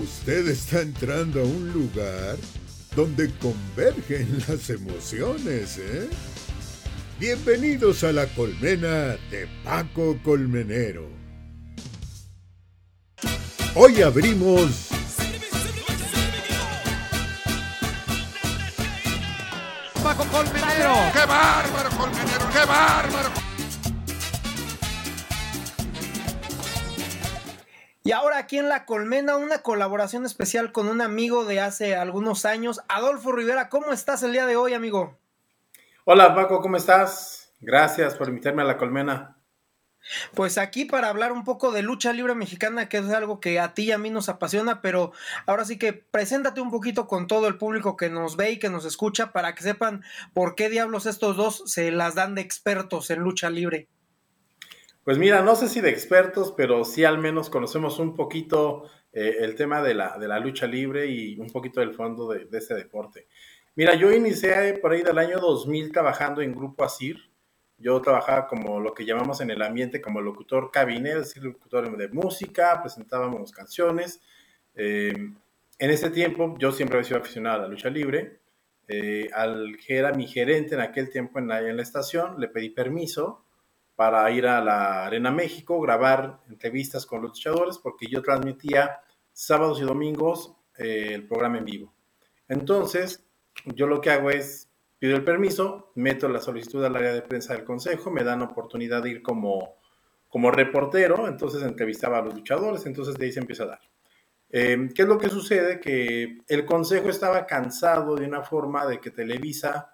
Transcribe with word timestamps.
Usted 0.00 0.48
está 0.48 0.80
entrando 0.80 1.40
a 1.40 1.44
un 1.44 1.72
lugar 1.74 2.38
donde 2.96 3.30
convergen 3.34 4.42
las 4.48 4.70
emociones, 4.70 5.76
¿eh? 5.76 6.08
Bienvenidos 7.18 8.02
a 8.02 8.12
la 8.12 8.26
colmena 8.28 9.18
de 9.30 9.46
Paco 9.62 10.16
Colmenero. 10.24 11.06
Hoy 13.74 14.00
abrimos... 14.00 14.88
Paco 20.02 20.24
Colmenero. 20.24 20.94
¡Qué 21.12 21.26
bárbaro, 21.26 21.90
Colmenero! 21.90 22.48
¡Qué 22.50 22.66
bárbaro! 22.66 23.39
Y 28.02 28.12
ahora 28.12 28.38
aquí 28.38 28.56
en 28.56 28.70
La 28.70 28.86
Colmena, 28.86 29.36
una 29.36 29.58
colaboración 29.58 30.24
especial 30.24 30.72
con 30.72 30.88
un 30.88 31.02
amigo 31.02 31.44
de 31.44 31.60
hace 31.60 31.96
algunos 31.96 32.46
años, 32.46 32.80
Adolfo 32.88 33.30
Rivera. 33.30 33.68
¿Cómo 33.68 33.92
estás 33.92 34.22
el 34.22 34.32
día 34.32 34.46
de 34.46 34.56
hoy, 34.56 34.72
amigo? 34.72 35.18
Hola 36.04 36.34
Paco, 36.34 36.62
¿cómo 36.62 36.78
estás? 36.78 37.52
Gracias 37.60 38.14
por 38.14 38.28
invitarme 38.28 38.62
a 38.62 38.64
La 38.64 38.78
Colmena. 38.78 39.36
Pues 40.34 40.56
aquí 40.56 40.86
para 40.86 41.10
hablar 41.10 41.30
un 41.30 41.44
poco 41.44 41.72
de 41.72 41.82
lucha 41.82 42.14
libre 42.14 42.34
mexicana, 42.34 42.88
que 42.88 42.96
es 42.96 43.10
algo 43.10 43.38
que 43.38 43.60
a 43.60 43.74
ti 43.74 43.84
y 43.84 43.92
a 43.92 43.98
mí 43.98 44.08
nos 44.08 44.30
apasiona, 44.30 44.80
pero 44.80 45.12
ahora 45.44 45.66
sí 45.66 45.78
que 45.78 45.92
preséntate 45.92 46.62
un 46.62 46.70
poquito 46.70 47.06
con 47.06 47.26
todo 47.26 47.48
el 47.48 47.58
público 47.58 47.98
que 47.98 48.08
nos 48.08 48.36
ve 48.36 48.52
y 48.52 48.58
que 48.58 48.70
nos 48.70 48.86
escucha 48.86 49.30
para 49.32 49.54
que 49.54 49.62
sepan 49.62 50.02
por 50.32 50.54
qué 50.54 50.70
diablos 50.70 51.04
estos 51.04 51.36
dos 51.36 51.64
se 51.66 51.90
las 51.90 52.14
dan 52.14 52.34
de 52.34 52.40
expertos 52.40 53.10
en 53.10 53.20
lucha 53.20 53.50
libre. 53.50 53.88
Pues 55.10 55.18
mira, 55.18 55.42
no 55.42 55.56
sé 55.56 55.68
si 55.68 55.80
de 55.80 55.90
expertos, 55.90 56.54
pero 56.56 56.84
sí 56.84 57.02
al 57.02 57.18
menos 57.18 57.50
conocemos 57.50 57.98
un 57.98 58.14
poquito 58.14 58.84
eh, 59.12 59.38
el 59.40 59.56
tema 59.56 59.82
de 59.82 59.92
la, 59.92 60.16
de 60.16 60.28
la, 60.28 60.38
lucha 60.38 60.68
libre 60.68 61.08
y 61.08 61.36
un 61.40 61.50
poquito 61.50 61.80
del 61.80 61.94
fondo 61.94 62.28
de, 62.28 62.44
de 62.44 62.58
ese 62.58 62.76
deporte. 62.76 63.26
Mira, 63.74 63.96
yo 63.96 64.12
inicié 64.12 64.74
por 64.74 64.92
ahí 64.92 65.02
del 65.02 65.18
año 65.18 65.40
2000 65.40 65.90
trabajando 65.90 66.42
en 66.42 66.54
Grupo 66.54 66.84
Asir. 66.84 67.16
Yo 67.76 68.00
trabajaba 68.00 68.46
como 68.46 68.78
lo 68.78 68.94
que 68.94 69.04
llamamos 69.04 69.40
en 69.40 69.50
el 69.50 69.60
ambiente 69.62 70.00
como 70.00 70.20
locutor 70.20 70.70
cabine, 70.70 71.10
es 71.10 71.16
decir, 71.16 71.42
locutor 71.42 71.96
de 71.96 72.06
música, 72.06 72.80
presentábamos 72.80 73.50
canciones. 73.50 74.22
Eh, 74.76 75.12
en 75.80 75.90
ese 75.90 76.10
tiempo 76.10 76.54
yo 76.56 76.70
siempre 76.70 76.98
había 76.98 77.08
sido 77.08 77.18
aficionado 77.18 77.58
a 77.58 77.62
la 77.62 77.68
lucha 77.68 77.90
libre. 77.90 78.38
Eh, 78.86 79.28
al 79.34 79.76
que 79.84 79.96
era 79.96 80.12
mi 80.12 80.28
gerente 80.28 80.76
en 80.76 80.82
aquel 80.82 81.10
tiempo 81.10 81.40
en 81.40 81.48
la, 81.48 81.68
en 81.68 81.76
la 81.76 81.82
estación, 81.82 82.38
le 82.38 82.46
pedí 82.46 82.70
permiso 82.70 83.44
para 84.00 84.30
ir 84.30 84.46
a 84.46 84.62
la 84.62 85.04
Arena 85.04 85.30
México, 85.30 85.78
grabar 85.78 86.40
entrevistas 86.48 87.04
con 87.04 87.20
los 87.20 87.32
luchadores, 87.32 87.76
porque 87.76 88.06
yo 88.06 88.22
transmitía 88.22 88.98
sábados 89.30 89.78
y 89.78 89.84
domingos 89.84 90.54
eh, 90.78 91.10
el 91.12 91.28
programa 91.28 91.58
en 91.58 91.66
vivo. 91.66 91.92
Entonces, 92.48 93.22
yo 93.66 93.86
lo 93.86 94.00
que 94.00 94.08
hago 94.08 94.30
es, 94.30 94.70
pido 94.98 95.16
el 95.16 95.22
permiso, 95.22 95.92
meto 95.96 96.30
la 96.30 96.40
solicitud 96.40 96.82
al 96.82 96.96
área 96.96 97.12
de 97.12 97.20
prensa 97.20 97.52
del 97.52 97.64
consejo, 97.64 98.10
me 98.10 98.24
dan 98.24 98.40
oportunidad 98.40 99.02
de 99.02 99.10
ir 99.10 99.22
como, 99.22 99.76
como 100.30 100.50
reportero, 100.50 101.28
entonces 101.28 101.62
entrevistaba 101.62 102.20
a 102.20 102.22
los 102.22 102.34
luchadores, 102.34 102.86
entonces 102.86 103.18
de 103.18 103.26
ahí 103.26 103.32
se 103.32 103.40
empieza 103.40 103.64
a 103.64 103.66
dar. 103.66 103.80
Eh, 104.48 104.88
¿Qué 104.94 105.02
es 105.02 105.08
lo 105.08 105.18
que 105.18 105.28
sucede? 105.28 105.78
Que 105.78 106.38
el 106.48 106.64
consejo 106.64 107.10
estaba 107.10 107.44
cansado 107.44 108.16
de 108.16 108.24
una 108.24 108.40
forma 108.40 108.86
de 108.86 108.98
que 108.98 109.10
Televisa 109.10 109.92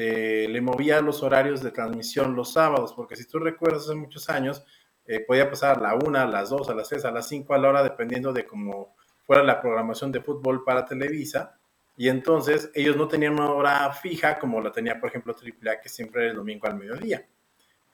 eh, 0.00 0.46
le 0.48 0.60
movía 0.60 1.00
los 1.00 1.24
horarios 1.24 1.60
de 1.60 1.72
transmisión 1.72 2.36
los 2.36 2.52
sábados, 2.52 2.92
porque 2.94 3.16
si 3.16 3.26
tú 3.26 3.40
recuerdas 3.40 3.82
hace 3.82 3.96
muchos 3.96 4.30
años, 4.30 4.64
eh, 5.04 5.24
podía 5.26 5.50
pasar 5.50 5.76
a 5.76 5.80
la 5.80 5.94
una, 5.96 6.22
a 6.22 6.26
las 6.28 6.50
dos, 6.50 6.70
a 6.70 6.74
las 6.74 6.88
tres, 6.88 7.04
a 7.04 7.10
las 7.10 7.26
cinco 7.26 7.52
a 7.52 7.58
la 7.58 7.68
hora, 7.68 7.82
dependiendo 7.82 8.32
de 8.32 8.46
cómo 8.46 8.94
fuera 9.26 9.42
la 9.42 9.60
programación 9.60 10.12
de 10.12 10.20
fútbol 10.20 10.62
para 10.62 10.84
Televisa. 10.84 11.58
Y 11.96 12.08
entonces 12.08 12.70
ellos 12.76 12.96
no 12.96 13.08
tenían 13.08 13.32
una 13.32 13.50
hora 13.50 13.92
fija 13.92 14.38
como 14.38 14.60
la 14.60 14.70
tenía, 14.70 15.00
por 15.00 15.08
ejemplo, 15.08 15.34
AAA, 15.34 15.80
que 15.80 15.88
siempre 15.88 16.22
era 16.22 16.30
el 16.30 16.36
domingo 16.36 16.68
al 16.68 16.78
mediodía. 16.78 17.26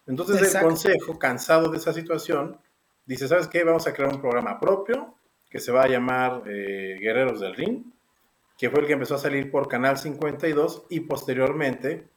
Entonces 0.07 0.37
Exacto. 0.37 0.59
el 0.59 0.65
consejo, 0.65 1.19
cansado 1.19 1.71
de 1.71 1.79
esa 1.79 1.95
situación, 1.95 2.59
dice, 3.07 3.29
¿sabes 3.29 3.49
qué? 3.49 3.65
Vamos 3.65 3.87
a 3.87 3.95
crear 3.95 4.13
un 4.13 4.21
programa 4.21 4.61
propio 4.61 5.15
que 5.49 5.59
se 5.59 5.73
va 5.73 5.85
a 5.85 5.89
llamar 5.89 6.43
eh, 6.45 6.99
Guerreros 7.01 7.41
del 7.41 7.55
Ring, 7.55 7.83
que 8.59 8.71
fue 8.71 8.81
el 8.81 8.87
que 8.87 8.93
empezó 8.93 9.17
a 9.17 9.19
salir 9.19 9.51
por 9.51 9.69
Canal 9.69 9.99
52 9.99 10.87
y 10.91 11.01
posteriormente 11.01 12.09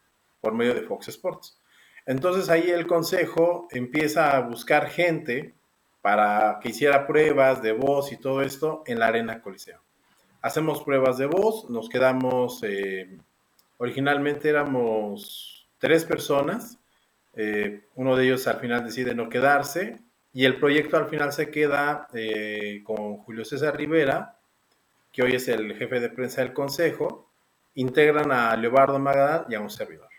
por 0.42 0.54
medio 0.54 0.74
de 0.74 0.84
Fox 0.84 1.08
Sports. 1.08 1.60
Entonces 2.06 2.50
ahí 2.50 2.70
el 2.70 2.88
consejo 2.88 3.68
empieza 3.72 4.36
a 4.36 4.42
buscar 4.42 4.90
gente 4.90 5.56
para 6.02 6.60
que 6.62 6.70
hiciera 6.70 7.06
pruebas 7.06 7.62
de 7.62 7.74
voz 7.74 8.12
y 8.12 8.18
todo 8.18 8.42
esto 8.42 8.84
en 8.86 9.00
la 9.00 9.08
Arena 9.08 9.42
Coliseo. 9.42 9.82
Hacemos 10.42 10.84
pruebas 10.84 11.18
de 11.18 11.26
voz, 11.26 11.70
nos 11.70 11.90
quedamos, 11.90 12.64
eh, 12.64 13.18
originalmente 13.78 14.48
éramos 14.48 15.68
tres 15.80 16.06
personas, 16.06 16.80
eh, 17.34 17.82
uno 17.96 18.16
de 18.16 18.26
ellos 18.26 18.48
al 18.48 18.60
final 18.60 18.86
decide 18.86 19.14
no 19.14 19.28
quedarse 19.28 20.00
y 20.32 20.46
el 20.46 20.60
proyecto 20.60 20.96
al 20.96 21.10
final 21.10 21.34
se 21.34 21.52
queda 21.52 22.08
eh, 22.14 22.82
con 22.86 23.18
Julio 23.18 23.44
César 23.44 23.76
Rivera, 23.76 24.37
que 25.18 25.24
hoy 25.24 25.34
es 25.34 25.48
el 25.48 25.76
jefe 25.76 26.00
de 26.00 26.10
prensa 26.10 26.42
del 26.42 26.54
Consejo, 26.54 27.34
integran 27.74 28.32
a 28.32 28.56
Leobardo 28.56 29.00
Magadán 29.00 29.46
y 29.50 29.56
a 29.56 29.60
un 29.60 29.72
servidor. 29.72 30.10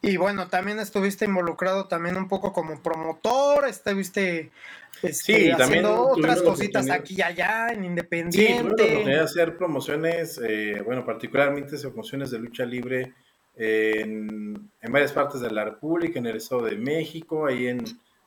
Y 0.00 0.16
bueno, 0.16 0.46
también 0.46 0.78
estuviste 0.78 1.24
involucrado 1.24 1.88
también 1.88 2.16
un 2.16 2.28
poco 2.28 2.52
como 2.52 2.80
promotor, 2.80 3.66
estuviste 3.66 4.52
este, 5.02 5.12
sí, 5.12 5.50
haciendo 5.50 6.10
otras 6.10 6.40
cositas 6.40 6.88
aquí 6.88 7.16
y 7.18 7.22
allá 7.22 7.72
en 7.72 7.84
Independiente. 7.84 8.38
Sí, 8.38 8.62
tuve 8.62 8.76
la 8.76 8.92
oportunidad 8.92 9.18
de 9.18 9.24
hacer 9.24 9.56
promociones, 9.56 10.40
eh, 10.40 10.80
bueno, 10.84 11.04
particularmente 11.04 11.76
promociones 11.80 12.30
de 12.30 12.38
lucha 12.38 12.64
libre 12.64 13.12
en, 13.56 14.70
en, 14.80 14.92
varias 14.92 15.10
partes 15.10 15.40
de 15.40 15.50
la 15.50 15.64
República, 15.64 16.20
en 16.20 16.26
el 16.26 16.36
Estado 16.36 16.62
de 16.62 16.76
México, 16.76 17.44
ahí 17.44 17.66
en, 17.66 17.82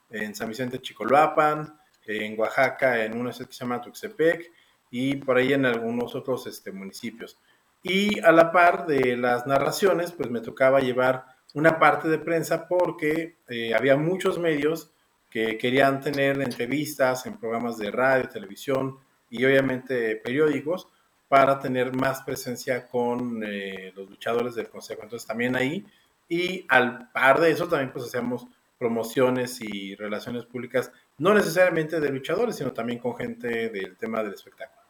en 0.10 0.36
San 0.36 0.50
Vicente 0.50 0.80
Chicoloapan, 0.80 1.80
en 2.08 2.40
Oaxaca, 2.40 3.04
en 3.04 3.18
una 3.18 3.32
ciudad 3.32 3.50
que 3.50 3.56
se 3.56 3.64
llama 3.64 3.82
Tuxtepec, 3.82 4.52
y 4.92 5.18
por 5.18 5.38
ahí 5.38 5.54
en 5.54 5.66
algunos 5.66 6.16
otros 6.16 6.48
este, 6.48 6.72
municipios. 6.72 7.38
Y 7.84 8.20
a 8.22 8.32
la 8.32 8.52
par 8.52 8.88
de 8.88 9.16
las 9.18 9.46
narraciones, 9.46 10.12
pues 10.12 10.30
me 10.30 10.42
tocaba 10.42 10.80
llevar 10.80 11.26
una 11.54 11.80
parte 11.80 12.08
de 12.08 12.18
prensa 12.18 12.68
porque 12.68 13.38
eh, 13.48 13.74
había 13.74 13.96
muchos 13.96 14.40
medios 14.40 14.92
que 15.30 15.58
querían 15.58 16.02
tener 16.02 16.42
entrevistas 16.42 17.26
en 17.26 17.38
programas 17.38 17.78
de 17.78 17.92
radio, 17.92 18.30
televisión 18.30 18.98
y 19.30 19.44
obviamente 19.46 20.16
periódicos 20.16 20.88
para 21.28 21.60
tener 21.60 21.94
más 21.96 22.22
presencia 22.22 22.88
con 22.88 23.44
eh, 23.44 23.92
los 23.96 24.10
luchadores 24.10 24.56
del 24.56 24.70
consejo. 24.70 25.04
Entonces 25.04 25.28
también 25.28 25.56
ahí 25.56 25.86
y 26.28 26.66
al 26.70 27.12
par 27.12 27.40
de 27.40 27.52
eso 27.52 27.68
también 27.68 27.92
pues 27.92 28.06
hacemos 28.06 28.48
promociones 28.78 29.62
y 29.62 29.96
relaciones 29.96 30.46
públicas, 30.46 30.92
no 31.18 31.34
necesariamente 31.34 32.00
de 32.00 32.10
luchadores, 32.10 32.56
sino 32.56 32.74
también 32.74 33.00
con 33.00 33.16
gente 33.16 33.70
del 33.70 33.98
tema 33.98 34.24
del 34.24 34.34
espectáculo 34.34 34.85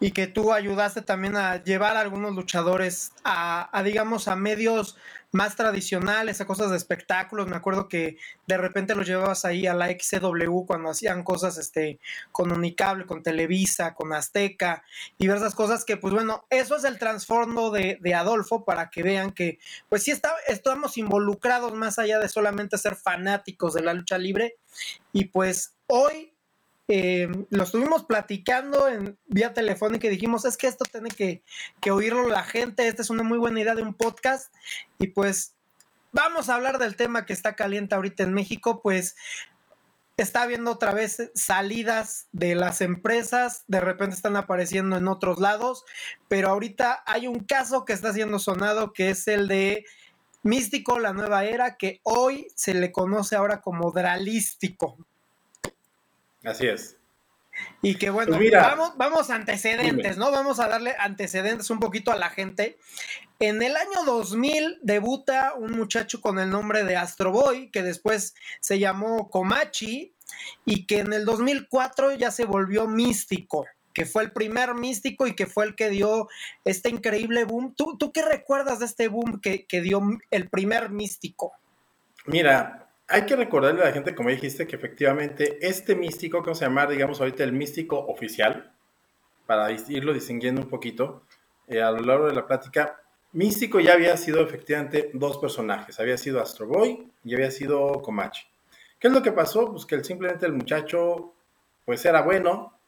y 0.00 0.12
que 0.12 0.26
tú 0.26 0.52
ayudaste 0.52 1.02
también 1.02 1.36
a 1.36 1.62
llevar 1.62 1.96
a 1.96 2.00
algunos 2.00 2.34
luchadores 2.34 3.12
a, 3.24 3.82
digamos, 3.84 4.28
a 4.28 4.36
medios 4.36 4.96
más 5.32 5.56
tradicionales, 5.56 6.40
a 6.40 6.46
cosas 6.46 6.70
de 6.70 6.76
espectáculos. 6.76 7.48
Me 7.48 7.56
acuerdo 7.56 7.88
que 7.88 8.18
de 8.46 8.56
repente 8.56 8.94
los 8.94 9.06
llevabas 9.06 9.44
ahí 9.44 9.66
a 9.66 9.74
la 9.74 9.88
XCW 9.88 10.64
cuando 10.64 10.90
hacían 10.90 11.24
cosas 11.24 11.58
este, 11.58 11.98
con 12.30 12.52
Unicable, 12.52 13.04
con 13.04 13.22
Televisa, 13.22 13.94
con 13.94 14.12
Azteca, 14.12 14.84
diversas 15.18 15.56
cosas 15.56 15.84
que, 15.84 15.96
pues 15.96 16.14
bueno, 16.14 16.46
eso 16.50 16.76
es 16.76 16.84
el 16.84 16.98
trasfondo 17.00 17.72
de, 17.72 17.98
de 18.00 18.14
Adolfo 18.14 18.64
para 18.64 18.90
que 18.90 19.02
vean 19.02 19.32
que, 19.32 19.58
pues 19.88 20.04
sí, 20.04 20.12
está, 20.12 20.34
estamos 20.46 20.96
involucrados 20.98 21.74
más 21.74 21.98
allá 21.98 22.20
de 22.20 22.28
solamente 22.28 22.78
ser 22.78 22.94
fanáticos 22.94 23.74
de 23.74 23.82
la 23.82 23.94
lucha 23.94 24.18
libre. 24.18 24.56
Y 25.12 25.26
pues 25.26 25.74
hoy 25.86 26.33
eh, 26.88 27.28
lo 27.50 27.64
estuvimos 27.64 28.04
platicando 28.04 28.88
en 28.88 29.18
vía 29.26 29.54
telefónica 29.54 30.06
y 30.06 30.10
dijimos, 30.10 30.44
es 30.44 30.56
que 30.56 30.66
esto 30.66 30.84
tiene 30.84 31.10
que, 31.10 31.42
que, 31.80 31.90
oírlo 31.90 32.28
la 32.28 32.44
gente, 32.44 32.86
esta 32.86 33.02
es 33.02 33.10
una 33.10 33.22
muy 33.22 33.38
buena 33.38 33.60
idea 33.60 33.74
de 33.74 33.82
un 33.82 33.94
podcast 33.94 34.52
y 34.98 35.08
pues 35.08 35.54
vamos 36.12 36.48
a 36.48 36.56
hablar 36.56 36.78
del 36.78 36.96
tema 36.96 37.26
que 37.26 37.32
está 37.32 37.56
caliente 37.56 37.94
ahorita 37.94 38.22
en 38.22 38.34
México, 38.34 38.82
pues 38.82 39.16
está 40.16 40.42
habiendo 40.42 40.70
otra 40.70 40.92
vez 40.92 41.30
salidas 41.34 42.28
de 42.32 42.54
las 42.54 42.80
empresas, 42.80 43.64
de 43.66 43.80
repente 43.80 44.14
están 44.14 44.36
apareciendo 44.36 44.96
en 44.96 45.08
otros 45.08 45.40
lados, 45.40 45.84
pero 46.28 46.50
ahorita 46.50 47.02
hay 47.06 47.26
un 47.26 47.40
caso 47.40 47.84
que 47.84 47.94
está 47.94 48.12
siendo 48.12 48.38
sonado 48.38 48.92
que 48.92 49.10
es 49.10 49.26
el 49.26 49.48
de 49.48 49.84
Místico, 50.42 50.98
la 50.98 51.14
nueva 51.14 51.44
era, 51.46 51.76
que 51.76 52.00
hoy 52.02 52.48
se 52.54 52.74
le 52.74 52.92
conoce 52.92 53.34
ahora 53.34 53.62
como 53.62 53.90
Dralístico. 53.92 54.98
Así 56.44 56.66
es. 56.66 56.96
Y 57.82 57.96
que 57.96 58.10
bueno, 58.10 58.30
pues 58.30 58.40
mira, 58.40 58.62
vamos, 58.62 58.96
vamos 58.96 59.30
antecedentes, 59.30 60.14
dime. 60.14 60.16
¿no? 60.16 60.32
Vamos 60.32 60.58
a 60.58 60.68
darle 60.68 60.94
antecedentes 60.98 61.70
un 61.70 61.78
poquito 61.78 62.10
a 62.10 62.16
la 62.16 62.30
gente. 62.30 62.78
En 63.38 63.62
el 63.62 63.76
año 63.76 64.04
2000 64.06 64.78
debuta 64.82 65.54
un 65.54 65.72
muchacho 65.72 66.20
con 66.20 66.38
el 66.38 66.50
nombre 66.50 66.84
de 66.84 66.96
Astro 66.96 67.30
Boy, 67.30 67.70
que 67.70 67.82
después 67.82 68.34
se 68.60 68.78
llamó 68.78 69.30
Komachi, 69.30 70.14
y 70.64 70.86
que 70.86 71.00
en 71.00 71.12
el 71.12 71.24
2004 71.24 72.14
ya 72.14 72.30
se 72.30 72.44
volvió 72.44 72.86
místico, 72.86 73.66
que 73.92 74.06
fue 74.06 74.24
el 74.24 74.32
primer 74.32 74.74
místico 74.74 75.26
y 75.26 75.34
que 75.34 75.46
fue 75.46 75.64
el 75.64 75.74
que 75.74 75.90
dio 75.90 76.28
este 76.64 76.88
increíble 76.88 77.44
boom. 77.44 77.74
¿Tú, 77.74 77.96
tú 77.98 78.12
qué 78.12 78.22
recuerdas 78.22 78.80
de 78.80 78.86
este 78.86 79.08
boom 79.08 79.40
que, 79.40 79.66
que 79.66 79.80
dio 79.80 80.02
el 80.30 80.48
primer 80.48 80.90
místico? 80.90 81.52
Mira, 82.26 82.83
hay 83.08 83.26
que 83.26 83.36
recordarle 83.36 83.82
a 83.82 83.86
la 83.86 83.92
gente, 83.92 84.14
como 84.14 84.30
dijiste, 84.30 84.66
que 84.66 84.76
efectivamente 84.76 85.58
este 85.60 85.94
místico, 85.94 86.38
que 86.38 86.46
vamos 86.46 86.62
a 86.62 86.66
llamar, 86.66 86.88
digamos, 86.88 87.20
ahorita 87.20 87.44
el 87.44 87.52
místico 87.52 87.98
oficial, 87.98 88.72
para 89.46 89.70
irlo 89.70 90.12
distinguiendo 90.14 90.62
un 90.62 90.68
poquito 90.68 91.22
eh, 91.68 91.82
a 91.82 91.90
lo 91.90 92.00
largo 92.00 92.26
de 92.26 92.34
la 92.34 92.46
plática, 92.46 93.00
místico 93.32 93.80
ya 93.80 93.92
había 93.92 94.16
sido 94.16 94.40
efectivamente 94.40 95.10
dos 95.12 95.38
personajes, 95.38 96.00
había 96.00 96.16
sido 96.16 96.40
Astro 96.40 96.66
Boy 96.66 97.10
y 97.24 97.34
había 97.34 97.50
sido 97.50 98.00
Comanche. 98.00 98.46
¿Qué 98.98 99.08
es 99.08 99.14
lo 99.14 99.22
que 99.22 99.32
pasó? 99.32 99.70
Pues 99.70 99.84
que 99.84 100.02
simplemente 100.02 100.46
el 100.46 100.54
muchacho, 100.54 101.34
pues 101.84 102.04
era 102.06 102.22
bueno, 102.22 102.78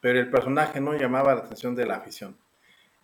pero 0.00 0.18
el 0.18 0.30
personaje 0.30 0.80
no 0.80 0.94
llamaba 0.94 1.34
la 1.34 1.40
atención 1.40 1.74
de 1.74 1.86
la 1.86 1.96
afición. 1.96 2.36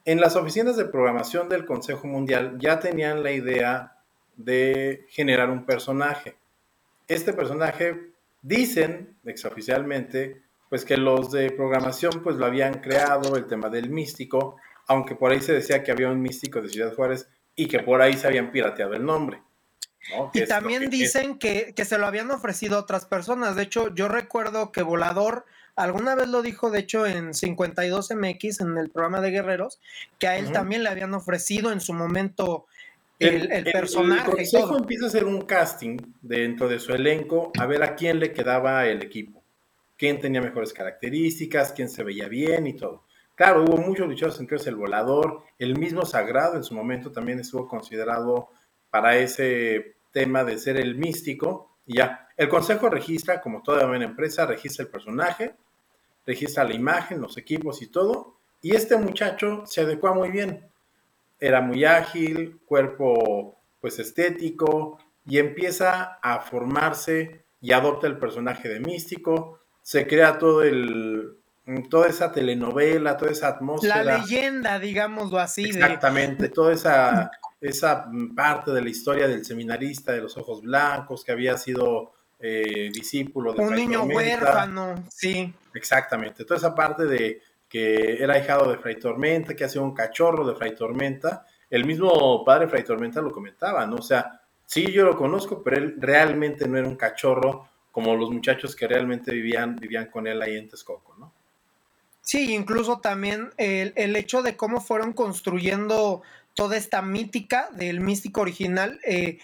En 0.04 0.20
las 0.20 0.36
oficinas 0.36 0.76
de 0.76 0.84
programación 0.84 1.48
del 1.48 1.64
Consejo 1.64 2.06
Mundial 2.08 2.58
ya 2.58 2.78
tenían 2.80 3.22
la 3.22 3.30
idea 3.30 3.96
de 4.36 5.06
generar 5.08 5.48
un 5.50 5.64
personaje. 5.64 6.36
Este 7.08 7.32
personaje, 7.32 8.12
dicen 8.42 9.16
exoficialmente, 9.24 10.42
pues 10.68 10.84
que 10.84 10.96
los 10.96 11.30
de 11.30 11.50
programación 11.50 12.22
pues 12.22 12.36
lo 12.36 12.46
habían 12.46 12.74
creado, 12.80 13.36
el 13.36 13.46
tema 13.46 13.68
del 13.68 13.90
místico, 13.90 14.56
aunque 14.86 15.14
por 15.14 15.30
ahí 15.30 15.40
se 15.40 15.52
decía 15.52 15.82
que 15.82 15.92
había 15.92 16.08
un 16.08 16.20
místico 16.20 16.60
de 16.60 16.68
Ciudad 16.68 16.94
Juárez 16.94 17.28
y 17.54 17.66
que 17.66 17.80
por 17.80 18.02
ahí 18.02 18.14
se 18.14 18.26
habían 18.26 18.50
pirateado 18.50 18.94
el 18.94 19.04
nombre. 19.04 19.42
Y 20.34 20.44
también 20.46 20.90
dicen 20.90 21.38
que, 21.38 21.74
que, 21.76 21.84
se 21.84 21.96
lo 21.96 22.06
habían 22.06 22.30
ofrecido 22.32 22.78
otras 22.78 23.06
personas. 23.06 23.54
De 23.54 23.62
hecho, 23.62 23.94
yo 23.94 24.08
recuerdo 24.08 24.72
que 24.72 24.82
Volador 24.82 25.44
alguna 25.76 26.14
vez 26.14 26.28
lo 26.28 26.42
dijo, 26.42 26.70
de 26.70 26.80
hecho, 26.80 27.06
en 27.06 27.30
52MX, 27.30 28.62
en 28.62 28.78
el 28.78 28.90
programa 28.90 29.20
de 29.20 29.30
Guerreros, 29.30 29.80
que 30.18 30.26
a 30.26 30.36
él 30.36 30.52
también 30.52 30.82
le 30.82 30.88
habían 30.88 31.14
ofrecido 31.14 31.70
en 31.70 31.80
su 31.80 31.94
momento 31.94 32.66
el, 33.22 33.64
personaje. 33.64 34.30
El 34.30 34.36
consejo 34.36 34.76
empieza 34.76 35.04
a 35.04 35.08
hacer 35.08 35.24
un 35.24 35.42
casting 35.42 35.98
dentro 36.20 36.68
de 36.68 36.78
su 36.78 36.92
elenco 36.92 37.52
a 37.58 37.66
ver 37.66 37.82
a 37.82 37.94
quién 37.94 38.18
le 38.18 38.32
quedaba 38.32 38.86
el 38.86 39.02
equipo, 39.02 39.42
quién 39.96 40.20
tenía 40.20 40.40
mejores 40.40 40.72
características, 40.72 41.72
quién 41.72 41.88
se 41.88 42.02
veía 42.02 42.28
bien 42.28 42.66
y 42.66 42.74
todo. 42.74 43.04
Claro, 43.34 43.64
hubo 43.64 43.78
muchos 43.78 44.06
luchadores, 44.06 44.38
entre 44.40 44.56
ellos 44.56 44.66
el 44.66 44.76
volador, 44.76 45.42
el 45.58 45.78
mismo 45.78 46.04
Sagrado 46.04 46.56
en 46.56 46.64
su 46.64 46.74
momento 46.74 47.10
también 47.12 47.40
estuvo 47.40 47.66
considerado 47.66 48.50
para 48.90 49.16
ese 49.16 49.96
tema 50.12 50.44
de 50.44 50.58
ser 50.58 50.76
el 50.76 50.96
místico. 50.96 51.78
Y 51.86 51.96
ya, 51.96 52.28
el 52.36 52.48
consejo 52.48 52.88
registra, 52.88 53.40
como 53.40 53.62
toda 53.62 53.86
buena 53.86 54.04
empresa, 54.04 54.46
registra 54.46 54.84
el 54.84 54.90
personaje, 54.90 55.54
registra 56.26 56.64
la 56.64 56.74
imagen, 56.74 57.20
los 57.20 57.36
equipos 57.38 57.80
y 57.82 57.86
todo. 57.88 58.36
Y 58.60 58.76
este 58.76 58.96
muchacho 58.96 59.64
se 59.66 59.80
adecua 59.80 60.12
muy 60.12 60.30
bien 60.30 60.71
era 61.42 61.60
muy 61.60 61.84
ágil, 61.84 62.60
cuerpo 62.64 63.58
pues 63.80 63.98
estético, 63.98 64.98
y 65.26 65.38
empieza 65.38 66.20
a 66.22 66.38
formarse 66.38 67.44
y 67.60 67.72
adopta 67.72 68.06
el 68.06 68.16
personaje 68.16 68.68
de 68.68 68.78
místico, 68.78 69.58
se 69.82 70.06
crea 70.06 70.38
todo 70.38 70.62
el, 70.62 71.36
toda 71.90 72.06
esa 72.06 72.30
telenovela, 72.30 73.16
toda 73.16 73.32
esa 73.32 73.48
atmósfera. 73.48 74.04
La 74.04 74.18
leyenda, 74.18 74.78
digámoslo 74.78 75.40
así. 75.40 75.64
Exactamente, 75.64 76.48
toda 76.48 76.74
esa, 76.74 77.32
esa 77.60 78.06
parte 78.36 78.70
de 78.70 78.80
la 78.80 78.90
historia 78.90 79.26
del 79.26 79.44
seminarista 79.44 80.12
de 80.12 80.20
los 80.20 80.36
ojos 80.36 80.62
blancos 80.62 81.24
que 81.24 81.32
había 81.32 81.58
sido 81.58 82.12
eh, 82.38 82.88
discípulo 82.92 83.52
de 83.52 83.62
Un 83.62 83.74
niño 83.74 84.04
huérfano, 84.04 84.94
sí. 85.10 85.52
Exactamente, 85.74 86.44
toda 86.44 86.58
esa 86.58 86.72
parte 86.72 87.04
de, 87.06 87.42
que 87.72 88.22
era 88.22 88.38
hijado 88.38 88.70
de 88.70 88.76
Fray 88.76 88.98
Tormenta, 88.98 89.56
que 89.56 89.64
hacía 89.64 89.80
un 89.80 89.94
cachorro 89.94 90.46
de 90.46 90.54
Fray 90.54 90.74
Tormenta. 90.74 91.46
El 91.70 91.86
mismo 91.86 92.44
padre 92.44 92.68
Fray 92.68 92.84
Tormenta 92.84 93.22
lo 93.22 93.32
comentaba, 93.32 93.86
¿no? 93.86 93.96
O 93.96 94.02
sea, 94.02 94.42
sí, 94.66 94.92
yo 94.92 95.06
lo 95.06 95.16
conozco, 95.16 95.62
pero 95.62 95.78
él 95.78 95.94
realmente 95.96 96.68
no 96.68 96.76
era 96.76 96.86
un 96.86 96.96
cachorro 96.96 97.66
como 97.90 98.14
los 98.14 98.30
muchachos 98.30 98.76
que 98.76 98.86
realmente 98.86 99.32
vivían, 99.32 99.76
vivían 99.76 100.10
con 100.10 100.26
él 100.26 100.42
ahí 100.42 100.58
en 100.58 100.68
Texcoco, 100.68 101.16
¿no? 101.18 101.32
Sí, 102.20 102.54
incluso 102.54 103.00
también 103.00 103.48
el, 103.56 103.94
el 103.96 104.16
hecho 104.16 104.42
de 104.42 104.54
cómo 104.54 104.82
fueron 104.82 105.14
construyendo 105.14 106.20
toda 106.52 106.76
esta 106.76 107.00
mítica 107.00 107.70
del 107.72 108.00
místico 108.00 108.42
original, 108.42 109.00
eh, 109.06 109.38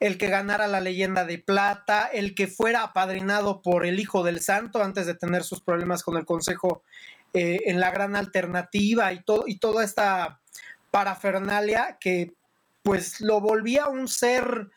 el 0.00 0.16
que 0.16 0.30
ganara 0.30 0.68
la 0.68 0.80
leyenda 0.80 1.26
de 1.26 1.36
plata, 1.36 2.06
el 2.06 2.34
que 2.34 2.46
fuera 2.46 2.82
apadrinado 2.82 3.60
por 3.60 3.84
el 3.84 4.00
Hijo 4.00 4.24
del 4.24 4.40
Santo 4.40 4.82
antes 4.82 5.04
de 5.04 5.14
tener 5.14 5.44
sus 5.44 5.60
problemas 5.60 6.02
con 6.02 6.16
el 6.16 6.24
Consejo 6.24 6.82
eh, 7.34 7.62
en 7.66 7.80
la 7.80 7.90
gran 7.90 8.14
alternativa 8.14 9.12
y, 9.12 9.24
todo, 9.24 9.44
y 9.46 9.58
toda 9.58 9.82
esta 9.82 10.40
parafernalia 10.92 11.98
que 12.00 12.32
pues 12.82 13.20
lo 13.20 13.40
volvía 13.40 13.88
un 13.88 14.06
ser 14.06 14.68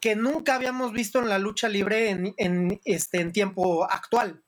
que 0.00 0.16
nunca 0.16 0.56
habíamos 0.56 0.92
visto 0.92 1.20
en 1.20 1.28
la 1.28 1.38
lucha 1.38 1.68
libre 1.68 2.10
en, 2.10 2.80
este, 2.84 3.20
en 3.20 3.30
tiempo 3.30 3.84
actual. 3.84 4.42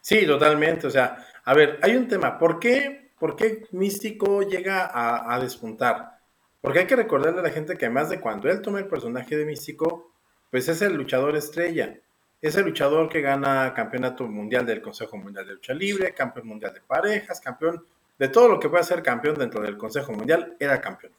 Sí, 0.00 0.24
totalmente. 0.26 0.86
O 0.86 0.90
sea, 0.90 1.26
a 1.44 1.52
ver, 1.52 1.78
hay 1.82 1.94
un 1.94 2.08
tema. 2.08 2.38
¿Por 2.38 2.58
qué, 2.58 3.10
por 3.18 3.36
qué 3.36 3.66
Místico 3.72 4.40
llega 4.40 4.86
a, 4.86 5.34
a, 5.34 5.40
despuntar? 5.40 6.20
Porque 6.62 6.78
hay 6.78 6.86
que 6.86 6.96
recordarle 6.96 7.40
a 7.40 7.42
la 7.42 7.50
gente 7.50 7.76
que 7.76 7.84
además 7.84 8.08
de 8.08 8.18
cuando 8.18 8.48
él 8.48 8.62
toma 8.62 8.78
el 8.78 8.88
personaje 8.88 9.36
de 9.36 9.44
Místico, 9.44 10.14
pues 10.50 10.68
es 10.68 10.80
el 10.80 10.94
luchador 10.94 11.36
estrella. 11.36 12.00
Es 12.40 12.56
el 12.56 12.64
luchador 12.64 13.08
que 13.08 13.20
gana 13.20 13.74
campeonato 13.74 14.26
mundial 14.26 14.64
del 14.64 14.80
Consejo 14.80 15.16
Mundial 15.16 15.46
de 15.46 15.54
Lucha 15.54 15.74
Libre, 15.74 16.14
campeón 16.14 16.48
mundial 16.48 16.72
de 16.72 16.80
parejas, 16.80 17.40
campeón 17.40 17.84
de 18.18 18.28
todo 18.28 18.48
lo 18.48 18.60
que 18.60 18.68
puede 18.68 18.84
ser 18.84 19.02
campeón 19.02 19.36
dentro 19.36 19.62
del 19.62 19.76
Consejo 19.76 20.12
Mundial, 20.12 20.56
era 20.58 20.80
campeón. 20.80 21.12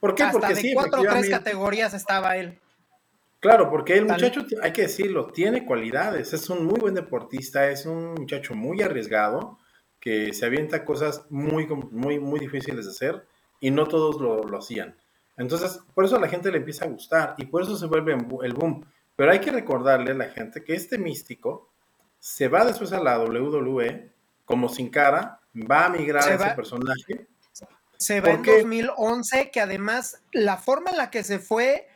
¿Por 0.00 0.14
qué? 0.14 0.26
porque 0.30 0.48
de 0.48 0.56
sí, 0.56 0.74
cuatro 0.74 1.00
o 1.00 1.04
tres 1.04 1.28
categorías 1.28 1.94
estaba 1.94 2.36
él. 2.36 2.58
Claro, 3.40 3.70
porque 3.70 3.96
el 3.96 4.06
muchacho, 4.06 4.44
hay 4.62 4.72
que 4.72 4.82
decirlo, 4.82 5.28
tiene 5.28 5.64
cualidades, 5.64 6.32
es 6.32 6.50
un 6.50 6.64
muy 6.66 6.78
buen 6.80 6.94
deportista, 6.94 7.70
es 7.70 7.86
un 7.86 8.14
muchacho 8.14 8.54
muy 8.54 8.82
arriesgado, 8.82 9.58
que 10.00 10.32
se 10.32 10.46
avienta 10.46 10.84
cosas 10.84 11.24
muy, 11.30 11.66
muy, 11.66 12.18
muy 12.18 12.40
difíciles 12.40 12.84
de 12.84 12.90
hacer 12.90 13.26
y 13.60 13.70
no 13.70 13.86
todos 13.86 14.20
lo, 14.20 14.42
lo 14.42 14.58
hacían. 14.58 14.96
Entonces, 15.36 15.80
por 15.94 16.04
eso 16.04 16.16
a 16.16 16.20
la 16.20 16.28
gente 16.28 16.50
le 16.50 16.58
empieza 16.58 16.84
a 16.84 16.88
gustar 16.88 17.34
y 17.38 17.46
por 17.46 17.62
eso 17.62 17.76
se 17.76 17.86
vuelve 17.86 18.12
el 18.42 18.54
boom. 18.54 18.84
Pero 19.18 19.32
hay 19.32 19.40
que 19.40 19.50
recordarle 19.50 20.12
a 20.12 20.14
la 20.14 20.26
gente 20.26 20.62
que 20.62 20.74
este 20.74 20.96
místico 20.96 21.68
se 22.20 22.46
va 22.46 22.64
después 22.64 22.92
a 22.92 23.00
la 23.00 23.18
WWE 23.18 24.12
como 24.44 24.68
sin 24.68 24.90
cara, 24.90 25.40
va 25.68 25.86
a 25.86 25.88
migrar 25.88 26.22
a 26.22 26.34
ese 26.34 26.54
personaje. 26.54 27.26
Se 27.96 28.20
va 28.20 28.30
en 28.30 28.44
2011, 28.44 29.50
que 29.50 29.60
además 29.60 30.22
la 30.30 30.56
forma 30.56 30.92
en 30.92 30.98
la 30.98 31.10
que 31.10 31.24
se 31.24 31.40
fue, 31.40 31.88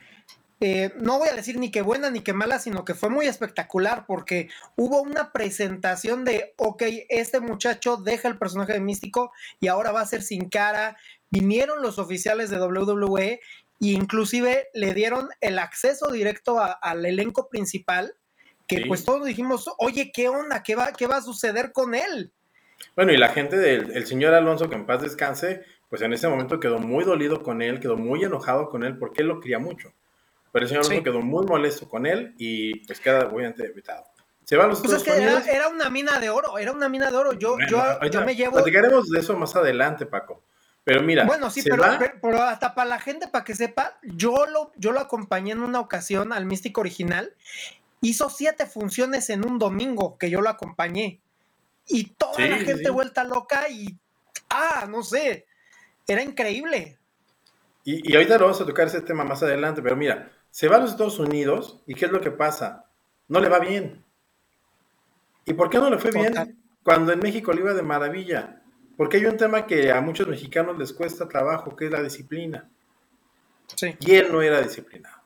eh, 0.59 0.93
no 0.99 1.21
voy 1.21 1.29
a 1.29 1.35
decir 1.35 1.61
ni 1.61 1.71
que 1.71 1.83
buena 1.83 2.11
ni 2.11 2.23
que 2.23 2.33
mala, 2.33 2.59
sino 2.59 2.85
que 2.85 2.95
fue 2.95 3.09
muy 3.09 3.27
espectacular 3.27 4.05
porque 4.05 4.49
hubo 4.75 5.01
una 5.01 5.31
presentación 5.31 6.25
de, 6.25 6.55
ok, 6.57 6.83
este 7.09 7.39
muchacho 7.39 7.99
deja 7.99 8.27
el 8.27 8.37
personaje 8.37 8.73
de 8.73 8.81
místico 8.81 9.31
y 9.61 9.69
ahora 9.69 9.93
va 9.93 10.01
a 10.01 10.07
ser 10.07 10.23
sin 10.23 10.49
cara. 10.49 10.97
Vinieron 11.31 11.83
los 11.83 12.01
oficiales 12.01 12.51
de 12.51 12.61
WWE 12.61 13.41
y 13.83 13.97
inclusive 13.97 14.69
le 14.75 14.95
dieron 14.95 15.29
el 15.41 15.59
acceso 15.59 16.13
directo 16.13 16.61
al 16.61 17.05
elenco 17.05 17.49
principal, 17.49 18.15
que 18.69 18.85
pues 18.87 19.05
todos 19.05 19.27
dijimos, 19.27 19.69
oye, 19.77 20.13
¿qué 20.15 20.29
onda? 20.29 20.63
¿Qué 20.63 20.77
va, 20.77 20.93
¿Qué 20.93 21.09
va 21.09 21.17
a 21.17 21.21
suceder 21.21 21.73
con 21.73 21.97
él? 21.97 22.33
Bueno, 22.95 23.13
y 23.13 23.17
la 23.17 23.31
gente 23.31 23.57
del 23.57 24.07
señor 24.07 24.35
Alonso, 24.35 24.71
que 24.71 24.77
en 24.77 24.87
paz 24.87 25.03
descanse, 25.03 25.65
pues 25.89 26.01
en 26.01 26.13
ese 26.13 26.29
momento 26.29 26.61
quedó 26.61 26.79
muy 26.79 27.03
dolido 27.03 27.43
con 27.43 27.61
él, 27.61 27.81
quedó 27.81 27.97
muy 27.97 28.23
enojado 28.23 28.71
con 28.71 28.85
él, 28.85 28.97
porque 28.99 29.23
él 29.23 29.27
lo 29.27 29.41
quería 29.41 29.59
mucho. 29.59 29.93
Pero 30.53 30.63
el 30.63 30.69
señor 30.69 30.85
Alonso 30.85 31.03
quedó 31.03 31.21
muy 31.21 31.45
molesto 31.45 31.89
con 31.89 32.07
él 32.07 32.37
y 32.39 32.87
pues 32.87 33.01
queda 33.01 33.27
obviamente 33.27 33.67
evitado. 33.67 34.05
Se 34.45 34.57
va 34.57 34.63
a 34.63 34.69
los 34.69 34.81
pues 34.81 35.05
era, 35.09 35.69
una 35.69 35.91
mina 35.91 36.21
de 36.21 36.31
oro, 36.31 36.57
era 36.57 36.71
una 36.71 36.89
mina 36.89 37.11
de 37.11 37.17
oro. 37.17 37.33
Yo, 37.33 37.57
yo, 37.69 37.83
yo 38.09 38.25
me 38.25 38.37
llevo. 38.37 38.53
Platicaremos 38.53 39.11
de 39.11 39.19
eso 39.19 39.37
más 39.37 39.57
adelante, 39.57 40.07
Paco. 40.07 40.45
Pero 40.85 41.03
mira. 41.03 41.25
Bueno, 41.25 41.51
sí, 41.51 41.63
pero, 41.63 41.85
pero, 42.21 42.43
hasta 42.43 42.75
para 42.75 42.89
la 42.89 42.99
gente, 42.99 43.29
para 43.29 43.45
que 43.45 43.55
sepa, 43.55 43.99
yo 44.03 44.47
lo, 44.47 44.73
yo 44.77 44.93
lo 44.93 45.01
acompañé 45.01 45.53
en 45.53 45.61
una 45.61 45.81
ocasión 45.81 46.33
al 46.33 46.47
Místico 46.47 46.81
original. 46.81 47.35
Hizo 48.01 48.31
siete 48.31 48.67
funciones 48.67 49.31
en 49.31 49.47
un 49.47 49.59
domingo 49.59 50.19
que 50.19 50.29
yo 50.29 50.41
lo 50.41 50.49
acompañé. 50.49 51.21
Y 51.87 52.05
toda 52.15 52.47
la 52.47 52.59
gente 52.59 52.91
vuelta 52.91 53.25
loca 53.25 53.69
y. 53.69 53.97
Ah, 54.51 54.87
no 54.89 55.03
sé. 55.03 55.47
Era 56.07 56.23
increíble. 56.23 56.99
Y, 57.85 58.11
y 58.11 58.15
ahorita 58.15 58.39
lo 58.39 58.47
vamos 58.47 58.61
a 58.61 58.67
tocar 58.67 58.89
ese 58.89 59.01
tema 59.03 59.25
más 59.25 59.43
adelante, 59.43 59.83
pero 59.83 59.97
mira, 59.97 60.31
se 60.51 60.69
va 60.69 60.77
a 60.77 60.81
los 60.81 60.91
Estados 60.91 61.19
Unidos 61.19 61.81
y 61.87 61.95
¿qué 61.95 62.07
es 62.07 62.13
lo 62.13 62.21
que 62.21 62.31
pasa? 62.31 62.87
No 63.29 63.41
le 63.41 63.49
va 63.49 63.59
bien. 63.59 64.05
¿Y 65.45 65.55
por 65.55 65.71
qué 65.71 65.79
no 65.79 65.91
le 65.91 65.99
fue 65.99 66.11
bien? 66.11 66.59
Cuando 66.83 67.13
en 67.13 67.21
México 67.21 67.53
le 67.53 67.61
iba 67.61 67.75
de 67.75 67.83
maravilla. 67.83 68.62
Porque 69.03 69.17
hay 69.17 69.27
un 69.27 69.37
tema 69.37 69.67
que 69.67 69.91
a 69.91 70.01
muchos 70.01 70.29
mexicanos 70.29 70.79
les 70.79 70.93
cuesta 70.93 71.29
trabajo, 71.29 71.75
que 71.75 71.87
es 71.87 71.91
la 71.91 72.01
disciplina. 72.01 72.71
Sí. 73.75 73.97
Y 73.99 74.15
él 74.15 74.29
no 74.31 74.41
era 74.41 74.63
disciplinado. 74.63 75.17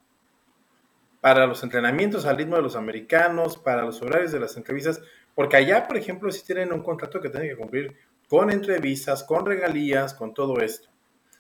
para 1.21 1.47
los 1.47 1.63
entrenamientos 1.63 2.25
al 2.25 2.39
ritmo 2.39 2.57
de 2.57 2.63
los 2.63 2.75
americanos, 2.75 3.59
para 3.59 3.83
los 3.83 4.01
horarios 4.01 4.33
de 4.33 4.41
las 4.41 4.57
entrevistas, 4.57 5.03
porque 5.35 5.59
allá, 5.59 5.87
por 5.87 5.99
ejemplo, 5.99 6.33
si 6.33 6.43
tienen 6.43 6.73
un 6.73 6.83
contrato 6.83 7.21
que 7.21 7.29
tienen 7.29 7.51
que 7.51 7.57
cumplir 7.57 7.95
con 8.31 8.51
entrevistas, 8.51 9.23
con 9.23 9.45
regalías, 9.45 10.15
con 10.15 10.33
todo 10.33 10.59
esto. 10.61 10.89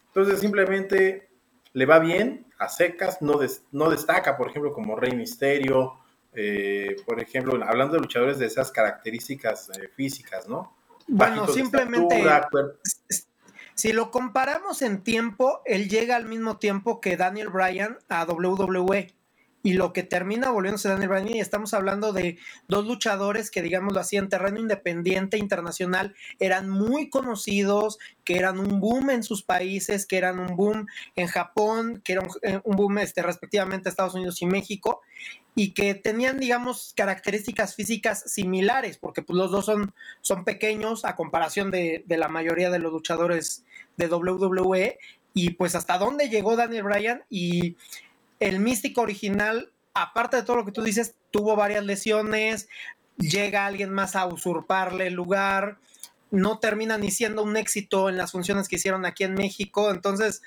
Entonces, 0.08 0.38
simplemente 0.38 1.30
le 1.72 1.86
va 1.86 2.00
bien 2.00 2.44
a 2.58 2.68
secas, 2.68 3.22
no, 3.22 3.40
no 3.72 3.88
destaca, 3.88 4.36
por 4.36 4.50
ejemplo, 4.50 4.74
como 4.74 4.94
Rey 4.96 5.16
Misterio, 5.16 6.00
eh, 6.34 6.96
por 7.06 7.18
ejemplo, 7.18 7.58
hablando 7.66 7.94
de 7.94 8.00
luchadores 8.00 8.38
de 8.38 8.44
esas 8.44 8.70
características 8.70 9.70
eh, 9.70 9.88
físicas, 9.88 10.46
¿no? 10.46 10.76
Bueno, 11.08 11.46
simplemente, 11.48 12.24
si 13.74 13.92
lo 13.92 14.10
comparamos 14.10 14.82
en 14.82 15.02
tiempo, 15.02 15.62
él 15.64 15.88
llega 15.88 16.16
al 16.16 16.26
mismo 16.26 16.58
tiempo 16.58 17.00
que 17.00 17.16
Daniel 17.16 17.48
Bryan 17.48 17.98
a 18.08 18.24
WWE 18.24 19.15
y 19.66 19.72
lo 19.72 19.92
que 19.92 20.04
termina 20.04 20.50
volviéndose 20.50 20.88
Daniel 20.88 21.08
Bryan 21.08 21.28
y 21.28 21.40
estamos 21.40 21.74
hablando 21.74 22.12
de 22.12 22.38
dos 22.68 22.86
luchadores 22.86 23.50
que 23.50 23.62
digámoslo 23.62 23.98
así 23.98 24.16
en 24.16 24.28
terreno 24.28 24.60
independiente 24.60 25.38
internacional 25.38 26.14
eran 26.38 26.70
muy 26.70 27.10
conocidos, 27.10 27.98
que 28.22 28.36
eran 28.36 28.60
un 28.60 28.78
boom 28.78 29.10
en 29.10 29.24
sus 29.24 29.42
países, 29.42 30.06
que 30.06 30.18
eran 30.18 30.38
un 30.38 30.54
boom 30.54 30.86
en 31.16 31.26
Japón, 31.26 32.00
que 32.04 32.12
era 32.12 32.22
un, 32.22 32.28
eh, 32.42 32.60
boom 32.64 32.98
este, 32.98 33.22
respectivamente 33.22 33.88
Estados 33.88 34.14
Unidos 34.14 34.40
y 34.40 34.46
México 34.46 35.00
y 35.56 35.74
que 35.74 35.96
tenían 35.96 36.38
digamos 36.38 36.92
características 36.96 37.74
físicas 37.74 38.22
similares 38.30 38.98
porque 38.98 39.22
pues, 39.22 39.36
los 39.36 39.50
dos 39.50 39.64
son, 39.64 39.92
son 40.20 40.44
pequeños 40.44 41.04
a 41.04 41.16
comparación 41.16 41.72
de 41.72 42.04
la 42.06 42.28
mayoría 42.28 42.70
de 42.70 42.78
los 42.78 42.92
luchadores 42.92 43.64
de 43.96 44.06
WWE 44.06 44.96
y 45.38 45.50
pues 45.50 45.74
hasta 45.74 45.98
dónde 45.98 46.30
llegó 46.30 46.56
Daniel 46.56 46.84
Bryan 46.84 47.22
y 47.28 47.76
el 48.40 48.60
místico 48.60 49.02
original, 49.02 49.72
aparte 49.94 50.36
de 50.36 50.42
todo 50.42 50.56
lo 50.56 50.64
que 50.64 50.72
tú 50.72 50.82
dices, 50.82 51.14
tuvo 51.30 51.56
varias 51.56 51.84
lesiones, 51.84 52.68
llega 53.16 53.66
alguien 53.66 53.90
más 53.90 54.16
a 54.16 54.26
usurparle 54.26 55.06
el 55.08 55.14
lugar, 55.14 55.78
no 56.30 56.58
termina 56.58 56.98
ni 56.98 57.10
siendo 57.10 57.42
un 57.42 57.56
éxito 57.56 58.08
en 58.08 58.16
las 58.16 58.32
funciones 58.32 58.68
que 58.68 58.76
hicieron 58.76 59.06
aquí 59.06 59.24
en 59.24 59.34
México, 59.34 59.90
entonces 59.90 60.42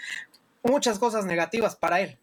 muchas 0.63 0.99
cosas 0.99 1.25
negativas 1.25 1.75
para 1.75 2.01
él. 2.01 2.17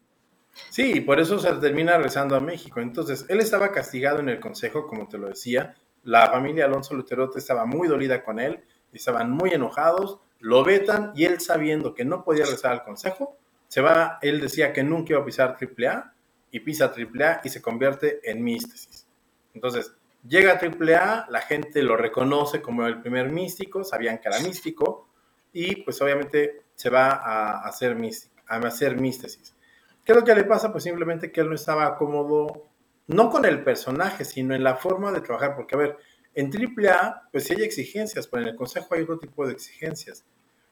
Sí, 0.69 1.01
por 1.01 1.19
eso 1.19 1.39
se 1.39 1.51
termina 1.53 1.97
regresando 1.97 2.35
a 2.35 2.39
México. 2.39 2.79
Entonces, 2.79 3.25
él 3.29 3.39
estaba 3.39 3.71
castigado 3.71 4.19
en 4.19 4.29
el 4.29 4.39
consejo, 4.39 4.87
como 4.87 5.07
te 5.07 5.17
lo 5.17 5.27
decía. 5.27 5.75
La 6.03 6.31
familia 6.31 6.65
Alonso 6.65 6.95
Luterote 6.95 7.39
estaba 7.39 7.65
muy 7.65 7.87
dolida 7.87 8.23
con 8.23 8.39
él, 8.39 8.63
estaban 8.91 9.29
muy 9.31 9.51
enojados, 9.51 10.19
lo 10.39 10.63
vetan 10.63 11.11
y 11.15 11.25
él 11.25 11.39
sabiendo 11.41 11.93
que 11.93 12.05
no 12.05 12.23
podía 12.23 12.45
regresar 12.45 12.71
al 12.71 12.83
consejo, 12.83 13.37
se 13.67 13.81
va, 13.81 14.19
él 14.21 14.39
decía 14.39 14.73
que 14.73 14.83
nunca 14.83 15.13
iba 15.13 15.21
a 15.21 15.25
pisar 15.25 15.57
AAA 15.59 16.13
y 16.51 16.59
pisa 16.61 16.93
AAA 16.95 17.41
y 17.43 17.49
se 17.49 17.61
convierte 17.61 18.19
en 18.23 18.43
místesis. 18.43 19.07
Entonces, 19.53 19.93
llega 20.27 20.53
a 20.53 20.59
AAA, 20.59 21.27
la 21.29 21.41
gente 21.41 21.81
lo 21.81 21.97
reconoce 21.97 22.61
como 22.61 22.85
el 22.85 23.01
primer 23.01 23.31
místico, 23.31 23.83
sabían 23.83 24.19
que 24.19 24.29
era 24.29 24.39
místico 24.39 25.09
y 25.51 25.83
pues 25.83 26.01
obviamente 26.01 26.63
se 26.75 26.89
va 26.89 27.09
a 27.09 27.67
hacer, 27.67 27.95
místico, 27.95 28.35
a 28.47 28.57
hacer 28.57 28.99
místesis. 28.99 29.55
¿Qué 30.05 30.13
es 30.13 30.17
lo 30.17 30.23
que 30.23 30.35
le 30.35 30.45
pasa? 30.45 30.71
Pues 30.71 30.83
simplemente 30.83 31.31
que 31.31 31.41
él 31.41 31.49
no 31.49 31.55
estaba 31.55 31.97
cómodo, 31.97 32.69
no 33.07 33.29
con 33.29 33.43
el 33.45 33.63
personaje, 33.63 34.23
sino 34.23 34.55
en 34.55 34.63
la 34.63 34.75
forma 34.75 35.11
de 35.11 35.21
trabajar, 35.21 35.55
porque 35.55 35.75
a 35.75 35.79
ver, 35.79 35.97
en 36.33 36.51
AAA, 36.53 37.29
pues 37.31 37.45
sí 37.45 37.55
hay 37.57 37.63
exigencias, 37.63 38.27
pero 38.27 38.43
en 38.43 38.49
el 38.49 38.55
consejo 38.55 38.93
hay 38.93 39.01
otro 39.01 39.17
tipo 39.17 39.45
de 39.45 39.53
exigencias. 39.53 40.23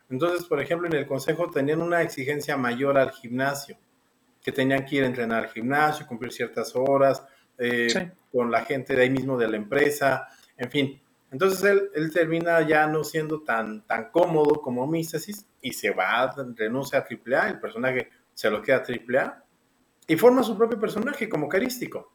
Entonces, 0.09 0.45
por 0.45 0.61
ejemplo, 0.61 0.87
en 0.87 0.93
el 0.93 1.07
consejo 1.07 1.49
tenían 1.49 1.81
una 1.81 2.01
exigencia 2.01 2.57
mayor 2.57 2.97
al 2.97 3.11
gimnasio, 3.11 3.77
que 4.41 4.51
tenían 4.51 4.85
que 4.85 4.97
ir 4.97 5.03
a 5.03 5.07
entrenar 5.07 5.45
al 5.45 5.49
gimnasio, 5.49 6.05
cumplir 6.05 6.31
ciertas 6.31 6.75
horas, 6.75 7.23
eh, 7.57 8.11
con 8.31 8.51
la 8.51 8.63
gente 8.63 8.95
de 8.95 9.03
ahí 9.03 9.09
mismo 9.09 9.37
de 9.37 9.47
la 9.47 9.57
empresa, 9.57 10.27
en 10.57 10.69
fin. 10.69 11.01
Entonces 11.31 11.63
él, 11.93 12.11
termina 12.13 12.61
ya 12.61 12.87
no 12.87 13.03
siendo 13.03 13.41
tan, 13.41 13.85
tan 13.87 14.11
cómodo 14.11 14.61
como 14.61 14.85
Místesis 14.87 15.45
y 15.61 15.73
se 15.73 15.91
va, 15.91 16.33
renuncia 16.55 16.99
a 16.99 17.01
AAA, 17.01 17.49
el 17.49 17.59
personaje 17.59 18.09
se 18.33 18.49
lo 18.49 18.61
queda 18.61 18.77
a 18.77 18.83
AAA 18.83 19.43
y 20.07 20.15
forma 20.15 20.43
su 20.43 20.57
propio 20.57 20.79
personaje 20.79 21.27
como 21.27 21.49
carístico. 21.49 22.13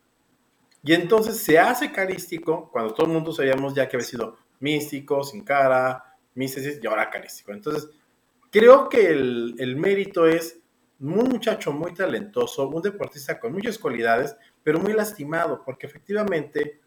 Y 0.82 0.94
entonces 0.94 1.42
se 1.42 1.58
hace 1.58 1.92
carístico 1.92 2.70
cuando 2.70 2.94
todo 2.94 3.06
el 3.06 3.12
mundo 3.12 3.32
sabíamos 3.32 3.74
ya 3.74 3.88
que 3.88 3.96
había 3.96 4.06
sido 4.06 4.36
místico, 4.60 5.24
sin 5.24 5.44
cara, 5.44 6.09
místesis 6.40 6.80
y 6.82 6.86
ahora 6.86 7.10
carístico. 7.10 7.52
Entonces, 7.52 7.90
creo 8.50 8.88
que 8.88 9.08
el, 9.08 9.76
mérito 9.76 10.26
es 10.26 10.58
un 10.98 11.28
muchacho 11.28 11.72
muy 11.72 11.92
talentoso, 11.94 12.68
un 12.68 12.82
deportista 12.82 13.38
con 13.38 13.52
muchas 13.52 13.78
cualidades, 13.78 14.36
pero 14.62 14.80
muy 14.80 14.92
lastimado, 14.92 15.62
porque 15.64 15.86
efectivamente 15.86 16.80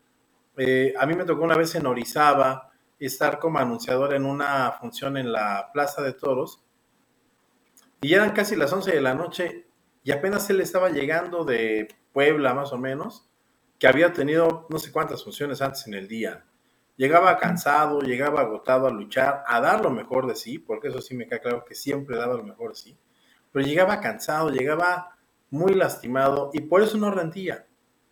eh, 0.58 0.94
a 0.98 1.06
mí 1.06 1.16
me 1.16 1.26
tocó 1.26 1.44
una 1.44 1.58
vez 1.58 1.74
en 1.76 1.86
Orizaba 1.86 2.72
estar 3.00 3.40
como 3.40 3.60
anunciador 3.60 4.14
en 4.14 4.26
una 4.26 4.72
función 4.74 5.18
en 5.18 5.32
la 5.32 5.70
Plaza 5.74 6.02
de 6.02 6.14
Toros 6.14 6.64
y 8.02 8.14
eran 8.14 8.32
casi 8.32 8.56
las 8.56 8.72
11 8.72 8.92
de 8.92 9.02
la 9.02 9.14
noche 9.14 9.68
y 10.04 10.12
apenas 10.12 10.50
él 10.50 10.62
estaba 10.62 10.90
llegando 10.90 11.44
de 11.46 11.88
Puebla 12.12 12.54
más 12.54 12.72
o 12.74 12.78
menos, 12.78 13.30
que 13.80 13.88
había 13.88 14.14
tenido 14.14 14.68
no 14.70 14.80
sé 14.80 14.92
cuántas 14.92 15.24
funciones 15.24 15.62
antes 15.62 15.88
en 15.88 15.96
el 15.96 16.08
día. 16.08 16.46
Llegaba 16.96 17.38
cansado, 17.38 18.02
llegaba 18.02 18.42
agotado 18.42 18.88
a 18.88 18.92
luchar, 18.92 19.44
a 19.48 19.60
dar 19.60 19.84
lo 19.84 19.90
mejor 19.90 20.28
de 20.28 20.36
sí, 20.36 20.60
porque 20.60 20.90
eso 20.90 21.02
sí 21.02 21.16
me 21.16 21.28
queda 21.28 21.40
claro 21.40 21.66
que 21.66 21.74
siempre 21.76 22.18
daba 22.18 22.36
lo 22.36 22.44
mejor 22.44 22.70
de 22.70 22.76
sí, 22.76 22.98
pero 23.52 23.66
llegaba 23.66 24.00
cansado, 24.00 24.50
llegaba 24.50 25.18
muy 25.50 25.74
lastimado 25.74 26.52
y 26.54 26.62
por 26.62 26.84
eso 26.84 26.98
no 26.98 27.12
rendía, 27.12 27.66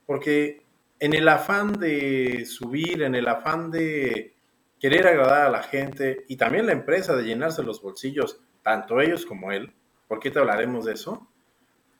porque 0.05 0.63
en 0.99 1.13
el 1.13 1.27
afán 1.27 1.73
de 1.73 2.45
subir, 2.45 3.03
en 3.03 3.15
el 3.15 3.27
afán 3.27 3.71
de 3.71 4.35
querer 4.79 5.07
agradar 5.07 5.45
a 5.45 5.49
la 5.51 5.63
gente 5.63 6.25
y 6.27 6.37
también 6.37 6.65
la 6.65 6.73
empresa 6.73 7.15
de 7.15 7.23
llenarse 7.23 7.63
los 7.63 7.81
bolsillos, 7.81 8.39
tanto 8.63 8.99
ellos 8.99 9.25
como 9.25 9.51
él, 9.51 9.73
porque 10.07 10.31
te 10.31 10.39
hablaremos 10.39 10.85
de 10.85 10.93
eso, 10.93 11.27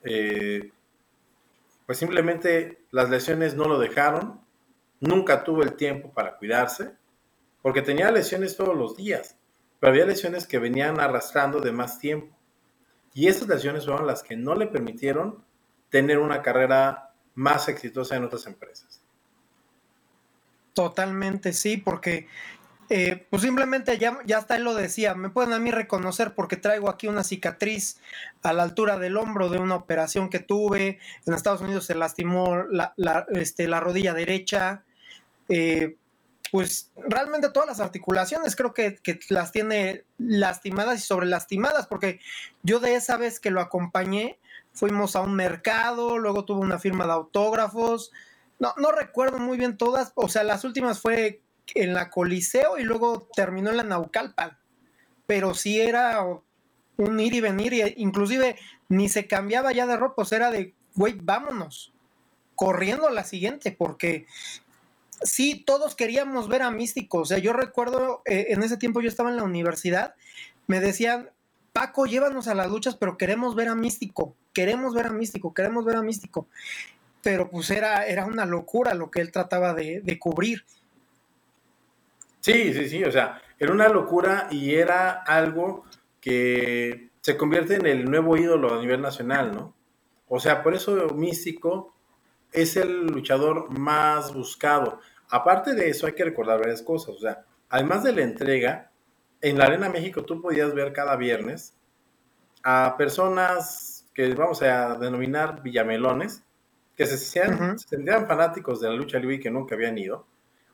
eh, 0.03 0.71
pues 1.85 1.97
simplemente 1.97 2.79
las 2.91 3.09
lesiones 3.09 3.55
no 3.55 3.65
lo 3.65 3.79
dejaron, 3.79 4.40
nunca 5.01 5.43
tuvo 5.43 5.63
el 5.63 5.73
tiempo 5.73 6.13
para 6.13 6.37
cuidarse, 6.37 6.93
porque 7.61 7.81
tenía 7.81 8.09
lesiones 8.11 8.55
todos 8.55 8.75
los 8.75 8.95
días, 8.95 9.35
pero 9.79 9.91
había 9.91 10.05
lesiones 10.05 10.47
que 10.47 10.59
venían 10.59 10.99
arrastrando 10.99 11.59
de 11.59 11.73
más 11.73 11.99
tiempo. 11.99 12.33
Y 13.13 13.27
esas 13.27 13.49
lesiones 13.49 13.85
fueron 13.85 14.07
las 14.07 14.23
que 14.23 14.37
no 14.37 14.55
le 14.55 14.67
permitieron 14.67 15.43
tener 15.89 16.19
una 16.19 16.41
carrera 16.41 17.13
más 17.35 17.67
exitosa 17.67 18.15
en 18.15 18.23
otras 18.23 18.47
empresas. 18.47 19.01
Totalmente, 20.73 21.51
sí, 21.51 21.75
porque 21.75 22.27
eh, 22.93 23.25
pues 23.29 23.41
simplemente 23.41 23.97
ya, 23.97 24.19
ya 24.25 24.37
hasta 24.37 24.57
él 24.57 24.63
lo 24.63 24.73
decía, 24.73 25.15
me 25.15 25.29
pueden 25.29 25.53
a 25.53 25.59
mí 25.59 25.71
reconocer 25.71 26.33
porque 26.33 26.57
traigo 26.57 26.89
aquí 26.89 27.07
una 27.07 27.23
cicatriz 27.23 28.01
a 28.43 28.51
la 28.51 28.63
altura 28.63 28.97
del 28.97 29.15
hombro 29.15 29.47
de 29.47 29.59
una 29.59 29.75
operación 29.75 30.29
que 30.29 30.39
tuve. 30.39 30.99
En 31.25 31.33
Estados 31.33 31.61
Unidos 31.61 31.85
se 31.85 31.95
lastimó 31.95 32.63
la, 32.69 32.93
este, 33.29 33.67
la 33.67 33.79
rodilla 33.79 34.13
derecha, 34.13 34.83
eh, 35.51 35.97
pues 36.49 36.91
realmente 36.95 37.49
todas 37.49 37.67
las 37.67 37.79
articulaciones 37.81 38.55
creo 38.55 38.73
que, 38.73 38.99
las 39.29 39.51
tiene 39.51 40.05
lastimadas 40.17 40.99
y 40.99 41.01
sobre 41.01 41.27
lastimadas, 41.27 41.87
porque 41.87 42.19
yo 42.63 42.79
de 42.79 42.95
esa 42.95 43.17
vez 43.17 43.39
que 43.39 43.51
lo 43.51 43.59
acompañé, 43.59 44.39
fuimos 44.73 45.15
a 45.15 45.21
un 45.21 45.35
mercado, 45.35 46.17
luego 46.17 46.45
tuve 46.45 46.61
una 46.61 46.79
firma 46.79 47.05
de 47.05 47.11
autógrafos, 47.11 48.11
no, 48.59 48.73
no 48.77 48.91
recuerdo 48.91 49.39
muy 49.39 49.57
bien 49.57 49.77
todas, 49.77 50.13
o 50.15 50.29
sea, 50.29 50.43
las 50.43 50.63
últimas 50.63 50.99
fue 50.99 51.41
en 51.75 51.93
la 51.93 52.09
Coliseo 52.09 52.77
y 52.77 52.83
luego 52.83 53.27
terminó 53.33 53.71
en 53.71 53.77
la 53.77 53.83
Naucalpan, 53.83 54.57
pero 55.27 55.53
sí 55.53 55.81
era 55.81 56.25
un 56.97 57.19
ir 57.19 57.33
y 57.33 57.41
venir, 57.41 57.73
y 57.73 57.93
inclusive 57.97 58.57
ni 58.87 59.09
se 59.09 59.27
cambiaba 59.27 59.73
ya 59.73 59.85
de 59.85 59.97
ropa, 59.97 60.23
era 60.31 60.49
de, 60.49 60.73
güey, 60.95 61.17
vámonos, 61.21 61.93
corriendo 62.55 63.07
a 63.07 63.11
la 63.11 63.23
siguiente, 63.23 63.71
porque 63.71 64.27
sí, 65.23 65.63
todos 65.65 65.95
queríamos 65.95 66.47
ver 66.47 66.61
a 66.61 66.71
Místico. 66.71 67.19
O 67.19 67.25
sea, 67.25 67.37
yo 67.37 67.53
recuerdo, 67.53 68.21
eh, 68.25 68.47
en 68.49 68.63
ese 68.63 68.77
tiempo 68.77 69.01
yo 69.01 69.07
estaba 69.07 69.29
en 69.29 69.37
la 69.37 69.43
universidad, 69.43 70.15
me 70.67 70.79
decían, 70.79 71.29
Paco, 71.73 72.05
llévanos 72.05 72.47
a 72.47 72.55
las 72.55 72.69
luchas, 72.69 72.95
pero 72.95 73.17
queremos 73.17 73.55
ver 73.55 73.69
a 73.69 73.75
Místico, 73.75 74.35
queremos 74.53 74.93
ver 74.93 75.07
a 75.07 75.11
Místico, 75.11 75.53
queremos 75.53 75.85
ver 75.85 75.95
a 75.95 76.01
Místico. 76.01 76.47
Pero 77.21 77.49
pues 77.49 77.69
era, 77.69 78.05
era 78.07 78.25
una 78.25 78.45
locura 78.45 78.93
lo 78.93 79.11
que 79.11 79.21
él 79.21 79.31
trataba 79.31 79.73
de, 79.73 80.01
de 80.01 80.19
cubrir. 80.19 80.65
Sí, 82.39 82.73
sí, 82.73 82.89
sí, 82.89 83.03
o 83.03 83.11
sea, 83.11 83.41
era 83.59 83.71
una 83.71 83.87
locura 83.87 84.47
y 84.49 84.73
era 84.73 85.11
algo 85.11 85.85
que 86.19 87.09
se 87.21 87.37
convierte 87.37 87.75
en 87.75 87.85
el 87.85 88.05
nuevo 88.09 88.35
ídolo 88.35 88.73
a 88.73 88.81
nivel 88.81 89.01
nacional, 89.01 89.51
¿no? 89.53 89.75
O 90.27 90.39
sea, 90.39 90.63
por 90.63 90.73
eso 90.73 91.09
Místico 91.13 91.93
es 92.51 92.77
el 92.77 93.05
luchador 93.05 93.77
más 93.77 94.33
buscado. 94.33 94.99
Aparte 95.31 95.73
de 95.73 95.89
eso, 95.89 96.05
hay 96.05 96.13
que 96.13 96.25
recordar 96.25 96.59
varias 96.59 96.81
cosas. 96.81 97.15
O 97.15 97.19
sea, 97.19 97.45
además 97.69 98.03
de 98.03 98.11
la 98.11 98.21
entrega, 98.21 98.91
en 99.41 99.57
la 99.57 99.65
Arena 99.65 99.89
México 99.89 100.23
tú 100.23 100.41
podías 100.41 100.73
ver 100.73 100.93
cada 100.93 101.15
viernes 101.15 101.75
a 102.63 102.95
personas 102.97 104.05
que 104.13 104.33
vamos 104.35 104.61
a 104.61 104.95
denominar 104.97 105.63
villamelones, 105.63 106.43
que 106.95 107.05
se, 107.05 107.17
sentían, 107.17 107.79
sentían 107.79 108.27
fanáticos 108.27 108.81
de 108.81 108.89
la 108.89 108.95
lucha 108.95 109.17
libre 109.17 109.35
y 109.35 109.39
que 109.39 109.49
nunca 109.49 109.75
habían 109.75 109.97
ido 109.97 110.27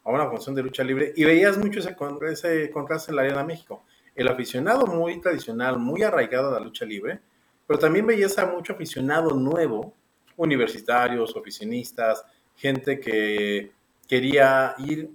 a 0.03 0.09
una 0.09 0.27
función 0.27 0.55
de 0.55 0.63
lucha 0.63 0.83
libre 0.83 1.13
y 1.15 1.23
veías 1.23 1.57
mucho 1.57 1.79
ese, 1.79 1.95
ese 2.31 2.71
contraste 2.71 3.11
en 3.11 3.15
la 3.15 3.21
Arena 3.21 3.43
México. 3.43 3.83
El 4.15 4.27
aficionado 4.27 4.87
muy 4.87 5.21
tradicional, 5.21 5.77
muy 5.77 6.01
arraigado 6.01 6.49
a 6.49 6.59
la 6.59 6.65
lucha 6.65 6.85
libre, 6.85 7.19
pero 7.67 7.77
también 7.77 8.07
veías 8.07 8.37
a 8.39 8.47
mucho 8.47 8.73
aficionado 8.73 9.29
nuevo, 9.31 9.93
universitarios, 10.35 11.35
oficinistas, 11.35 12.25
gente 12.55 12.99
que 12.99 13.71
quería 14.07 14.75
ir 14.79 15.11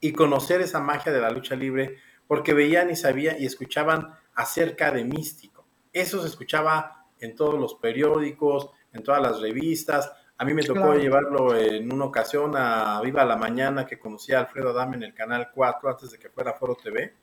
y 0.00 0.12
conocer 0.12 0.60
esa 0.60 0.80
magia 0.80 1.12
de 1.12 1.20
la 1.20 1.30
lucha 1.30 1.56
libre 1.56 1.96
porque 2.26 2.54
veían 2.54 2.90
y 2.90 2.96
sabían 2.96 3.36
y 3.38 3.46
escuchaban 3.46 4.14
acerca 4.34 4.90
de 4.90 5.04
Místico. 5.04 5.66
Eso 5.92 6.20
se 6.20 6.28
escuchaba 6.28 7.06
en 7.20 7.34
todos 7.34 7.58
los 7.58 7.74
periódicos, 7.74 8.70
en 8.92 9.02
todas 9.02 9.22
las 9.22 9.40
revistas. 9.40 10.12
A 10.36 10.44
mí 10.44 10.52
me 10.52 10.62
tocó 10.62 10.94
llevarlo 10.94 11.56
en 11.56 11.92
una 11.92 12.06
ocasión 12.06 12.54
a 12.56 13.00
Viva 13.00 13.24
la 13.24 13.36
Mañana 13.36 13.86
que 13.86 13.98
conocí 13.98 14.32
a 14.32 14.40
Alfredo 14.40 14.70
Adame 14.70 14.96
en 14.96 15.04
el 15.04 15.14
Canal 15.14 15.50
4 15.54 15.88
antes 15.88 16.10
de 16.10 16.18
que 16.18 16.28
fuera 16.28 16.54
Foro 16.54 16.74
TV. 16.74 17.14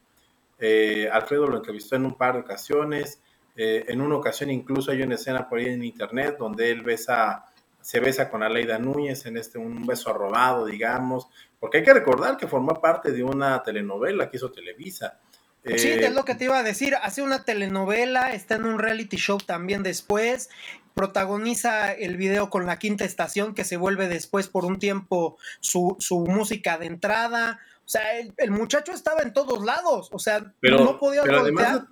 Eh, 0.57 1.09
Alfredo 1.11 1.47
lo 1.47 1.57
entrevistó 1.57 1.95
en 1.95 2.05
un 2.05 2.15
par 2.15 2.35
de 2.35 2.41
ocasiones. 2.41 3.21
Eh, 3.55 3.85
en 3.89 3.99
una 3.99 4.15
ocasión 4.15 4.49
incluso 4.49 4.91
hay 4.91 5.01
una 5.01 5.15
escena 5.15 5.49
por 5.49 5.59
ahí 5.59 5.67
en 5.67 5.83
internet 5.83 6.37
donde 6.39 6.71
él 6.71 6.83
besa, 6.83 7.45
se 7.81 7.99
besa 7.99 8.29
con 8.29 8.43
Aleida 8.43 8.77
Núñez 8.77 9.25
en 9.25 9.37
este 9.37 9.57
un 9.57 9.85
beso 9.85 10.13
robado, 10.13 10.65
digamos, 10.65 11.27
porque 11.59 11.79
hay 11.79 11.83
que 11.83 11.93
recordar 11.93 12.37
que 12.37 12.47
formó 12.47 12.81
parte 12.81 13.11
de 13.11 13.23
una 13.23 13.61
telenovela 13.63 14.29
que 14.29 14.37
hizo 14.37 14.51
Televisa. 14.51 15.19
Sí, 15.63 15.89
eh, 15.89 16.07
es 16.07 16.13
lo 16.13 16.25
que 16.25 16.35
te 16.35 16.45
iba 16.45 16.57
a 16.57 16.63
decir. 16.63 16.95
Hace 17.01 17.21
una 17.21 17.43
telenovela, 17.43 18.33
está 18.33 18.55
en 18.55 18.65
un 18.65 18.79
reality 18.79 19.17
show 19.17 19.37
también 19.37 19.83
después, 19.83 20.49
protagoniza 20.93 21.93
el 21.93 22.17
video 22.17 22.49
con 22.49 22.65
la 22.65 22.79
quinta 22.79 23.05
estación 23.05 23.53
que 23.53 23.63
se 23.63 23.77
vuelve 23.77 24.07
después 24.07 24.47
por 24.47 24.65
un 24.65 24.79
tiempo 24.79 25.37
su, 25.59 25.97
música 26.27 26.77
de 26.77 26.87
entrada. 26.87 27.59
O 27.85 27.89
sea, 27.89 28.01
el, 28.19 28.51
muchacho 28.51 28.91
estaba 28.91 29.21
en 29.21 29.33
todos 29.33 29.63
lados, 29.63 30.09
o 30.11 30.19
sea, 30.19 30.53
no 30.61 30.97
podía 30.97 31.23
pero 31.23 31.41
además, 31.41 31.83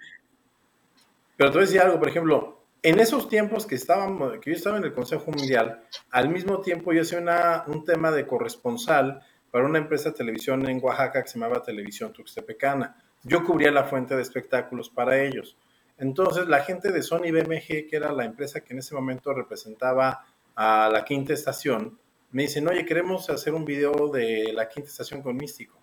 Pero 1.37 1.51
te 1.51 1.57
voy 1.57 1.63
a 1.63 1.67
decir 1.67 1.81
algo, 1.81 1.99
por 1.99 2.09
ejemplo, 2.09 2.58
en 2.81 2.99
esos 2.99 3.27
tiempos 3.27 3.65
que, 3.65 3.75
estábamos, 3.75 4.39
que 4.39 4.51
yo 4.51 4.55
estaba 4.55 4.77
en 4.77 4.83
el 4.83 4.93
Consejo 4.93 5.31
Mundial, 5.31 5.83
al 6.11 6.29
mismo 6.29 6.61
tiempo 6.61 6.93
yo 6.93 7.01
hacía 7.01 7.63
un 7.67 7.83
tema 7.83 8.11
de 8.11 8.25
corresponsal 8.25 9.21
para 9.51 9.65
una 9.65 9.79
empresa 9.79 10.09
de 10.09 10.15
televisión 10.15 10.67
en 10.69 10.79
Oaxaca 10.81 11.21
que 11.21 11.27
se 11.27 11.39
llamaba 11.39 11.63
Televisión 11.63 12.13
Tuxtepecana. 12.13 12.95
Yo 13.23 13.43
cubría 13.43 13.71
la 13.71 13.83
fuente 13.83 14.15
de 14.15 14.21
espectáculos 14.21 14.89
para 14.89 15.21
ellos. 15.21 15.57
Entonces, 15.97 16.47
la 16.47 16.61
gente 16.61 16.91
de 16.91 17.01
Sony 17.01 17.31
BMG, 17.31 17.87
que 17.89 17.95
era 17.97 18.13
la 18.13 18.23
empresa 18.23 18.61
que 18.61 18.73
en 18.73 18.79
ese 18.79 18.95
momento 18.95 19.33
representaba 19.33 20.25
a 20.55 20.89
la 20.91 21.03
quinta 21.03 21.33
estación, 21.33 21.99
me 22.31 22.43
dicen, 22.43 22.67
oye, 22.67 22.85
queremos 22.85 23.29
hacer 23.29 23.53
un 23.53 23.65
video 23.65 24.07
de 24.07 24.53
la 24.53 24.69
quinta 24.69 24.89
estación 24.89 25.21
con 25.21 25.35
Místico. 25.35 25.77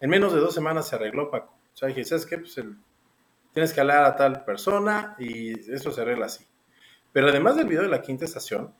En 0.00 0.10
menos 0.10 0.32
de 0.32 0.40
dos 0.40 0.54
semanas 0.54 0.88
se 0.88 0.94
arregló, 0.94 1.30
Paco. 1.30 1.54
O 1.74 1.76
sea, 1.76 1.88
dije, 1.88 2.04
¿sabes 2.04 2.26
qué? 2.26 2.38
Pues 2.38 2.56
tienes 3.56 3.72
que 3.72 3.80
hablar 3.80 4.04
a 4.04 4.14
tal 4.14 4.44
persona 4.44 5.16
y 5.18 5.72
eso 5.72 5.90
se 5.90 6.02
arregla 6.02 6.26
así. 6.26 6.44
Pero 7.10 7.28
además 7.28 7.56
del 7.56 7.66
video 7.66 7.84
de 7.84 7.88
la 7.88 8.02
quinta 8.02 8.26
estación, 8.26 8.74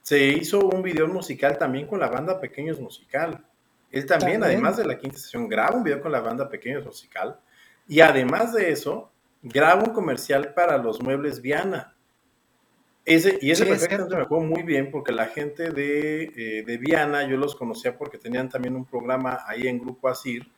se 0.00 0.28
hizo 0.28 0.60
un 0.60 0.82
video 0.82 1.06
musical 1.08 1.58
también 1.58 1.86
con 1.86 2.00
la 2.00 2.08
banda 2.08 2.40
Pequeños 2.40 2.80
Musical. 2.80 3.44
Él 3.90 4.06
también, 4.06 4.42
además 4.42 4.78
de 4.78 4.86
la 4.86 4.96
quinta 4.96 5.18
estación, 5.18 5.46
graba 5.46 5.76
un 5.76 5.84
video 5.84 6.00
con 6.00 6.10
la 6.10 6.20
banda 6.20 6.48
Pequeños 6.48 6.86
Musical. 6.86 7.38
Y 7.86 8.00
además 8.00 8.54
de 8.54 8.72
eso, 8.72 9.12
graba 9.42 9.82
un 9.82 9.92
comercial 9.92 10.54
para 10.54 10.78
los 10.78 11.02
muebles 11.02 11.42
Viana. 11.42 11.94
Ese, 13.04 13.38
y 13.42 13.50
ese 13.50 13.66
perfectamente 13.66 14.16
me 14.16 14.22
acuerdo 14.22 14.46
muy 14.46 14.62
bien 14.62 14.90
porque 14.90 15.12
la 15.12 15.26
gente 15.26 15.68
de, 15.68 16.32
eh, 16.34 16.64
de, 16.64 16.78
Viana, 16.78 17.28
yo 17.28 17.36
los 17.36 17.54
conocía 17.54 17.98
porque 17.98 18.16
tenían 18.16 18.48
también 18.48 18.74
un 18.74 18.86
programa 18.86 19.40
ahí 19.46 19.68
en 19.68 19.78
Grupo 19.78 20.08
Asir, 20.08 20.50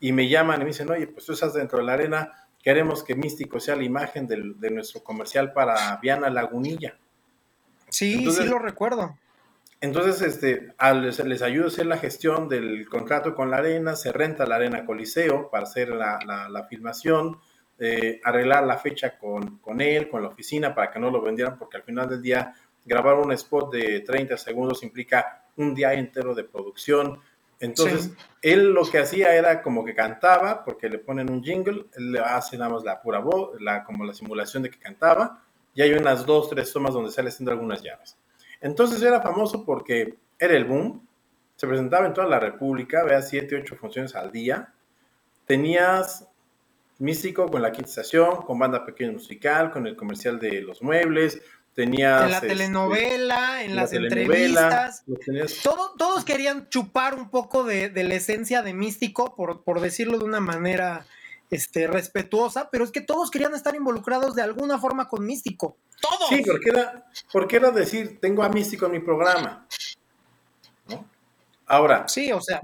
y 0.00 0.10
me 0.10 0.28
llaman 0.28 0.56
y 0.56 0.64
me 0.64 0.70
dicen, 0.70 0.90
oye, 0.90 1.06
pues 1.06 1.24
tú 1.24 1.32
estás 1.32 1.54
dentro 1.54 1.78
de 1.78 1.84
la 1.84 1.92
arena, 1.92 2.41
queremos 2.62 3.02
que 3.04 3.14
Místico 3.14 3.60
sea 3.60 3.76
la 3.76 3.84
imagen 3.84 4.26
del, 4.26 4.58
de 4.58 4.70
nuestro 4.70 5.02
comercial 5.02 5.52
para 5.52 5.96
Viana 6.00 6.30
Lagunilla. 6.30 6.98
Sí, 7.88 8.30
sí 8.30 8.44
lo 8.44 8.58
recuerdo. 8.58 9.18
Entonces, 9.80 10.22
este, 10.22 10.74
les, 10.94 11.18
les, 11.24 11.42
ayudo 11.42 11.64
a 11.64 11.68
hacer 11.68 11.86
la 11.86 11.98
gestión 11.98 12.48
del 12.48 12.88
contrato 12.88 13.34
con 13.34 13.50
la 13.50 13.56
arena, 13.58 13.96
se 13.96 14.12
renta 14.12 14.46
la 14.46 14.54
arena 14.54 14.86
Coliseo 14.86 15.50
para 15.50 15.64
hacer 15.64 15.88
la, 15.88 16.20
la 16.48 16.64
filmación, 16.64 17.38
arreglar 18.22 18.64
la 18.64 18.78
fecha 18.78 19.18
con, 19.18 19.58
con, 19.58 19.80
él, 19.80 20.08
con 20.08 20.22
la 20.22 20.28
oficina, 20.28 20.72
para 20.72 20.90
que 20.90 21.00
no 21.00 21.10
lo 21.10 21.20
vendieran, 21.20 21.58
porque 21.58 21.78
al 21.78 21.82
final 21.82 22.08
del 22.08 22.22
día 22.22 22.54
grabar 22.84 23.16
un 23.16 23.32
spot 23.32 23.72
de 23.72 24.00
30 24.00 24.36
segundos 24.36 24.82
implica 24.82 25.46
un 25.56 25.74
día 25.74 25.92
entero 25.94 26.34
de 26.34 26.44
producción. 26.44 27.20
Entonces, 27.62 28.10
él 28.42 28.72
lo 28.72 28.84
que 28.84 28.98
hacía 28.98 29.36
era 29.36 29.62
como 29.62 29.84
que 29.84 29.94
cantaba, 29.94 30.64
porque 30.64 30.88
le 30.88 30.98
ponen 30.98 31.30
un 31.30 31.44
jingle, 31.44 31.86
él 31.94 32.10
le 32.10 32.18
hace 32.18 32.58
nada 32.58 32.72
más 32.72 32.82
la 32.82 33.00
pura 33.00 33.20
voz, 33.20 33.50
la, 33.60 33.84
como 33.84 34.04
la 34.04 34.12
simulación 34.12 34.64
de 34.64 34.70
que 34.70 34.80
cantaba, 34.80 35.44
y 35.72 35.80
hay 35.80 35.92
unas 35.92 36.26
dos, 36.26 36.50
tres 36.50 36.72
tomas 36.72 36.92
donde 36.92 37.12
sale 37.12 37.28
haciendo 37.28 37.52
algunas 37.52 37.80
llaves. 37.80 38.18
Entonces 38.60 39.00
era 39.00 39.20
famoso 39.20 39.64
porque 39.64 40.18
era 40.40 40.56
el 40.56 40.64
boom, 40.64 41.06
se 41.54 41.68
presentaba 41.68 42.04
en 42.08 42.14
toda 42.14 42.26
la 42.26 42.40
República, 42.40 43.04
vea 43.04 43.22
siete, 43.22 43.54
ocho 43.54 43.76
funciones 43.76 44.16
al 44.16 44.32
día, 44.32 44.74
tenías 45.46 46.28
místico 46.98 47.46
con 47.46 47.62
la 47.62 47.70
quinta 47.70 47.90
estación, 47.90 48.42
con 48.42 48.58
banda 48.58 48.84
pequeña 48.84 49.12
musical, 49.12 49.70
con 49.70 49.86
el 49.86 49.94
comercial 49.94 50.40
de 50.40 50.62
los 50.62 50.82
muebles, 50.82 51.40
tenías... 51.74 52.22
En 52.22 52.30
la 52.30 52.36
este, 52.36 52.48
telenovela, 52.48 53.62
en 53.62 53.76
las 53.76 53.92
entrevistas. 53.92 55.04
todos 55.98 56.24
querían 56.24 56.68
chupar 56.68 57.14
un 57.14 57.30
poco 57.30 57.64
de, 57.64 57.90
la 57.94 58.14
esencia 58.14 58.62
de 58.62 58.74
místico, 58.74 59.34
por, 59.34 59.62
por, 59.62 59.80
decirlo 59.80 60.18
de 60.18 60.24
una 60.24 60.40
manera 60.40 61.06
este, 61.50 61.86
respetuosa, 61.86 62.70
pero 62.70 62.84
es 62.84 62.90
que 62.90 63.00
todos 63.00 63.30
querían 63.30 63.54
estar 63.54 63.74
involucrados 63.74 64.34
de 64.34 64.42
alguna 64.42 64.78
forma 64.78 65.08
con 65.08 65.24
místico. 65.24 65.76
Todos. 66.00 66.28
Sí, 66.28 66.42
porque 66.44 66.70
era, 66.70 67.06
porque 67.32 67.56
era 67.56 67.70
decir, 67.70 68.18
tengo 68.20 68.42
a 68.42 68.48
místico 68.48 68.86
en 68.86 68.92
mi 68.92 69.00
programa. 69.00 69.66
Ahora. 71.66 72.06
Sí, 72.06 72.30
o 72.32 72.40
sea. 72.40 72.60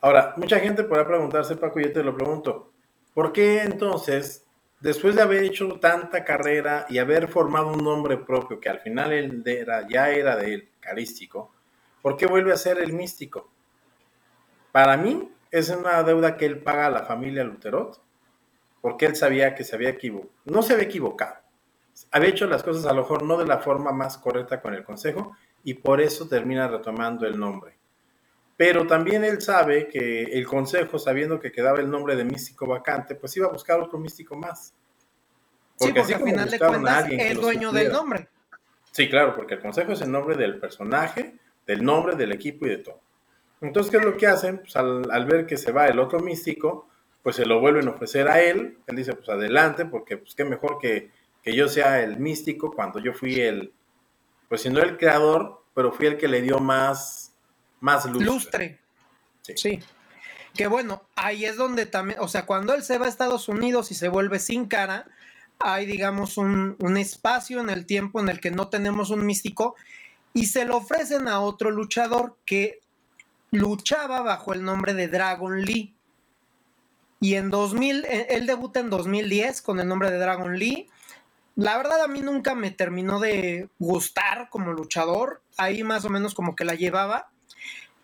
Ahora, 0.00 0.34
mucha 0.36 0.60
gente 0.60 0.84
podrá 0.84 1.06
preguntarse, 1.06 1.56
Paco, 1.56 1.80
yo 1.80 1.92
te 1.92 2.02
lo 2.02 2.16
pregunto. 2.16 2.72
¿Por 3.12 3.32
qué 3.32 3.62
entonces, 3.62 4.45
después 4.80 5.14
de 5.14 5.22
haber 5.22 5.42
hecho 5.44 5.78
tanta 5.80 6.24
carrera 6.24 6.86
y 6.88 6.98
haber 6.98 7.28
formado 7.28 7.68
un 7.68 7.82
nombre 7.82 8.16
propio, 8.16 8.60
que 8.60 8.68
al 8.68 8.80
final 8.80 9.12
él 9.12 9.42
era, 9.46 9.86
ya 9.88 10.10
era 10.10 10.36
de 10.36 10.54
él, 10.54 10.68
carístico, 10.80 11.52
¿por 12.02 12.16
qué 12.16 12.26
vuelve 12.26 12.52
a 12.52 12.56
ser 12.56 12.78
el 12.78 12.92
místico? 12.92 13.50
Para 14.72 14.96
mí 14.96 15.30
es 15.50 15.70
una 15.70 16.02
deuda 16.02 16.36
que 16.36 16.46
él 16.46 16.62
paga 16.62 16.86
a 16.86 16.90
la 16.90 17.04
familia 17.04 17.44
Luterot, 17.44 18.00
porque 18.80 19.06
él 19.06 19.16
sabía 19.16 19.54
que 19.54 19.64
se 19.64 19.74
había 19.74 19.90
equivocado, 19.90 20.32
no 20.44 20.62
se 20.62 20.74
había 20.74 20.84
equivocado, 20.84 21.36
había 22.10 22.28
hecho 22.28 22.46
las 22.46 22.62
cosas 22.62 22.84
a 22.86 22.92
lo 22.92 23.02
mejor 23.02 23.22
no 23.22 23.38
de 23.38 23.46
la 23.46 23.58
forma 23.58 23.90
más 23.92 24.18
correcta 24.18 24.60
con 24.60 24.74
el 24.74 24.84
consejo 24.84 25.36
y 25.64 25.74
por 25.74 26.00
eso 26.00 26.28
termina 26.28 26.68
retomando 26.68 27.26
el 27.26 27.38
nombre. 27.38 27.75
Pero 28.56 28.86
también 28.86 29.22
él 29.22 29.40
sabe 29.42 29.86
que 29.88 30.22
el 30.22 30.46
consejo, 30.46 30.98
sabiendo 30.98 31.38
que 31.38 31.52
quedaba 31.52 31.78
el 31.78 31.90
nombre 31.90 32.16
de 32.16 32.24
místico 32.24 32.66
vacante, 32.66 33.14
pues 33.14 33.36
iba 33.36 33.46
a 33.46 33.52
buscar 33.52 33.80
otro 33.80 33.98
místico 33.98 34.34
más. 34.34 34.74
Porque 35.78 36.04
sí, 36.04 36.14
porque 36.14 36.14
al 36.14 36.30
final 36.30 36.50
de 36.50 36.58
cuentas 36.58 37.06
es 37.10 37.40
dueño 37.40 37.72
del 37.72 37.92
nombre. 37.92 38.28
Sí, 38.92 39.10
claro, 39.10 39.34
porque 39.34 39.54
el 39.54 39.60
consejo 39.60 39.92
es 39.92 40.00
el 40.00 40.10
nombre 40.10 40.36
del 40.36 40.58
personaje, 40.58 41.34
del 41.66 41.84
nombre 41.84 42.16
del 42.16 42.32
equipo 42.32 42.64
y 42.64 42.70
de 42.70 42.78
todo. 42.78 43.00
Entonces, 43.60 43.90
¿qué 43.90 43.98
es 43.98 44.04
lo 44.04 44.16
que 44.16 44.26
hacen? 44.26 44.58
Pues 44.58 44.74
al, 44.76 45.26
ver 45.26 45.44
que 45.44 45.58
se 45.58 45.72
va 45.72 45.86
el 45.86 45.98
otro 45.98 46.20
místico, 46.20 46.88
pues 47.22 47.36
se 47.36 47.44
lo 47.44 47.60
vuelven 47.60 47.88
a 47.88 47.90
ofrecer 47.90 48.28
a 48.28 48.40
él. 48.40 48.78
Él 48.86 48.96
dice, 48.96 49.12
pues 49.14 49.28
adelante, 49.28 49.84
porque 49.84 50.16
pues 50.16 50.34
qué 50.34 50.46
mejor 50.46 50.78
que, 50.78 51.10
que 51.42 51.54
yo 51.54 51.68
sea 51.68 52.02
el 52.02 52.18
místico 52.18 52.72
cuando 52.72 52.98
yo 53.00 53.12
fui 53.12 53.38
el, 53.40 53.72
pues 54.48 54.62
siendo 54.62 54.80
el 54.82 54.96
creador, 54.96 55.62
pero 55.74 55.92
fui 55.92 56.06
el 56.06 56.16
que 56.16 56.28
le 56.28 56.40
dio 56.40 56.58
más 56.58 57.25
más 57.80 58.06
lustre. 58.06 58.78
Sí. 59.42 59.80
Que 60.54 60.66
bueno, 60.66 61.02
ahí 61.14 61.44
es 61.44 61.56
donde 61.56 61.86
también, 61.86 62.18
o 62.20 62.28
sea, 62.28 62.46
cuando 62.46 62.74
él 62.74 62.82
se 62.82 62.98
va 62.98 63.06
a 63.06 63.08
Estados 63.08 63.48
Unidos 63.48 63.90
y 63.90 63.94
se 63.94 64.08
vuelve 64.08 64.38
sin 64.38 64.66
cara, 64.66 65.06
hay, 65.58 65.86
digamos, 65.86 66.38
un, 66.38 66.76
un 66.78 66.96
espacio 66.96 67.60
en 67.60 67.70
el 67.70 67.86
tiempo 67.86 68.20
en 68.20 68.28
el 68.28 68.40
que 68.40 68.50
no 68.50 68.68
tenemos 68.68 69.10
un 69.10 69.24
místico 69.24 69.74
y 70.32 70.46
se 70.46 70.64
lo 70.64 70.76
ofrecen 70.76 71.28
a 71.28 71.40
otro 71.40 71.70
luchador 71.70 72.36
que 72.44 72.80
luchaba 73.50 74.20
bajo 74.20 74.52
el 74.52 74.64
nombre 74.64 74.94
de 74.94 75.08
Dragon 75.08 75.62
Lee. 75.62 75.94
Y 77.20 77.34
en 77.34 77.50
2000, 77.50 78.04
e, 78.04 78.26
él 78.30 78.46
debuta 78.46 78.80
en 78.80 78.90
2010 78.90 79.62
con 79.62 79.80
el 79.80 79.88
nombre 79.88 80.10
de 80.10 80.18
Dragon 80.18 80.58
Lee. 80.58 80.88
La 81.54 81.76
verdad 81.78 82.02
a 82.02 82.08
mí 82.08 82.20
nunca 82.20 82.54
me 82.54 82.70
terminó 82.70 83.18
de 83.18 83.68
gustar 83.78 84.50
como 84.50 84.72
luchador. 84.72 85.40
Ahí 85.56 85.82
más 85.82 86.04
o 86.04 86.10
menos 86.10 86.34
como 86.34 86.54
que 86.54 86.66
la 86.66 86.74
llevaba. 86.74 87.30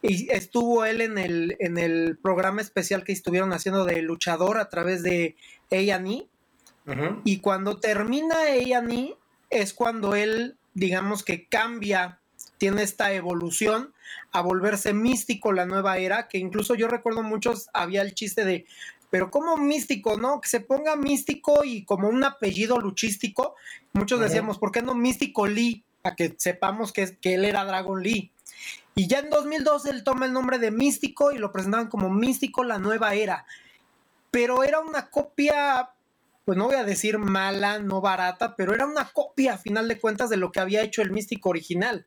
Y 0.03 0.31
estuvo 0.33 0.85
él 0.85 1.01
en 1.01 1.17
el, 1.19 1.57
en 1.61 1.79
el 1.79 2.19
programa 2.21 2.61
especial 2.61 3.05
que 3.05 3.13
estuvieron 3.13 3.53
haciendo 3.53 3.85
de 3.85 4.03
luchador 4.03 4.59
a 4.59 4.69
través 4.69 5.03
de 5.03 5.37
A&E. 5.71 6.27
Y 7.25 7.39
cuando 7.39 7.79
termina 7.79 8.35
A&E 8.37 9.17
es 9.51 9.73
cuando 9.73 10.17
él, 10.17 10.57
digamos 10.75 11.23
que 11.23 11.47
cambia 11.47 12.19
tiene 12.59 12.83
esta 12.83 13.13
evolución 13.13 13.93
a 14.31 14.41
volverse 14.41 14.93
místico 14.95 15.53
la 15.53 15.67
nueva 15.67 15.99
era, 15.99 16.29
que 16.29 16.39
incluso 16.39 16.75
yo 16.75 16.89
recuerdo 16.89 17.23
muchos, 17.23 17.69
había 17.73 18.03
el 18.03 18.15
chiste 18.15 18.45
de, 18.45 18.67
pero 19.11 19.31
como 19.31 19.57
místico, 19.57 20.17
¿no? 20.17 20.41
Que 20.41 20.49
se 20.49 20.61
ponga 20.61 20.97
místico 20.97 21.65
y 21.65 21.85
como 21.85 22.09
un 22.09 22.25
apellido 22.25 22.81
luchístico. 22.81 23.57
Muchos 23.93 24.21
decíamos, 24.21 24.59
¿por 24.59 24.73
qué 24.73 24.81
no 24.81 24.95
místico 24.95 25.47
Lee? 25.47 25.85
Para 26.01 26.17
que 26.17 26.35
sepamos 26.39 26.93
que, 26.93 27.17
que 27.19 27.35
él 27.35 27.45
era 27.45 27.65
Dragon 27.65 28.03
Lee. 28.03 28.32
Y 28.95 29.09
ya 29.09 29.21
en 29.21 29.31
2012 29.31 29.91
él 29.91 30.05
toma 30.05 30.27
el 30.27 30.33
nombre 30.33 30.59
de 30.59 30.71
Místico 30.71 31.33
y 31.33 31.39
lo 31.39 31.53
presentaban 31.53 31.89
como 31.89 32.11
Místico 32.11 32.65
la 32.65 32.79
nueva 32.79 33.15
era. 33.15 33.47
Pero 34.31 34.65
era 34.65 34.81
una 34.81 35.11
copia, 35.11 35.91
pues 36.45 36.59
no 36.59 36.67
voy 36.67 36.77
a 36.77 36.85
decir 36.85 37.19
mala, 37.19 37.79
no 37.79 38.01
barata, 38.01 38.57
pero 38.57 38.75
era 38.75 38.87
una 38.87 39.07
copia 39.13 39.55
a 39.55 39.59
final 39.59 39.89
de 39.89 40.01
cuentas 40.01 40.31
de 40.31 40.37
lo 40.37 40.53
que 40.53 40.61
había 40.61 40.83
hecho 40.83 41.03
el 41.03 41.11
Místico 41.11 41.51
original. 41.51 42.07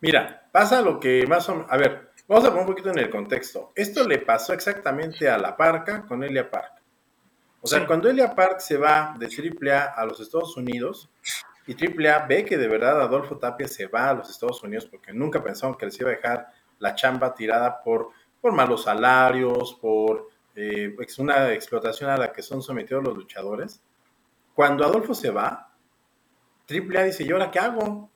Mira, 0.00 0.48
pasa 0.52 0.82
lo 0.82 1.00
que 1.00 1.26
más 1.26 1.48
o 1.48 1.54
menos... 1.54 1.70
A 1.70 1.76
ver, 1.76 2.14
Vamos 2.26 2.44
a 2.44 2.48
poner 2.48 2.62
un 2.62 2.68
poquito 2.68 2.90
en 2.90 2.98
el 2.98 3.10
contexto. 3.10 3.72
Esto 3.74 4.08
le 4.08 4.18
pasó 4.18 4.54
exactamente 4.54 5.28
a 5.28 5.36
la 5.36 5.56
Parca 5.56 6.06
con 6.06 6.24
Elia 6.24 6.50
Park. 6.50 6.72
O 7.60 7.66
sea, 7.66 7.86
cuando 7.86 8.08
Elia 8.08 8.34
Park 8.34 8.60
se 8.60 8.78
va 8.78 9.14
de 9.18 9.26
AAA 9.26 9.84
a 9.94 10.06
los 10.06 10.20
Estados 10.20 10.56
Unidos 10.56 11.10
y 11.66 11.74
AAA 11.74 12.26
ve 12.26 12.44
que 12.44 12.58
de 12.58 12.68
verdad 12.68 13.00
Adolfo 13.00 13.38
Tapia 13.38 13.68
se 13.68 13.86
va 13.86 14.10
a 14.10 14.14
los 14.14 14.30
Estados 14.30 14.62
Unidos 14.62 14.86
porque 14.86 15.12
nunca 15.12 15.42
pensaron 15.42 15.76
que 15.76 15.86
les 15.86 15.98
iba 16.00 16.10
a 16.10 16.14
dejar 16.14 16.48
la 16.78 16.94
chamba 16.94 17.34
tirada 17.34 17.82
por, 17.82 18.10
por 18.40 18.52
malos 18.52 18.84
salarios, 18.84 19.74
por 19.80 20.28
eh, 20.54 20.94
una 21.18 21.52
explotación 21.52 22.10
a 22.10 22.16
la 22.16 22.32
que 22.32 22.42
son 22.42 22.62
sometidos 22.62 23.02
los 23.02 23.16
luchadores. 23.16 23.82
Cuando 24.54 24.84
Adolfo 24.84 25.14
se 25.14 25.30
va, 25.30 25.72
AAA 26.68 27.04
dice, 27.04 27.24
¿y 27.24 27.30
ahora 27.30 27.50
qué 27.50 27.58
hago? 27.58 28.10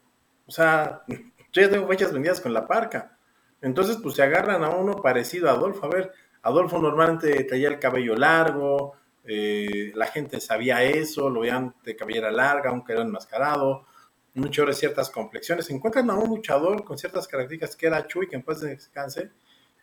O 0.46 0.50
sea, 0.50 1.02
yo 1.06 1.62
ya 1.62 1.70
tengo 1.70 1.88
fechas 1.88 2.12
vendidas 2.12 2.40
con 2.40 2.52
la 2.52 2.66
Parca 2.66 3.18
entonces, 3.60 3.98
pues 4.02 4.14
se 4.14 4.22
agarran 4.22 4.62
a 4.64 4.70
uno 4.70 4.96
parecido 4.96 5.48
a 5.48 5.52
Adolfo. 5.52 5.86
A 5.86 5.90
ver, 5.90 6.12
Adolfo 6.42 6.78
normalmente 6.78 7.44
traía 7.44 7.68
el 7.68 7.78
cabello 7.78 8.14
largo, 8.14 8.94
eh, 9.28 9.92
la 9.94 10.06
gente 10.06 10.40
sabía 10.40 10.82
eso, 10.82 11.30
lo 11.30 11.40
veían 11.40 11.74
de 11.84 11.94
cabellera 11.94 12.30
larga, 12.30 12.70
aunque 12.70 12.92
era 12.92 13.02
enmascarado, 13.02 13.86
mucho 14.34 14.64
de 14.66 14.72
ciertas 14.72 15.10
complexiones. 15.10 15.70
Encuentran 15.70 16.10
a 16.10 16.14
un 16.14 16.28
luchador 16.28 16.84
con 16.84 16.98
ciertas 16.98 17.28
características 17.28 17.76
que 17.76 17.86
era 17.86 18.06
Chuy, 18.06 18.28
que 18.28 18.36
en 18.36 18.42
paz 18.42 18.60
descanse, 18.60 19.30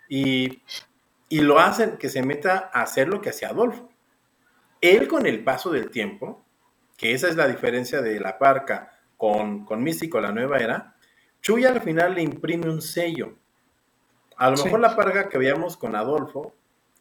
y, 0.10 0.62
y 1.30 1.42
lo 1.42 1.60
hacen 1.60 1.98
que 1.98 2.10
se 2.10 2.22
meta 2.22 2.70
a 2.74 2.82
hacer 2.82 3.08
lo 3.08 3.22
que 3.22 3.30
hacía 3.30 3.50
Adolfo. 3.50 3.90
Él 4.82 5.08
con 5.08 5.26
el 5.26 5.44
paso 5.44 5.72
del 5.72 5.90
tiempo, 5.90 6.44
que 6.98 7.14
esa 7.14 7.28
es 7.28 7.36
la 7.36 7.48
diferencia 7.48 8.02
de 8.02 8.20
la 8.20 8.38
parca 8.38 8.92
con, 9.18 9.66
con 9.66 9.84
Místico, 9.84 10.20
la 10.20 10.32
nueva 10.32 10.58
era, 10.58 10.96
Chuy 11.42 11.66
al 11.66 11.82
final 11.82 12.16
le 12.16 12.24
imprime 12.24 12.70
un 12.70 12.82
sello 12.82 13.38
a 14.38 14.50
lo 14.50 14.64
mejor 14.64 14.80
la 14.80 14.96
parga 14.96 15.30
que 15.30 15.38
veíamos 15.38 15.78
con 15.78 15.96
Adolfo 15.96 16.54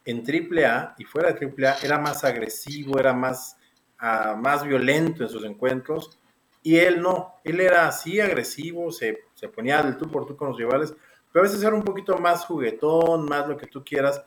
en 0.04 0.22
AAA 0.22 0.94
y 0.98 1.04
fuera 1.04 1.32
de 1.32 1.46
AAA 1.46 1.76
era 1.82 1.98
más 1.98 2.24
agresivo, 2.24 2.98
era 2.98 3.12
más, 3.12 3.56
uh, 4.00 4.36
más 4.36 4.64
violento 4.64 5.22
en 5.22 5.28
sus 5.28 5.44
encuentros. 5.44 6.18
Y 6.62 6.76
él 6.76 7.00
no, 7.00 7.34
él 7.44 7.60
era 7.60 7.86
así 7.86 8.20
agresivo, 8.20 8.90
se, 8.90 9.24
se 9.34 9.48
ponía 9.48 9.82
del 9.82 9.96
tú 9.96 10.10
por 10.10 10.26
tú 10.26 10.36
con 10.36 10.48
los 10.48 10.58
rivales, 10.58 10.94
pero 11.30 11.44
a 11.44 11.48
veces 11.48 11.62
era 11.62 11.74
un 11.74 11.82
poquito 11.82 12.16
más 12.18 12.44
juguetón, 12.44 13.26
más 13.26 13.46
lo 13.48 13.56
que 13.56 13.66
tú 13.66 13.84
quieras. 13.84 14.22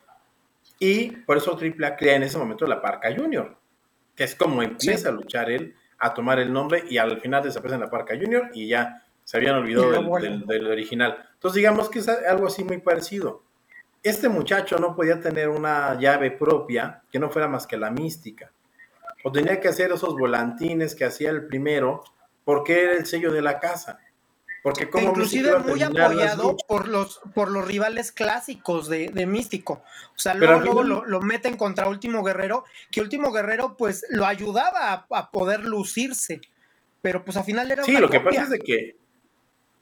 Y 0.80 1.10
por 1.12 1.38
eso 1.38 1.58
AAA 1.58 1.96
crea 1.96 2.16
en 2.16 2.24
ese 2.24 2.38
momento 2.38 2.68
la 2.68 2.82
Parca 2.82 3.10
Junior, 3.16 3.58
que 4.16 4.24
es 4.24 4.36
como 4.36 4.62
empieza 4.62 5.10
a 5.10 5.12
luchar 5.12 5.50
él, 5.50 5.76
a 6.00 6.14
tomar 6.14 6.40
el 6.40 6.54
nombre 6.54 6.84
y 6.88 6.98
al 6.98 7.20
final 7.20 7.44
desaparece 7.44 7.76
en 7.76 7.82
la 7.82 7.90
Parca 7.90 8.16
Junior 8.16 8.50
y 8.54 8.68
ya 8.68 9.04
se 9.24 9.38
habían 9.38 9.56
olvidado 9.56 9.92
del, 10.20 10.68
original. 10.68 11.18
Entonces 11.34 11.56
digamos 11.56 11.90
que 11.90 12.00
es 12.00 12.08
algo 12.08 12.48
así 12.48 12.64
muy 12.64 12.78
parecido. 12.80 13.44
Este 14.08 14.30
muchacho 14.30 14.78
no 14.78 14.96
podía 14.96 15.20
tener 15.20 15.50
una 15.50 16.00
llave 16.00 16.32
propia 16.32 17.02
que 17.12 17.20
no 17.20 17.30
fuera 17.30 17.50
más 17.50 17.68
que 17.68 17.76
la 17.76 17.92
mística. 17.92 18.52
O 19.24 19.32
tenía 19.32 19.60
que 19.60 19.68
hacer 19.68 19.92
esos 19.92 20.18
volantines 20.18 20.96
que 20.96 21.04
hacía 21.04 21.30
el 21.30 21.46
primero 21.46 22.04
porque 22.46 22.84
era 22.84 22.94
el 22.94 23.06
sello 23.06 23.34
de 23.34 23.42
la 23.42 23.60
casa. 23.60 24.00
Porque 24.64 24.90
como 24.90 25.10
inclusive 25.10 25.60
muy 25.60 25.84
apoyado 25.84 26.56
por 26.68 26.88
los 26.88 27.20
por 27.36 27.52
los 27.52 27.68
rivales 27.68 28.14
clásicos 28.14 28.88
de, 28.88 29.26
Místico. 29.28 29.84
O 30.16 30.20
sea, 30.20 30.34
luego, 30.34 30.84
lo, 30.84 31.22
meten 31.22 31.58
contra 31.58 31.90
Último 31.90 32.24
Guerrero, 32.24 32.64
que 32.90 33.02
Último 33.02 33.34
Guerrero 33.34 33.76
pues 33.78 34.06
lo 34.10 34.26
ayudaba 34.26 35.06
a, 35.10 35.32
poder 35.32 35.66
lucirse. 35.66 36.40
Pero 37.02 37.26
pues 37.26 37.36
al 37.36 37.44
final 37.44 37.70
era 37.70 37.84
Sí, 37.84 37.98
lo 37.98 38.10
que 38.10 38.22
pasa 38.22 38.44
es 38.44 38.50
de 38.50 38.60
que 38.60 38.96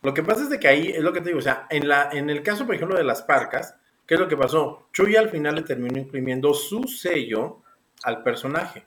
lo 0.02 0.14
que 0.14 0.24
pasa 0.24 0.42
es 0.42 0.50
de 0.50 0.60
que 0.60 0.68
ahí 0.68 0.90
es 0.90 1.02
lo 1.02 1.14
que 1.14 1.22
te 1.22 1.30
digo, 1.30 1.40
o 1.40 1.44
sea, 1.44 1.68
en, 1.70 1.88
la, 1.88 2.10
en 2.12 2.30
el 2.30 2.44
caso, 2.44 2.66
por 2.66 2.76
ejemplo, 2.76 2.96
de 2.96 3.04
las 3.04 3.24
parcas, 3.24 3.76
¿qué 4.06 4.16
es 4.16 4.20
lo 4.20 4.28
que 4.28 4.38
pasó? 4.38 4.90
Chuy 4.94 5.16
al 5.16 5.30
final 5.30 5.56
le 5.56 5.62
terminó 5.64 6.00
imprimiendo 6.00 6.54
su 6.54 6.84
sello 6.84 7.62
al 8.04 8.24
personaje. 8.24 8.86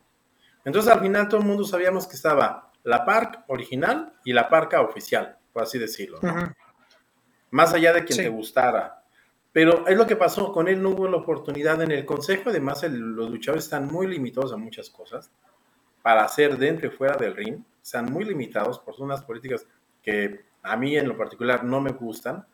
Entonces 0.64 0.92
al 0.92 1.00
final 1.00 1.28
todo 1.28 1.40
el 1.40 1.46
mundo 1.46 1.64
sabíamos 1.64 2.07
que 2.07 2.16
estaba 2.16 2.72
la 2.85 3.04
parca 3.04 3.44
original 3.48 4.14
y 4.24 4.33
la 4.33 4.48
parca 4.48 4.81
oficial, 4.81 5.37
por 5.52 5.62
así 5.62 5.78
decirlo. 5.78 6.18
Más 7.50 7.72
allá 7.72 7.92
de 7.92 8.04
quien 8.04 8.18
te 8.18 8.28
gustara. 8.28 9.02
Pero 9.52 9.87
es 9.87 9.96
lo 9.96 10.07
que 10.07 10.16
pasó, 10.16 10.52
con 10.52 10.68
él 10.68 10.83
no 10.83 10.90
hubo 10.90 11.09
la 11.09 11.16
oportunidad 11.16 11.83
en 11.83 11.90
el 11.90 12.04
consejo, 12.04 12.50
además 12.50 12.83
los 12.83 13.31
luchadores 13.31 13.64
están 13.64 13.87
muy 13.87 14.07
limitados 14.07 14.52
a 14.52 14.57
muchas 14.57 14.90
cosas 14.90 15.33
para 16.02 16.22
hacer 16.22 16.57
dentro 16.57 16.87
y 16.87 16.90
fuera 16.90 17.16
del 17.16 17.35
ring, 17.35 17.62
están 17.83 18.12
muy 18.12 18.24
limitados 18.24 18.78
por 18.78 18.94
unas 18.98 19.22
políticas 19.22 19.66
que 20.02 20.44
a 20.62 20.76
mí 20.76 20.96
en 20.96 21.09
lo 21.09 21.16
particular 21.16 21.64
no 21.64 21.81
me 21.81 21.92
gustan. 21.92 22.46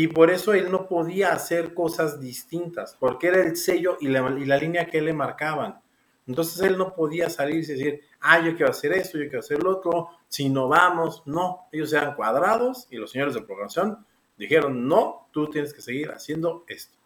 Y 0.00 0.06
por 0.06 0.30
eso 0.30 0.54
él 0.54 0.70
no 0.70 0.86
podía 0.86 1.32
hacer 1.32 1.74
cosas 1.74 2.20
distintas, 2.20 2.96
porque 3.00 3.26
era 3.26 3.42
el 3.42 3.56
sello 3.56 3.98
y 4.00 4.06
la, 4.06 4.30
línea 4.30 4.86
que 4.86 5.02
le 5.02 5.12
marcaban. 5.12 5.80
Entonces 6.28 6.62
él 6.62 6.78
no 6.78 6.94
podía 6.94 7.28
salirse 7.28 7.72
y 7.72 7.78
decir, 7.78 8.00
ah, 8.20 8.38
yo 8.38 8.54
quiero 8.54 8.70
hacer 8.70 8.92
esto, 8.92 9.18
yo 9.18 9.24
quiero 9.24 9.40
hacer 9.40 9.60
lo 9.60 9.72
otro, 9.72 10.10
si 10.28 10.50
no 10.50 10.68
vamos, 10.68 11.24
no, 11.26 11.66
ellos 11.72 11.92
eran 11.92 12.14
cuadrados 12.14 12.86
y 12.92 12.96
los 12.96 13.10
señores 13.10 13.34
de 13.34 13.42
programación 13.42 14.06
dijeron, 14.36 14.86
no, 14.86 15.26
tú 15.32 15.50
tienes 15.50 15.74
que 15.74 15.82
seguir 15.82 16.12
haciendo 16.12 16.64
esto. 16.68 16.96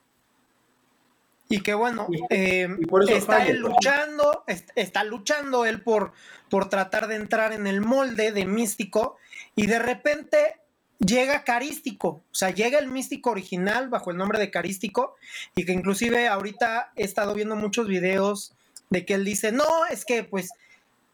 Y 1.49 1.63
que 1.63 1.73
bueno, 1.73 2.09
eh, 2.29 2.69
está 3.09 3.47
él 3.47 3.61
luchando, 3.61 4.45
está 4.75 5.03
luchando 5.03 5.65
él 5.65 5.81
por, 5.81 6.13
por 6.51 6.69
tratar 6.69 7.07
de 7.07 7.15
entrar 7.15 7.55
en 7.55 7.67
el 7.67 7.81
molde 7.81 8.33
de 8.33 8.45
místico 8.45 9.17
y 9.57 9.67
de 9.67 9.79
repente 9.79 10.62
llega 11.05 11.45
Carístico, 11.45 12.09
o 12.09 12.35
sea, 12.35 12.51
llega 12.51 12.79
el 12.79 12.89
místico 12.89 13.31
original 13.31 13.89
bajo 13.89 14.11
el 14.11 14.17
nombre 14.17 14.39
de 14.39 14.51
Carístico 14.51 15.17
y 15.55 15.65
que 15.65 15.73
inclusive 15.73 16.29
ahorita 16.29 16.93
he 16.97 17.05
estado 17.05 17.35
viendo 17.35 17.57
muchos 17.57 17.89
videos 17.89 18.55
de 18.91 19.05
que 19.05 19.15
él 19.15 19.25
dice, 19.25 19.53
no, 19.53 19.87
es 19.91 20.05
que 20.05 20.25
pues 20.25 20.51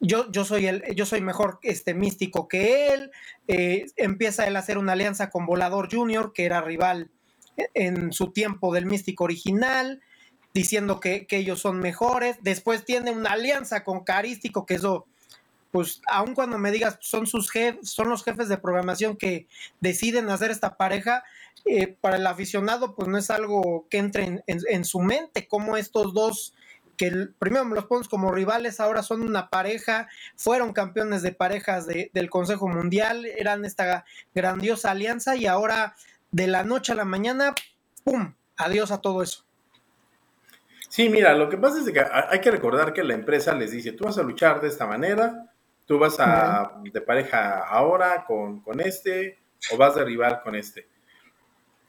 yo, 0.00 0.30
yo 0.30 0.44
soy 0.44 0.66
el, 0.66 0.84
yo 0.94 1.06
soy 1.06 1.20
mejor 1.20 1.58
este 1.62 1.94
místico 1.94 2.48
que 2.48 2.88
él, 2.88 3.10
eh, 3.48 3.86
empieza 3.96 4.46
él 4.46 4.56
a 4.56 4.60
hacer 4.60 4.78
una 4.78 4.92
alianza 4.92 5.30
con 5.30 5.46
Volador 5.46 5.88
Junior, 5.90 6.32
que 6.32 6.44
era 6.44 6.60
rival 6.60 7.10
en 7.74 8.12
su 8.12 8.30
tiempo 8.30 8.72
del 8.72 8.86
místico 8.86 9.24
original, 9.24 10.00
diciendo 10.54 11.00
que, 11.00 11.26
que 11.26 11.38
ellos 11.38 11.60
son 11.60 11.80
mejores, 11.80 12.36
después 12.42 12.84
tiene 12.84 13.10
una 13.10 13.30
alianza 13.30 13.84
con 13.84 14.04
Carístico, 14.04 14.66
que 14.66 14.74
eso 14.74 15.06
pues 15.70 16.00
aun 16.06 16.34
cuando 16.34 16.58
me 16.58 16.70
digas 16.70 16.98
son 17.00 17.26
sus 17.26 17.50
jefes, 17.50 17.90
son 17.90 18.08
los 18.08 18.24
jefes 18.24 18.48
de 18.48 18.58
programación 18.58 19.16
que 19.16 19.46
deciden 19.80 20.30
hacer 20.30 20.50
esta 20.50 20.76
pareja, 20.76 21.24
eh, 21.64 21.96
para 22.00 22.16
el 22.16 22.26
aficionado 22.26 22.94
pues 22.94 23.08
no 23.08 23.18
es 23.18 23.30
algo 23.30 23.86
que 23.90 23.98
entre 23.98 24.42
en, 24.46 24.84
su 24.84 25.00
mente, 25.00 25.46
como 25.48 25.76
estos 25.76 26.14
dos 26.14 26.54
que 26.96 27.28
primero 27.38 27.64
me 27.64 27.76
los 27.76 27.84
ponemos 27.84 28.08
como 28.08 28.32
rivales, 28.32 28.80
ahora 28.80 29.02
son 29.02 29.22
una 29.22 29.50
pareja, 29.50 30.08
fueron 30.36 30.72
campeones 30.72 31.22
de 31.22 31.32
parejas 31.32 31.86
del 31.86 32.30
Consejo 32.30 32.68
Mundial, 32.68 33.24
eran 33.24 33.64
esta 33.64 34.04
grandiosa 34.34 34.90
alianza 34.90 35.36
y 35.36 35.46
ahora 35.46 35.94
de 36.32 36.48
la 36.48 36.64
noche 36.64 36.92
a 36.92 36.96
la 36.96 37.04
mañana, 37.04 37.54
¡pum! 38.02 38.34
Adiós 38.56 38.90
a 38.90 39.00
todo 39.00 39.22
eso. 39.22 39.44
Sí, 40.88 41.08
mira, 41.08 41.34
lo 41.34 41.48
que 41.48 41.58
pasa 41.58 41.78
es 41.78 41.90
que 41.90 42.00
hay 42.00 42.40
que 42.40 42.50
recordar 42.50 42.92
que 42.92 43.04
la 43.04 43.14
empresa 43.14 43.54
les 43.54 43.70
dice, 43.70 43.92
tú 43.92 44.04
vas 44.04 44.18
a 44.18 44.22
luchar 44.22 44.60
de 44.60 44.68
esta 44.68 44.86
manera, 44.86 45.52
Tú 45.88 45.98
vas 45.98 46.20
a, 46.20 46.82
de 46.84 47.00
pareja 47.00 47.66
ahora 47.66 48.26
con, 48.26 48.62
este 48.78 49.38
o 49.72 49.78
vas 49.78 49.94
de 49.94 50.04
rival 50.04 50.42
con 50.44 50.54
este. 50.54 50.86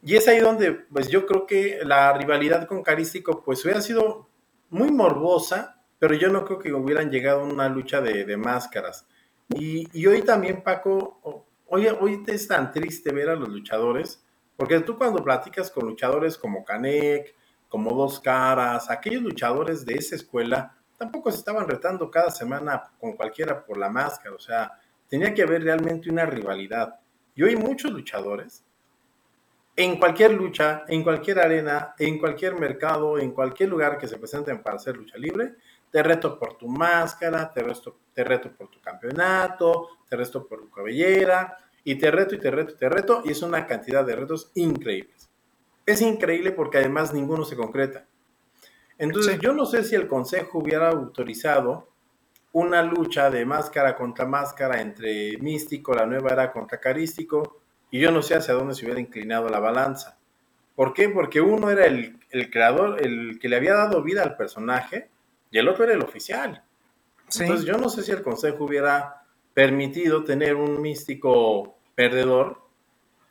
Y 0.02 0.16
es 0.16 0.26
ahí 0.30 0.40
donde, 0.40 0.72
pues 0.72 1.10
yo 1.10 1.26
creo 1.26 1.46
que 1.46 1.82
la 1.84 2.14
rivalidad 2.14 2.66
con 2.66 2.82
Carístico, 2.82 3.44
pues 3.44 3.66
hubiera 3.66 3.82
sido 3.82 4.30
muy 4.70 4.90
morbosa, 4.90 5.84
pero 6.00 6.14
yo 6.16 6.30
no 6.30 6.46
creo 6.46 6.60
que 6.60 6.72
hubieran 6.72 7.12
llegado 7.12 7.42
a 7.42 7.44
una 7.44 7.68
lucha 7.68 8.00
de, 8.00 8.38
máscaras. 8.38 9.06
Y, 9.50 10.06
hoy 10.08 10.22
también, 10.22 10.64
Paco, 10.64 11.46
hoy, 11.68 11.88
hoy 11.88 12.24
te 12.24 12.36
es 12.36 12.48
tan 12.48 12.72
triste 12.72 13.12
ver 13.12 13.30
a 13.30 13.36
los 13.36 13.50
luchadores, 13.50 14.24
porque 14.56 14.80
tú 14.80 14.98
cuando 14.98 15.22
platicas 15.22 15.70
con 15.70 15.86
luchadores 15.86 16.38
como 16.38 16.64
Canek, 16.64 17.36
como 17.68 17.94
Dos 17.94 18.22
Caras, 18.22 18.90
aquellos 18.90 19.24
luchadores 19.24 19.86
de 19.86 19.96
esa 19.96 20.16
escuela, 20.16 20.79
tampoco 21.00 21.32
se 21.32 21.38
estaban 21.38 21.68
retando 21.68 22.12
cada 22.12 22.30
semana 22.30 22.92
con 23.00 23.14
cualquiera 23.14 23.66
por 23.66 23.78
la 23.78 23.90
máscara, 23.90 24.36
o 24.36 24.40
sea, 24.40 24.78
tenía 25.08 25.34
que 25.34 25.44
haber 25.44 25.64
realmente 25.64 26.12
una 26.12 26.26
rivalidad. 26.26 27.00
y 27.36 27.44
hoy 27.44 27.56
muchos 27.56 27.92
luchadores, 27.92 28.66
en 29.78 29.98
cualquier 29.98 30.34
lucha, 30.34 30.84
en 30.90 31.04
cualquier 31.04 31.40
arena, 31.40 31.96
en 31.98 32.20
cualquier 32.20 32.60
mercado, 32.60 33.18
en 33.18 33.32
cualquier 33.32 33.70
lugar 33.70 33.98
que 33.98 34.10
se 34.10 34.18
presenten 34.18 34.62
para 34.62 34.76
hacer 34.76 34.98
lucha 34.98 35.18
libre, 35.18 35.56
te 35.90 36.04
reto 36.04 36.38
por 36.38 36.58
tu 36.58 36.68
máscara, 36.68 37.54
te 37.54 37.64
reto, 37.64 37.98
te 38.14 38.26
reto 38.26 38.52
por 38.52 38.68
tu 38.70 38.82
campeonato, 38.82 39.88
te 40.10 40.18
reto 40.18 40.46
por 40.46 40.60
tu 40.60 40.70
cabellera, 40.70 41.58
y 41.86 41.96
te 41.96 42.12
reto 42.12 42.36
y 42.36 42.40
te 42.40 42.52
reto 42.52 42.74
y 42.74 42.76
te 42.78 42.90
reto, 42.90 43.22
y 43.24 43.32
es 43.32 43.42
una 43.42 43.66
cantidad 43.66 44.06
de 44.06 44.18
retos 44.18 44.52
increíbles. 44.56 45.30
Es 45.86 46.02
increíble 46.02 46.52
porque 46.52 46.80
además 46.80 47.14
ninguno 47.14 47.46
se 47.46 47.56
concreta. 47.56 48.06
Entonces, 49.00 49.40
yo 49.40 49.54
no 49.54 49.66
sé 49.66 49.84
si 49.84 49.96
el 49.96 50.08
Consejo 50.08 50.60
hubiera 50.60 50.90
autorizado 50.90 51.88
una 52.52 52.84
lucha 52.84 53.30
de 53.30 53.46
máscara 53.46 53.96
contra 53.96 54.26
máscara 54.26 54.82
entre 54.82 55.38
Místico, 55.38 55.94
la 55.94 56.06
nueva 56.06 56.32
era 56.32 56.52
contra 56.52 56.80
Carístico, 56.80 57.62
y 57.90 58.00
yo 58.00 58.12
no 58.12 58.22
sé 58.22 58.36
hacia 58.36 58.54
dónde 58.54 58.76
se 58.76 58.86
hubiera 58.86 59.00
inclinado 59.00 59.50
la 59.50 59.60
balanza. 59.60 60.18
¿Por 60.76 60.94
qué? 60.94 61.10
Porque 61.10 61.42
uno 61.42 61.70
era 61.70 61.86
el, 61.86 62.20
el 62.30 62.52
creador, 62.52 63.02
el 63.04 63.40
que 63.40 63.50
le 63.50 63.56
había 63.56 63.74
dado 63.74 64.04
vida 64.04 64.22
al 64.22 64.36
personaje, 64.36 65.10
y 65.50 65.58
el 65.58 65.68
otro 65.68 65.86
era 65.86 65.94
el 65.94 66.04
oficial. 66.04 66.64
Entonces 67.40 67.66
yo 67.66 67.78
no 67.78 67.90
sé 67.90 68.04
si 68.04 68.12
el 68.12 68.22
consejo 68.22 68.66
hubiera 68.66 69.24
permitido 69.54 70.24
tener 70.24 70.56
un 70.56 70.82
místico 70.82 71.78
perdedor 71.96 72.62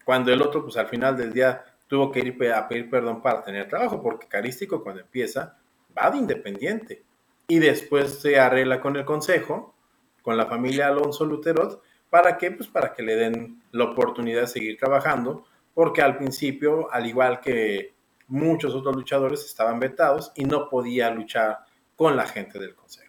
cuando 0.05 0.33
el 0.33 0.41
otro, 0.41 0.63
pues 0.63 0.77
al 0.77 0.87
final 0.87 1.17
del 1.17 1.33
día 1.33 1.65
tuvo 1.89 2.13
que 2.13 2.21
ir 2.21 2.53
a 2.53 2.69
pedir 2.69 2.89
perdón 2.89 3.21
para 3.21 3.43
tener 3.43 3.69
trabajo, 3.69 4.01
porque 4.03 4.29
Carístico 4.29 4.83
cuando 4.83 5.01
empieza 5.01 5.59
va 5.97 6.11
de 6.11 6.19
independiente 6.19 7.03
y 7.49 7.59
después 7.59 8.21
se 8.21 8.39
arregla 8.39 8.81
con 8.81 8.97
el 8.97 9.05
consejo, 9.05 9.75
con 10.23 10.37
la 10.37 10.47
familia 10.47 10.89
Alonso 10.89 11.25
Luterot, 11.25 11.83
¿para 12.11 12.37
qué? 12.37 12.51
Pues 12.51 12.69
para 12.69 12.93
que 12.93 13.03
le 13.03 13.17
den 13.17 13.63
la 13.73 13.85
oportunidad 13.85 14.43
de 14.43 14.47
seguir 14.47 14.79
trabajando, 14.79 15.47
porque 15.75 16.03
al 16.03 16.17
principio, 16.17 16.93
al 16.93 17.07
igual 17.07 17.41
que 17.41 17.95
muchos 18.29 18.75
otros 18.75 18.95
luchadores, 18.95 19.45
estaban 19.45 19.81
vetados 19.81 20.33
y 20.35 20.45
no 20.45 20.69
podía 20.69 21.11
luchar 21.11 21.61
con 21.97 22.17
la 22.17 22.27
gente 22.27 22.59
del 22.59 22.75
Consejo. 22.75 23.09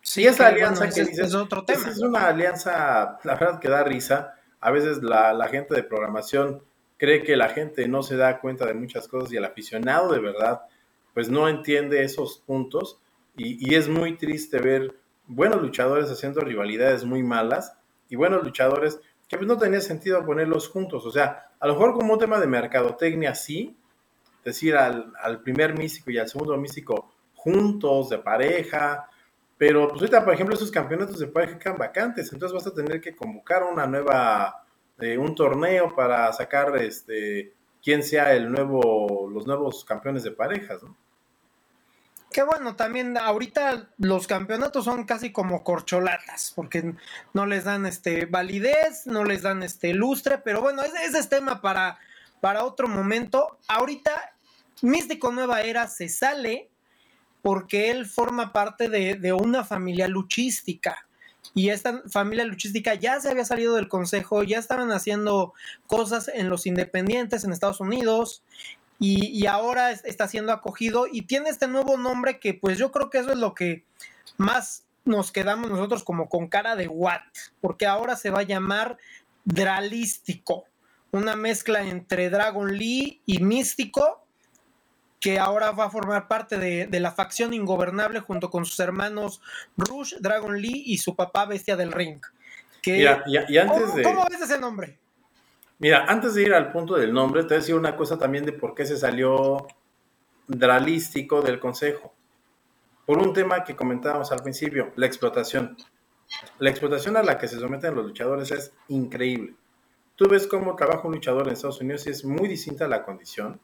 Sí, 0.00 0.26
esa 0.26 0.46
alianza 0.46 0.88
que 0.88 1.04
dices, 1.04 1.28
es 1.28 1.34
otro 1.34 1.64
tema. 1.64 1.86
Es 1.86 1.98
una 1.98 2.28
alianza, 2.28 3.18
la 3.24 3.34
verdad 3.34 3.60
que 3.60 3.68
da 3.68 3.84
risa. 3.84 4.34
A 4.60 4.70
veces 4.70 5.02
la, 5.02 5.34
la, 5.34 5.48
gente 5.48 5.74
de 5.74 5.82
programación 5.82 6.62
cree 6.98 7.22
que 7.22 7.36
la 7.36 7.48
gente 7.48 7.88
no 7.88 8.02
se 8.02 8.16
da 8.16 8.40
cuenta 8.40 8.66
de 8.66 8.74
muchas 8.74 9.08
cosas 9.08 9.32
y 9.32 9.36
el 9.36 9.44
aficionado 9.44 10.12
de 10.12 10.20
verdad 10.20 10.62
pues 11.14 11.30
no 11.30 11.48
entiende 11.48 12.02
esos 12.04 12.38
puntos 12.38 13.00
y, 13.36 13.74
es 13.74 13.88
muy 13.88 14.16
triste 14.16 14.58
ver 14.58 14.96
buenos 15.26 15.62
luchadores 15.62 16.10
haciendo 16.10 16.40
rivalidades 16.40 17.04
muy 17.04 17.22
malas 17.22 17.72
y 18.08 18.16
buenos 18.16 18.42
luchadores 18.42 19.00
que 19.28 19.36
pues 19.36 19.46
no 19.46 19.56
tenía 19.56 19.80
sentido 19.80 20.24
ponerlos 20.24 20.68
juntos. 20.68 21.06
O 21.06 21.12
sea, 21.12 21.52
a 21.60 21.66
lo 21.68 21.74
mejor 21.74 21.92
como 21.92 22.14
un 22.14 22.18
tema 22.18 22.40
de 22.40 22.48
mercadotecnia 22.48 23.36
sí, 23.36 23.76
decir 24.44 24.74
al, 24.74 25.12
al 25.22 25.40
primer 25.42 25.78
místico 25.78 26.10
y 26.10 26.18
al 26.18 26.28
segundo 26.28 26.56
místico 26.56 27.12
juntos, 27.34 28.08
de 28.08 28.18
pareja, 28.18 29.08
pero 29.58 29.88
pues 29.88 30.00
ahorita, 30.00 30.24
por 30.24 30.34
ejemplo, 30.34 30.54
esos 30.54 30.70
campeonatos 30.70 31.18
de 31.18 31.26
pareja 31.26 31.58
quedan 31.58 31.76
vacantes, 31.76 32.32
entonces 32.32 32.54
vas 32.54 32.66
a 32.68 32.74
tener 32.74 33.00
que 33.00 33.14
convocar 33.14 33.64
una 33.64 33.86
nueva, 33.86 34.64
eh, 35.00 35.18
un 35.18 35.34
torneo 35.34 35.94
para 35.94 36.32
sacar 36.32 36.76
este 36.76 37.54
quién 37.82 38.02
sea 38.02 38.34
el 38.34 38.50
nuevo, 38.50 39.28
los 39.32 39.46
nuevos 39.46 39.84
campeones 39.84 40.22
de 40.22 40.32
parejas, 40.32 40.82
¿no? 40.82 40.96
Que 42.30 42.42
bueno, 42.42 42.76
también 42.76 43.16
ahorita 43.16 43.88
los 43.96 44.26
campeonatos 44.26 44.84
son 44.84 45.04
casi 45.04 45.32
como 45.32 45.64
corcholatas, 45.64 46.52
porque 46.54 46.94
no 47.32 47.46
les 47.46 47.64
dan 47.64 47.86
este 47.86 48.26
validez, 48.26 49.06
no 49.06 49.24
les 49.24 49.42
dan 49.42 49.62
este 49.62 49.94
lustre, 49.94 50.36
pero 50.38 50.60
bueno, 50.60 50.82
ese, 50.82 51.18
es 51.18 51.28
tema 51.30 51.62
para, 51.62 51.98
para 52.40 52.64
otro 52.64 52.86
momento. 52.86 53.58
Ahorita 53.66 54.34
Místico 54.82 55.32
Nueva 55.32 55.62
Era 55.62 55.86
se 55.88 56.08
sale 56.08 56.70
porque 57.42 57.90
él 57.90 58.04
forma 58.04 58.52
parte 58.52 58.88
de, 58.88 59.32
una 59.32 59.64
familia 59.64 60.06
luchística. 60.06 61.07
Y 61.54 61.70
esta 61.70 62.02
familia 62.08 62.44
luchística 62.44 62.94
ya 62.94 63.20
se 63.20 63.30
había 63.30 63.44
salido 63.44 63.74
del 63.74 63.88
consejo, 63.88 64.42
ya 64.42 64.58
estaban 64.58 64.92
haciendo 64.92 65.54
cosas 65.86 66.28
en 66.28 66.48
los 66.48 66.66
independientes 66.66 67.44
en 67.44 67.52
Estados 67.52 67.80
Unidos, 67.80 68.42
y, 69.00 69.46
ahora 69.46 69.92
está 69.92 70.26
siendo 70.26 70.52
acogido 70.52 71.06
y 71.10 71.22
tiene 71.22 71.50
este 71.50 71.68
nuevo 71.68 71.96
nombre 71.96 72.40
que 72.40 72.54
pues 72.54 72.78
yo 72.78 72.90
creo 72.90 73.10
que 73.10 73.18
eso 73.18 73.30
es 73.30 73.38
lo 73.38 73.54
que 73.54 73.84
más 74.38 74.84
nos 75.04 75.30
quedamos 75.30 75.70
nosotros 75.70 76.02
como 76.02 76.28
con 76.28 76.48
cara 76.48 76.74
de 76.74 76.88
what, 76.88 77.20
porque 77.60 77.86
ahora 77.86 78.16
se 78.16 78.30
va 78.30 78.40
a 78.40 78.44
llamar 78.44 78.98
Dralístico, 79.44 80.64
una 81.12 81.36
mezcla 81.36 81.82
entre 81.82 82.28
Dragon 82.28 82.76
Lee 82.76 83.22
y 83.24 83.38
Místico, 83.38 84.26
que 85.20 85.38
ahora 85.38 85.72
va 85.72 85.86
a 85.86 85.90
formar 85.90 86.28
parte 86.28 86.58
de, 86.58 87.00
la 87.00 87.12
facción 87.12 87.52
ingobernable 87.52 88.20
junto 88.20 88.50
con 88.50 88.64
sus 88.64 88.78
hermanos 88.80 89.40
Rush, 89.76 90.14
Dragon 90.20 90.60
Lee 90.60 90.84
y 90.86 90.98
su 90.98 91.16
papá 91.16 91.46
Bestia 91.46 91.76
del 91.76 91.92
Ring. 91.92 92.20
Mira, 92.86 93.24
y, 93.26 93.58
antes 93.58 93.82
¿cómo, 93.82 93.96
de... 93.96 94.02
¿Cómo 94.02 94.26
ves 94.30 94.40
ese 94.40 94.58
nombre? 94.58 94.98
Mira, 95.78 96.06
antes 96.08 96.34
de 96.34 96.42
ir 96.42 96.54
al 96.54 96.72
punto 96.72 96.94
del 96.94 97.12
nombre, 97.12 97.42
te 97.42 97.48
voy 97.48 97.56
a 97.56 97.60
decir 97.60 97.74
una 97.74 97.96
cosa 97.96 98.18
también 98.18 98.44
de 98.44 98.52
por 98.52 98.74
qué 98.74 98.86
se 98.86 98.96
salió 98.96 99.66
Dralístico 100.46 101.42
del 101.42 101.60
Consejo. 101.60 102.14
Por 103.04 103.18
un 103.18 103.32
tema 103.32 103.64
que 103.64 103.76
comentábamos 103.76 104.32
al 104.32 104.42
principio, 104.42 104.92
la 104.96 105.06
explotación. 105.06 105.76
La 106.58 106.70
explotación 106.70 107.16
a 107.16 107.22
la 107.22 107.38
que 107.38 107.48
se 107.48 107.58
someten 107.58 107.94
los 107.94 108.06
luchadores 108.06 108.50
es 108.50 108.72
increíble. 108.88 109.54
Tú 110.16 110.28
ves 110.28 110.46
cómo 110.46 110.74
trabaja 110.76 111.06
un 111.06 111.14
luchador 111.14 111.46
en 111.46 111.52
Estados 111.52 111.80
Unidos 111.80 112.06
y 112.06 112.10
es 112.10 112.24
muy 112.24 112.48
distinta 112.48 112.88
la 112.88 113.04
condición 113.04 113.60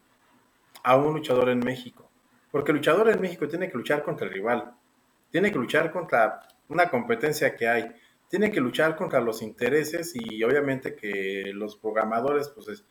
a 0.84 0.96
un 0.96 1.14
luchador 1.14 1.48
en 1.48 1.58
México. 1.58 2.08
Porque 2.52 2.70
el 2.70 2.76
luchador 2.76 3.10
en 3.10 3.20
México 3.20 3.48
tiene 3.48 3.68
que 3.68 3.76
luchar 3.76 4.04
contra 4.04 4.28
el 4.28 4.32
rival, 4.32 4.72
tiene 5.30 5.50
que 5.50 5.58
luchar 5.58 5.90
contra 5.90 6.40
una 6.68 6.88
competencia 6.88 7.56
que 7.56 7.66
hay, 7.66 7.92
tiene 8.28 8.52
que 8.52 8.60
luchar 8.60 8.94
contra 8.94 9.20
los 9.20 9.42
intereses 9.42 10.12
y 10.14 10.42
obviamente 10.44 10.94
que 10.94 11.50
los 11.52 11.76
programadores 11.76 12.48
pues 12.48 12.84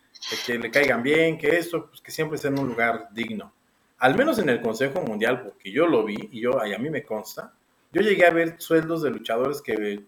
que 0.46 0.58
le 0.58 0.72
caigan 0.72 1.02
bien, 1.02 1.38
que 1.38 1.58
esto, 1.58 1.88
pues 1.90 2.02
que 2.02 2.12
siempre 2.12 2.36
esté 2.36 2.50
en 2.50 2.60
un 2.60 2.68
lugar 2.68 3.08
digno. 3.12 3.54
Al 4.00 4.18
menos 4.18 4.38
en 4.40 4.50
el 4.50 4.62
Consejo 4.62 5.02
Mundial, 5.02 5.44
porque 5.44 5.72
yo 5.72 5.88
lo 5.88 6.04
vi 6.04 6.30
y, 6.32 6.42
yo, 6.42 6.60
y 6.66 6.74
a 6.74 6.80
mí 6.80 6.90
me 6.90 7.04
consta, 7.04 7.54
yo 7.92 8.02
llegué 8.02 8.26
a 8.26 8.32
ver 8.32 8.56
sueldos 8.60 9.02
de 9.02 9.12
luchadores 9.12 9.62
que 9.62 10.04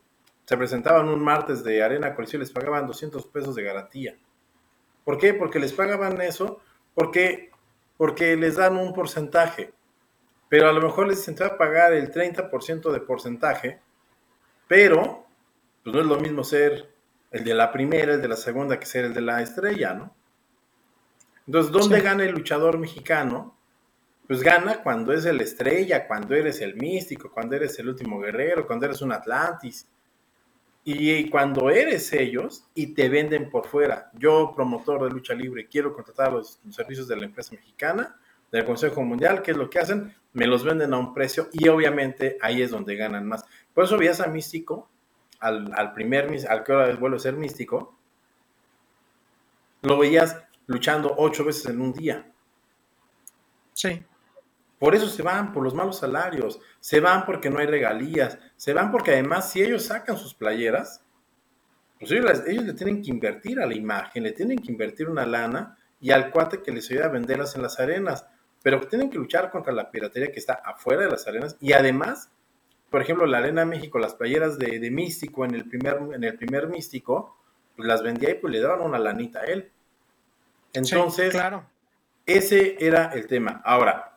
se 0.45 0.57
presentaban 0.57 1.07
un 1.07 1.23
martes 1.23 1.63
de 1.63 1.81
Arena 1.81 2.13
Coliseo 2.13 2.39
y 2.39 2.43
les 2.43 2.51
pagaban 2.51 2.87
200 2.87 3.25
pesos 3.27 3.55
de 3.55 3.63
garantía. 3.63 4.15
¿Por 5.03 5.17
qué? 5.17 5.33
Porque 5.33 5.59
les 5.59 5.71
pagaban 5.71 6.19
eso, 6.21 6.61
porque 6.93 7.51
porque 7.97 8.35
les 8.35 8.55
dan 8.55 8.77
un 8.77 8.93
porcentaje, 8.93 9.73
pero 10.49 10.69
a 10.69 10.73
lo 10.73 10.81
mejor 10.81 11.07
les 11.07 11.17
dicen, 11.25 11.41
a 11.43 11.57
pagar 11.57 11.93
el 11.93 12.11
30% 12.11 12.91
de 12.91 12.99
porcentaje, 12.99 13.81
pero 14.67 15.25
pues 15.83 15.95
no 15.95 16.01
es 16.01 16.07
lo 16.07 16.19
mismo 16.19 16.43
ser 16.43 16.93
el 17.31 17.43
de 17.43 17.53
la 17.53 17.71
primera, 17.71 18.13
el 18.13 18.21
de 18.21 18.27
la 18.27 18.35
segunda, 18.35 18.79
que 18.79 18.85
ser 18.85 19.05
el 19.05 19.13
de 19.13 19.21
la 19.21 19.41
estrella, 19.41 19.93
¿no? 19.93 20.15
Entonces, 21.47 21.71
¿dónde 21.71 22.01
gana 22.01 22.23
el 22.23 22.31
luchador 22.31 22.79
mexicano? 22.79 23.55
Pues 24.27 24.41
gana 24.41 24.81
cuando 24.81 25.13
es 25.13 25.25
el 25.25 25.39
estrella, 25.41 26.07
cuando 26.07 26.33
eres 26.33 26.59
el 26.61 26.75
místico, 26.75 27.31
cuando 27.31 27.55
eres 27.55 27.77
el 27.77 27.89
último 27.89 28.19
guerrero, 28.19 28.65
cuando 28.65 28.87
eres 28.87 29.01
un 29.01 29.11
Atlantis. 29.11 29.87
Y 30.87 31.31
cuando 31.31 31.71
eres 31.71 32.13
ellos 32.13 32.67
y 32.75 32.93
te 32.93 33.09
venden 33.09 33.49
por 33.49 33.65
fuera, 33.65 34.11
yo 34.13 34.53
promotor 34.55 35.03
de 35.03 35.09
lucha 35.09 35.33
libre, 35.33 35.67
quiero 35.67 35.95
contratar 35.95 36.31
los, 36.31 36.59
servicios 36.69 37.07
de 37.07 37.15
la 37.15 37.25
empresa 37.25 37.55
mexicana, 37.55 38.15
del 38.51 38.65
Consejo 38.65 39.01
Mundial, 39.01 39.41
¿qué 39.41 39.51
es 39.51 39.57
lo 39.57 39.67
que 39.67 39.79
hacen? 39.79 40.15
Me 40.33 40.45
los 40.45 40.63
venden 40.63 40.93
a 40.93 40.97
un 40.97 41.15
precio 41.15 41.49
y 41.51 41.67
obviamente 41.69 42.37
ahí 42.39 42.61
es 42.61 42.69
donde 42.69 42.95
ganan 42.95 43.27
más. 43.27 43.43
Por 43.73 43.85
eso 43.85 43.97
veías 43.97 44.21
a 44.21 44.27
Místico, 44.27 44.87
al, 45.39 45.73
al 45.73 45.93
primer, 45.93 46.29
al 46.47 46.63
que 46.63 46.71
ahora 46.71 46.95
vuelve 46.95 47.17
a 47.17 47.19
ser 47.19 47.35
Místico, 47.35 47.97
lo 49.81 49.97
veías 49.97 50.39
luchando 50.67 51.15
ocho 51.17 51.43
veces 51.43 51.65
en 51.65 51.81
un 51.81 51.93
día. 51.93 52.31
Sí. 53.73 54.03
Por 54.85 54.93
eso 54.93 55.07
se 55.07 55.23
van, 55.23 55.51
por 55.51 55.63
los 55.63 55.73
malos 55.73 55.97
salarios, 55.97 56.59
se 56.79 56.99
van 56.99 57.25
porque 57.25 57.49
no 57.49 57.57
hay 57.57 57.65
regalías, 57.65 58.37
se 58.55 58.71
van 58.71 58.91
porque 58.91 59.13
además 59.13 59.49
si 59.49 59.63
ellos 59.63 59.81
sacan 59.81 60.15
sus 60.15 60.35
playeras, 60.35 61.03
pues 61.97 62.11
ellos, 62.11 62.43
le 62.45 62.73
tienen 62.73 63.01
que 63.01 63.09
invertir 63.09 63.59
a 63.59 63.65
la 63.65 63.73
imagen, 63.73 64.21
le 64.21 64.31
tienen 64.31 64.59
que 64.59 64.71
invertir 64.71 65.09
una 65.09 65.25
lana 65.25 65.75
y 65.99 66.11
al 66.11 66.29
cuate 66.29 66.61
que 66.61 66.71
les 66.71 66.87
ayuda 66.91 67.05
a 67.05 67.09
venderlas 67.09 67.55
en 67.55 67.63
las 67.63 67.79
arenas, 67.79 68.27
pero 68.61 68.79
tienen 68.81 69.09
que 69.09 69.17
luchar 69.17 69.49
contra 69.49 69.73
la 69.73 69.89
piratería 69.89 70.31
que 70.31 70.37
está 70.37 70.53
afuera 70.53 71.01
de 71.01 71.09
las 71.09 71.27
arenas 71.27 71.57
y 71.59 71.73
además, 71.73 72.29
por 72.91 73.01
ejemplo, 73.01 73.25
la 73.25 73.39
Arena 73.39 73.65
México, 73.65 73.97
las 73.97 74.13
playeras 74.13 74.59
de, 74.59 74.91
Místico 74.91 75.45
en 75.45 75.55
el 75.55 75.67
primer, 75.67 75.97
en 76.13 76.23
el 76.23 76.37
primer 76.37 76.67
Místico, 76.67 77.39
pues 77.75 77.87
las 77.87 78.03
vendía 78.03 78.29
y 78.29 78.35
pues 78.35 78.53
le 78.53 78.61
daban 78.61 78.81
una 78.81 78.99
lanita 78.99 79.39
a 79.39 79.45
él. 79.45 79.71
Entonces, 80.73 81.31
claro. 81.31 81.65
ese 82.27 82.77
era 82.79 83.05
el 83.13 83.25
tema. 83.25 83.63
Ahora, 83.65 84.11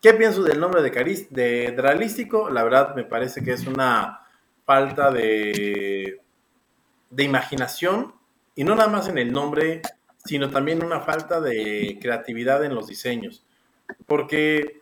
¿Qué 0.00 0.14
pienso 0.14 0.42
del 0.42 0.58
nombre 0.58 0.80
de, 0.80 0.90
Caris, 0.90 1.26
Dralístico? 1.30 2.48
La 2.48 2.64
verdad 2.64 2.94
me 2.94 3.04
parece 3.04 3.44
que 3.44 3.52
es 3.52 3.66
una 3.66 4.26
falta 4.64 5.10
de, 5.10 6.22
imaginación 7.18 8.14
Y 8.54 8.64
no 8.64 8.74
nada 8.74 8.88
más 8.88 9.08
en 9.08 9.18
el 9.18 9.30
nombre, 9.30 9.82
sino 10.24 10.48
también 10.48 10.82
una 10.82 11.00
falta 11.00 11.42
de 11.42 11.98
creatividad 12.00 12.64
en 12.64 12.74
los 12.74 12.86
diseños. 12.86 13.44
Porque 14.06 14.80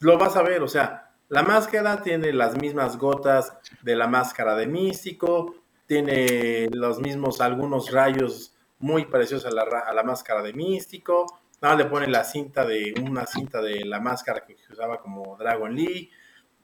lo 0.00 0.18
vas 0.18 0.36
a 0.36 0.42
ver, 0.42 0.62
o 0.62 0.68
sea, 0.68 1.12
la 1.30 1.42
máscara 1.42 2.02
tiene 2.02 2.34
las 2.34 2.60
mismas 2.60 2.98
gotas 2.98 3.56
de 3.80 3.96
la 3.96 4.08
máscara 4.08 4.56
de 4.56 4.66
místico, 4.66 5.54
tiene 5.86 6.68
los 6.70 7.00
mismos, 7.00 7.40
algunos 7.40 7.90
rayos 7.90 8.54
muy 8.78 9.06
parecidos 9.06 9.46
a 9.46 9.50
la 9.94 10.02
máscara 10.02 10.42
de 10.42 10.52
místico, 10.52 11.39
nada 11.60 11.76
le 11.76 11.84
pone 11.86 12.06
la 12.06 12.24
cinta 12.24 12.64
de, 12.64 12.94
una 13.02 13.26
cinta 13.26 13.60
de 13.60 13.84
la 13.84 14.00
máscara 14.00 14.44
que 14.44 14.56
usaba 14.70 15.00
como 15.00 15.36
Dragon 15.36 15.74
Lee. 15.74 16.10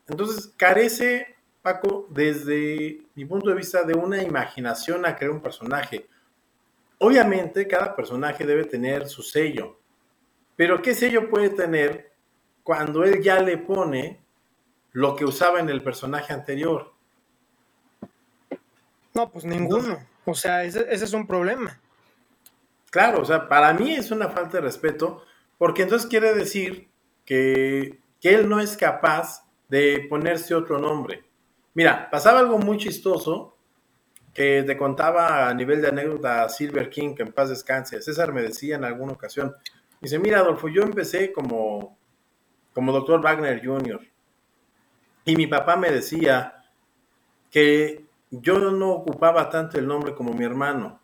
Entonces 0.08 0.52
carece, 0.56 1.36
Paco, 1.62 2.06
desde 2.10 3.02
mi 3.14 3.24
punto 3.24 3.50
de 3.50 3.56
vista, 3.56 3.82
de 3.82 3.94
una 3.94 4.22
imaginación 4.22 5.04
a 5.04 5.16
crear 5.16 5.32
un 5.32 5.40
personaje. 5.40 6.06
Obviamente 6.98 7.66
cada 7.66 7.94
personaje 7.94 8.46
debe 8.46 8.64
tener 8.64 9.06
su 9.08 9.22
sello, 9.22 9.78
pero 10.56 10.80
¿qué 10.80 10.94
sello 10.94 11.28
puede 11.28 11.50
tener 11.50 12.12
cuando 12.62 13.04
él 13.04 13.20
ya 13.22 13.40
le 13.40 13.58
pone 13.58 14.20
lo 14.92 15.14
que 15.14 15.26
usaba 15.26 15.60
en 15.60 15.68
el 15.68 15.82
personaje 15.82 16.32
anterior? 16.32 16.94
No, 19.12 19.30
pues 19.30 19.44
ninguno. 19.44 19.98
O 20.24 20.34
sea, 20.34 20.64
ese, 20.64 20.86
ese, 20.90 21.04
es 21.04 21.12
un 21.12 21.26
problema. 21.26 21.78
Claro, 22.90 23.20
o 23.20 23.24
sea, 23.24 23.48
para 23.48 23.72
mí 23.74 23.94
es 23.94 24.10
una 24.10 24.28
falta 24.28 24.58
de 24.58 24.62
respeto, 24.62 25.22
porque 25.58 25.82
entonces 25.82 26.08
quiere 26.08 26.34
decir 26.34 26.88
que, 27.24 28.00
que 28.20 28.34
él 28.34 28.48
no 28.48 28.60
es 28.60 28.76
capaz 28.76 29.46
de 29.68 30.06
ponerse 30.08 30.54
otro 30.54 30.78
nombre. 30.78 31.24
Mira, 31.74 32.08
pasaba 32.10 32.40
algo 32.40 32.58
muy 32.58 32.78
chistoso 32.78 33.56
que 34.32 34.62
te 34.64 34.76
contaba 34.76 35.48
a 35.48 35.54
nivel 35.54 35.80
de 35.80 35.88
anécdota 35.88 36.48
Silver 36.48 36.90
King, 36.90 37.14
que 37.14 37.22
en 37.22 37.32
paz 37.32 37.48
descanse. 37.48 38.02
César 38.02 38.32
me 38.32 38.42
decía 38.42 38.76
en 38.76 38.84
alguna 38.84 39.12
ocasión, 39.12 39.56
dice, 40.00 40.18
mira 40.18 40.40
Adolfo, 40.40 40.68
yo 40.68 40.82
empecé 40.82 41.32
como, 41.32 41.98
como 42.74 42.92
doctor 42.92 43.22
Wagner 43.22 43.64
Jr. 43.64 44.00
Y 45.24 45.36
mi 45.36 45.46
papá 45.46 45.76
me 45.76 45.90
decía 45.90 46.64
que 47.50 48.04
yo 48.30 48.58
no 48.58 48.90
ocupaba 48.90 49.48
tanto 49.48 49.78
el 49.78 49.86
nombre 49.86 50.14
como 50.14 50.34
mi 50.34 50.44
hermano. 50.44 51.00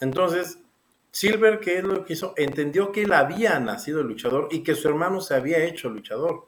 Entonces, 0.00 0.60
Silver, 1.18 1.58
¿qué 1.58 1.78
es 1.78 1.82
lo 1.82 2.04
que 2.04 2.12
hizo? 2.12 2.32
Entendió 2.36 2.92
que 2.92 3.02
él 3.02 3.12
había 3.12 3.58
nacido 3.58 4.04
luchador 4.04 4.46
y 4.52 4.62
que 4.62 4.76
su 4.76 4.86
hermano 4.86 5.20
se 5.20 5.34
había 5.34 5.58
hecho 5.64 5.90
luchador. 5.90 6.46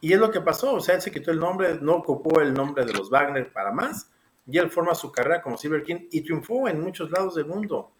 Y 0.00 0.12
es 0.12 0.20
lo 0.20 0.30
que 0.30 0.40
pasó, 0.40 0.74
o 0.74 0.80
sea, 0.80 0.94
él 0.94 1.02
se 1.02 1.10
quitó 1.10 1.32
el 1.32 1.40
nombre, 1.40 1.76
no 1.80 1.96
ocupó 1.96 2.40
el 2.40 2.54
nombre 2.54 2.84
de 2.84 2.92
los 2.92 3.10
Wagner 3.10 3.52
para 3.52 3.72
más, 3.72 4.08
y 4.46 4.58
él 4.58 4.70
forma 4.70 4.94
su 4.94 5.10
carrera 5.10 5.42
como 5.42 5.56
Silver 5.56 5.82
King 5.82 6.06
y 6.12 6.20
triunfó 6.20 6.68
en 6.68 6.80
muchos 6.80 7.10
lados 7.10 7.34
del 7.34 7.46
mundo. 7.46 7.90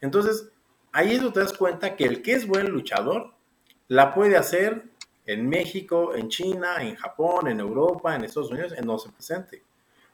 Entonces, 0.00 0.50
ahí 0.90 1.12
es 1.12 1.22
donde 1.22 1.34
te 1.34 1.40
das 1.46 1.52
cuenta 1.52 1.94
que 1.94 2.06
el 2.06 2.20
que 2.20 2.32
es 2.32 2.44
buen 2.44 2.68
luchador 2.72 3.32
la 3.86 4.12
puede 4.12 4.36
hacer 4.36 4.90
en 5.24 5.48
México, 5.48 6.16
en 6.16 6.30
China, 6.30 6.78
en 6.80 6.96
Japón, 6.96 7.46
en 7.46 7.60
Europa, 7.60 8.16
en 8.16 8.24
Estados 8.24 8.50
Unidos, 8.50 8.74
en 8.76 8.84
donde 8.84 9.04
se 9.04 9.12
presente. 9.12 9.67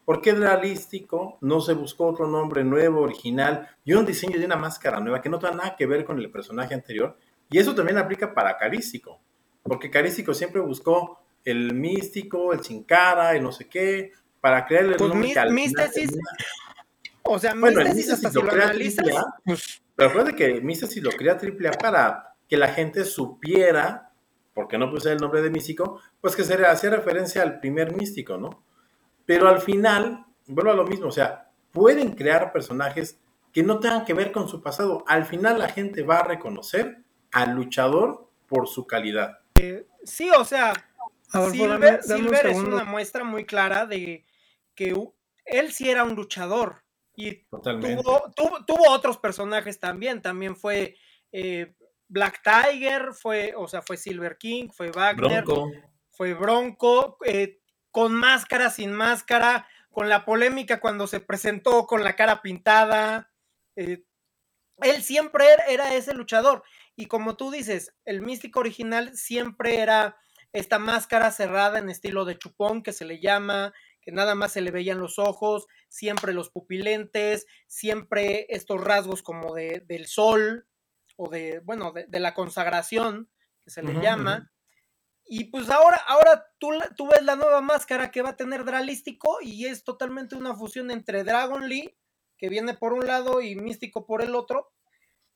Porque 0.04 0.30
es 0.30 0.38
realístico, 0.38 1.38
no 1.40 1.60
se 1.60 1.72
buscó 1.72 2.06
otro 2.06 2.26
nombre 2.26 2.62
nuevo, 2.62 3.00
original 3.00 3.68
y 3.84 3.94
un 3.94 4.04
diseño 4.04 4.38
de 4.38 4.44
una 4.44 4.56
máscara 4.56 5.00
nueva 5.00 5.22
que 5.22 5.30
no 5.30 5.38
tiene 5.38 5.56
nada 5.56 5.76
que 5.76 5.86
ver 5.86 6.04
con 6.04 6.18
el 6.18 6.30
personaje 6.30 6.74
anterior. 6.74 7.16
Y 7.50 7.58
eso 7.58 7.74
también 7.74 7.98
aplica 7.98 8.34
para 8.34 8.56
Carístico, 8.56 9.20
porque 9.62 9.90
Carístico 9.90 10.34
siempre 10.34 10.60
buscó 10.60 11.20
el 11.44 11.74
místico, 11.74 12.52
el 12.52 12.62
sin 12.62 12.84
cara, 12.84 13.34
el 13.34 13.42
no 13.42 13.52
sé 13.52 13.68
qué, 13.68 14.12
para 14.40 14.66
crear 14.66 14.84
el 14.84 14.96
pues 14.96 15.14
místesis, 15.50 16.18
o 17.22 17.38
sea, 17.38 17.54
bueno, 17.54 17.80
místesis 17.80 18.12
hasta 18.12 18.30
si 18.30 18.36
lo, 18.36 18.46
crea 18.46 18.72
pues, 19.44 19.82
pero 19.96 20.08
recuerda 20.10 20.32
que 20.36 20.60
místesis 20.60 21.02
lo 21.02 21.10
crea 21.10 21.38
triple 21.38 21.68
A 21.68 21.72
para 21.72 22.36
que 22.48 22.56
la 22.56 22.68
gente 22.68 23.04
supiera, 23.04 24.12
porque 24.52 24.76
no 24.76 24.90
puse 24.90 25.12
el 25.12 25.18
nombre 25.18 25.40
de 25.40 25.50
místico, 25.50 26.00
pues 26.20 26.36
que 26.36 26.44
se 26.44 26.54
hacía 26.66 26.90
referencia 26.90 27.42
al 27.42 27.60
primer 27.60 27.94
místico, 27.94 28.36
¿no? 28.36 28.62
Pero 29.26 29.48
al 29.48 29.60
final, 29.60 30.26
vuelvo 30.46 30.72
a 30.72 30.76
lo 30.76 30.86
mismo, 30.86 31.08
o 31.08 31.12
sea, 31.12 31.50
pueden 31.70 32.14
crear 32.14 32.52
personajes 32.52 33.18
que 33.52 33.62
no 33.62 33.78
tengan 33.80 34.04
que 34.04 34.14
ver 34.14 34.32
con 34.32 34.48
su 34.48 34.62
pasado. 34.62 35.04
Al 35.06 35.24
final 35.24 35.58
la 35.58 35.68
gente 35.68 36.02
va 36.02 36.18
a 36.18 36.24
reconocer 36.24 37.04
al 37.32 37.54
luchador 37.54 38.28
por 38.46 38.68
su 38.68 38.86
calidad. 38.86 39.38
Eh, 39.56 39.86
sí, 40.04 40.30
o 40.30 40.44
sea, 40.44 40.72
Silver, 41.50 42.02
Silver 42.02 42.46
es 42.46 42.58
una 42.58 42.84
muestra 42.84 43.24
muy 43.24 43.44
clara 43.44 43.86
de 43.86 44.24
que 44.74 44.94
él 45.44 45.72
sí 45.72 45.88
era 45.88 46.04
un 46.04 46.14
luchador 46.14 46.84
y 47.16 47.44
tuvo, 47.44 48.32
tuvo, 48.66 48.90
otros 48.90 49.18
personajes 49.18 49.78
también, 49.78 50.20
también 50.20 50.56
fue 50.56 50.96
eh, 51.30 51.74
Black 52.08 52.42
Tiger, 52.42 53.12
fue, 53.12 53.54
o 53.56 53.68
sea, 53.68 53.82
fue 53.82 53.96
Silver 53.96 54.36
King, 54.36 54.68
fue 54.72 54.90
Wagner, 54.90 55.44
fue 56.10 56.34
Bronco, 56.34 57.18
eh, 57.24 57.60
con 57.94 58.12
máscara, 58.12 58.70
sin 58.70 58.92
máscara, 58.92 59.68
con 59.92 60.08
la 60.08 60.24
polémica 60.24 60.80
cuando 60.80 61.06
se 61.06 61.20
presentó 61.20 61.86
con 61.86 62.02
la 62.02 62.16
cara 62.16 62.42
pintada. 62.42 63.32
Eh, 63.76 64.04
él 64.78 65.00
siempre 65.00 65.44
era 65.68 65.94
ese 65.94 66.12
luchador. 66.12 66.64
Y 66.96 67.06
como 67.06 67.36
tú 67.36 67.52
dices, 67.52 67.94
el 68.04 68.20
místico 68.20 68.58
original 68.58 69.16
siempre 69.16 69.78
era 69.78 70.16
esta 70.52 70.80
máscara 70.80 71.30
cerrada 71.30 71.78
en 71.78 71.88
estilo 71.88 72.24
de 72.24 72.36
chupón 72.36 72.82
que 72.82 72.92
se 72.92 73.04
le 73.04 73.20
llama, 73.20 73.72
que 74.02 74.10
nada 74.10 74.34
más 74.34 74.50
se 74.50 74.60
le 74.60 74.72
veían 74.72 74.98
los 74.98 75.20
ojos, 75.20 75.68
siempre 75.86 76.34
los 76.34 76.50
pupilentes, 76.50 77.46
siempre 77.68 78.46
estos 78.48 78.82
rasgos 78.82 79.22
como 79.22 79.54
de, 79.54 79.84
del 79.86 80.08
sol 80.08 80.66
o 81.14 81.30
de, 81.30 81.60
bueno, 81.60 81.92
de, 81.92 82.18
la 82.18 82.34
consagración, 82.34 83.30
que 83.62 83.70
se 83.70 83.84
le 83.84 84.02
llama. 84.02 84.50
Y 85.26 85.44
pues 85.44 85.70
ahora, 85.70 85.96
ahora 86.06 86.46
tú, 86.58 86.70
tú 86.96 87.08
ves 87.08 87.22
la 87.22 87.36
nueva 87.36 87.60
máscara 87.60 88.10
que 88.10 88.22
va 88.22 88.30
a 88.30 88.36
tener 88.36 88.64
Dralístico 88.64 89.38
y 89.40 89.66
es 89.66 89.82
totalmente 89.82 90.36
una 90.36 90.54
fusión 90.54 90.90
entre 90.90 91.24
Dragon 91.24 91.68
Lee, 91.68 91.96
que 92.36 92.48
viene 92.48 92.74
por 92.74 92.92
un 92.92 93.06
lado, 93.06 93.40
y 93.40 93.56
Místico 93.56 94.04
por 94.04 94.22
el 94.22 94.34
otro. 94.34 94.72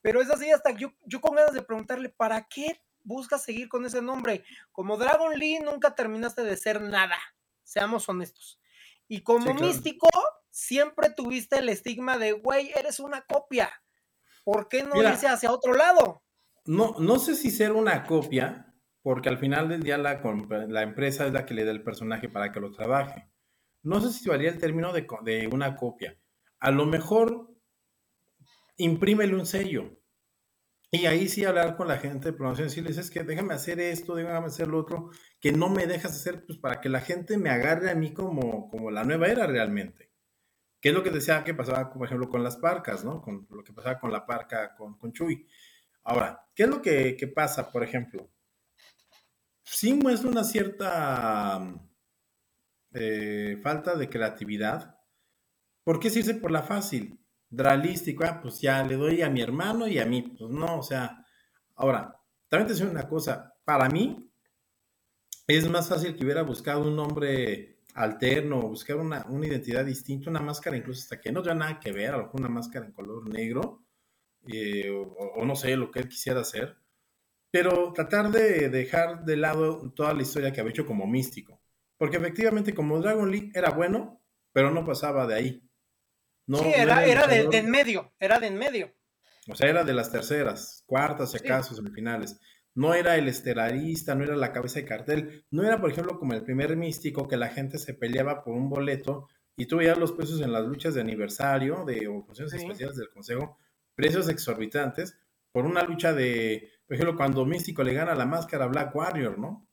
Pero 0.01 0.21
es 0.21 0.29
así 0.29 0.51
hasta 0.51 0.71
yo, 0.71 0.93
yo 1.05 1.21
con 1.21 1.35
ganas 1.35 1.53
de 1.53 1.61
preguntarle, 1.61 2.09
¿para 2.09 2.47
qué 2.47 2.81
buscas 3.03 3.43
seguir 3.43 3.67
con 3.67 3.85
ese 3.85 4.01
nombre? 4.01 4.43
Como 4.71 4.97
Dragon 4.97 5.37
Lee 5.37 5.59
nunca 5.59 5.95
terminaste 5.95 6.43
de 6.43 6.55
ser 6.55 6.81
nada, 6.81 7.17
seamos 7.63 8.07
honestos. 8.07 8.59
Y 9.07 9.21
como 9.21 9.53
místico, 9.55 10.07
siempre 10.51 11.09
tuviste 11.09 11.57
el 11.57 11.69
estigma 11.69 12.17
de, 12.17 12.33
güey, 12.33 12.71
eres 12.75 12.99
una 12.99 13.21
copia. 13.21 13.81
¿Por 14.43 14.67
qué 14.67 14.83
no 14.83 15.01
irse 15.01 15.27
hacia 15.27 15.51
otro 15.51 15.73
lado? 15.73 16.23
No, 16.65 16.95
no 16.99 17.17
sé 17.17 17.35
si 17.35 17.49
ser 17.49 17.71
una 17.71 18.05
copia, 18.05 18.68
porque 19.09 19.29
al 19.29 19.39
final 19.39 19.69
del 19.69 19.81
día 19.81 19.97
la, 19.97 20.21
empresa 20.83 21.25
es 21.25 21.33
la 21.33 21.43
que 21.43 21.55
le 21.55 21.65
da 21.65 21.71
el 21.71 21.81
personaje 21.81 22.29
para 22.29 22.51
que 22.51 22.59
lo 22.59 22.71
trabaje. 22.71 23.27
No 23.81 23.99
sé 24.01 24.11
si 24.11 24.29
valía 24.29 24.49
el 24.49 24.59
término 24.59 24.93
de, 24.93 25.49
una 25.51 25.75
copia. 25.75 26.15
A 26.59 26.69
lo 26.69 26.85
mejor 26.85 27.49
imprímele 28.77 29.33
un 29.33 29.47
sello. 29.47 29.99
Y 30.91 31.07
ahí 31.07 31.27
sí 31.27 31.43
hablar 31.43 31.75
con 31.75 31.87
la 31.87 31.97
gente 31.97 32.29
de 32.29 32.37
promoción, 32.37 32.67
decirles, 32.67 32.99
es 32.99 33.09
que 33.09 33.23
déjame 33.23 33.55
hacer 33.55 33.79
esto, 33.79 34.13
déjame 34.13 34.45
hacer 34.45 34.67
lo 34.67 34.77
otro, 34.77 35.09
que 35.39 35.51
no 35.51 35.69
me 35.69 35.87
dejas 35.87 36.11
hacer, 36.11 36.45
pues 36.45 36.59
para 36.59 36.79
que 36.79 36.89
la 36.89 37.01
gente 37.01 37.39
me 37.39 37.49
agarre 37.49 37.89
a 37.89 37.95
mí 37.95 38.13
como, 38.13 38.69
como 38.69 38.91
la 38.91 39.03
nueva 39.05 39.27
era 39.27 39.47
realmente. 39.47 40.11
¿Qué 40.79 40.89
es 40.89 40.93
lo 40.95 41.01
que 41.01 41.09
decía 41.09 41.43
que 41.43 41.55
pasaba, 41.55 41.91
por 41.91 42.05
ejemplo, 42.05 42.29
con 42.29 42.43
las 42.43 42.57
parcas, 42.57 43.03
¿no? 43.03 43.23
Con 43.23 43.47
lo 43.49 43.63
que 43.63 43.73
pasaba 43.73 43.99
con 43.99 44.11
la 44.11 44.25
parca, 44.27 44.75
con 44.75 45.11
Chuy. 45.11 45.47
Ahora, 46.03 46.47
¿qué 46.55 46.63
es 46.63 46.69
lo 46.69 46.81
que, 46.81 47.31
pasa, 47.35 47.71
por 47.71 47.83
ejemplo? 47.83 48.29
Sí 49.71 49.93
muestra 49.93 50.29
una 50.29 50.43
cierta 50.43 51.61
eh, 52.93 53.59
falta 53.61 53.95
de 53.95 54.09
creatividad. 54.09 54.97
¿Por 55.83 55.99
qué 55.99 56.07
irse 56.07 56.35
por 56.35 56.51
la 56.51 56.63
fácil? 56.63 57.19
dralístico, 57.49 58.23
ah, 58.23 58.39
pues 58.41 58.61
ya 58.61 58.83
le 58.83 58.95
doy 58.95 59.21
a 59.21 59.29
mi 59.29 59.41
hermano 59.41 59.87
y 59.87 59.99
a 59.99 60.05
mí, 60.05 60.21
pues 60.21 60.49
no, 60.51 60.77
o 60.77 60.83
sea, 60.83 61.25
ahora, 61.75 62.15
también 62.47 62.67
te 62.67 62.73
digo 62.75 62.91
una 62.91 63.07
cosa, 63.07 63.55
para 63.65 63.89
mí 63.89 64.31
es 65.47 65.69
más 65.69 65.89
fácil 65.89 66.15
que 66.15 66.23
hubiera 66.23 66.43
buscado 66.43 66.81
un 66.81 66.95
nombre 66.95 67.79
alterno, 67.95 68.61
buscar 68.61 68.97
una, 68.97 69.25
identidad 69.41 69.83
distinta, 69.83 70.29
una 70.29 70.41
máscara 70.41 70.77
incluso 70.77 71.01
hasta 71.01 71.19
que 71.19 71.31
no 71.31 71.41
tenga 71.41 71.55
nada 71.55 71.79
que 71.79 71.91
ver, 71.91 72.13
a 72.13 72.29
una 72.33 72.49
máscara 72.49 72.85
en 72.85 72.91
color 72.91 73.27
negro, 73.27 73.83
eh, 74.47 74.89
o, 74.91 75.43
no 75.43 75.55
sé, 75.55 75.75
lo 75.75 75.91
que 75.91 75.99
él 75.99 76.07
quisiera 76.07 76.41
hacer, 76.41 76.77
pero 77.51 77.93
tratar 77.93 78.31
de 78.31 78.69
dejar 78.69 79.25
de 79.25 79.37
lado 79.37 79.91
toda 79.93 80.13
la 80.13 80.21
historia 80.21 80.51
que 80.51 80.61
había 80.61 80.71
hecho 80.71 80.85
como 80.85 81.07
místico, 81.07 81.61
porque 81.97 82.17
efectivamente 82.17 82.73
como 82.73 82.99
Dragon 82.99 83.29
League 83.31 83.51
era 83.53 83.71
bueno, 83.71 84.21
pero 84.51 84.71
no 84.71 84.85
pasaba 84.85 85.27
de 85.27 85.35
ahí 85.35 85.69
sí, 86.57 86.71
era, 86.75 87.05
era, 87.05 87.27
de, 87.27 87.47
en 87.51 87.69
medio, 87.69 88.13
era 88.19 88.39
de 88.39 88.47
en 88.47 88.57
medio. 88.57 88.93
O 89.47 89.55
sea, 89.55 89.69
era 89.69 89.83
de 89.83 89.93
las 89.93 90.11
terceras, 90.11 90.83
cuartas, 90.85 91.31
si 91.31 91.37
acaso, 91.37 91.75
semifinales. 91.75 92.39
No 92.75 92.93
era 92.93 93.17
el 93.17 93.27
estelarista, 93.27 94.15
no 94.15 94.23
era 94.23 94.35
la 94.35 94.51
cabeza 94.51 94.79
de 94.79 94.85
cartel. 94.85 95.45
No 95.51 95.63
era, 95.63 95.81
por 95.81 95.91
ejemplo, 95.91 96.19
como 96.19 96.33
el 96.33 96.43
primer 96.43 96.75
místico 96.77 97.27
que 97.27 97.37
la 97.37 97.49
gente 97.49 97.77
se 97.77 97.93
peleaba 97.93 98.43
por 98.43 98.55
un 98.55 98.69
boleto 98.69 99.27
y 99.57 99.65
tú 99.65 99.77
veías 99.77 99.97
los 99.97 100.11
precios 100.11 100.41
en 100.41 100.53
las 100.53 100.65
luchas 100.65 100.93
de 100.93 101.01
aniversario 101.01 101.83
de 101.85 102.07
o 102.07 102.23
funciones 102.23 102.53
especiales 102.53 102.95
del 102.95 103.09
Consejo, 103.09 103.57
precios 103.95 104.29
exorbitantes 104.29 105.17
por 105.51 105.65
una 105.65 105.83
lucha 105.83 106.13
de, 106.13 106.71
por 106.89 106.95
ejemplo, 106.95 107.15
cuando 107.15 107.45
Místico 107.45 107.83
le 107.83 107.93
gana 107.93 108.15
la 108.15 108.25
máscara 108.25 108.65
a 108.65 108.67
Black 108.67 108.95
Warrior, 108.95 109.37
¿no? 109.37 109.69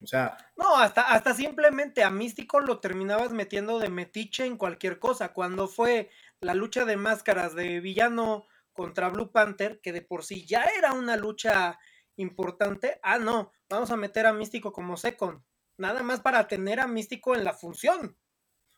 O 0.00 0.06
sea. 0.06 0.34
No, 0.56 0.78
hasta, 0.78 1.02
hasta 1.02 1.34
simplemente 1.34 2.02
a 2.02 2.08
Místico 2.08 2.58
lo 2.58 2.80
terminabas 2.80 3.32
metiendo 3.32 3.78
de 3.78 3.90
metiche 3.90 4.46
en 4.46 4.56
cualquier 4.56 4.98
cosa. 4.98 5.34
Cuando 5.34 5.68
fue 5.68 6.08
la 6.40 6.54
lucha 6.54 6.86
de 6.86 6.96
máscaras 6.96 7.54
de 7.54 7.80
villano 7.80 8.46
contra 8.72 9.10
Blue 9.10 9.30
Panther, 9.30 9.78
que 9.82 9.92
de 9.92 10.00
por 10.00 10.24
sí 10.24 10.46
ya 10.46 10.64
era 10.78 10.94
una 10.94 11.18
lucha 11.18 11.78
importante. 12.16 12.98
Ah, 13.02 13.18
no, 13.18 13.52
vamos 13.68 13.90
a 13.90 13.96
meter 13.98 14.24
a 14.24 14.32
Místico 14.32 14.72
como 14.72 14.96
second. 14.96 15.42
Nada 15.76 16.02
más 16.02 16.22
para 16.22 16.48
tener 16.48 16.80
a 16.80 16.86
Místico 16.86 17.34
en 17.34 17.44
la 17.44 17.52
función. 17.52 18.16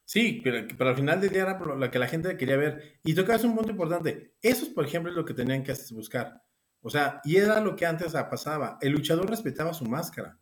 Sí, 0.04 0.40
pero, 0.42 0.88
al 0.88 0.96
final 0.96 1.20
del 1.20 1.30
día 1.30 1.42
era 1.42 1.56
lo 1.56 1.88
que 1.88 2.00
la 2.00 2.08
gente 2.08 2.36
quería 2.36 2.56
ver. 2.56 2.98
Y 3.04 3.14
tocas 3.14 3.44
un 3.44 3.54
punto 3.54 3.70
importante. 3.70 4.34
Eso, 4.42 4.74
por 4.74 4.84
ejemplo, 4.86 5.12
es 5.12 5.16
lo 5.16 5.24
que 5.24 5.34
tenían 5.34 5.62
que 5.62 5.72
buscar. 5.92 6.42
O 6.86 6.90
sea, 6.90 7.20
y 7.24 7.34
era 7.34 7.58
lo 7.58 7.74
que 7.74 7.84
antes 7.84 8.12
pasaba. 8.12 8.78
El 8.80 8.92
luchador 8.92 9.28
respetaba 9.28 9.74
su 9.74 9.86
máscara, 9.86 10.38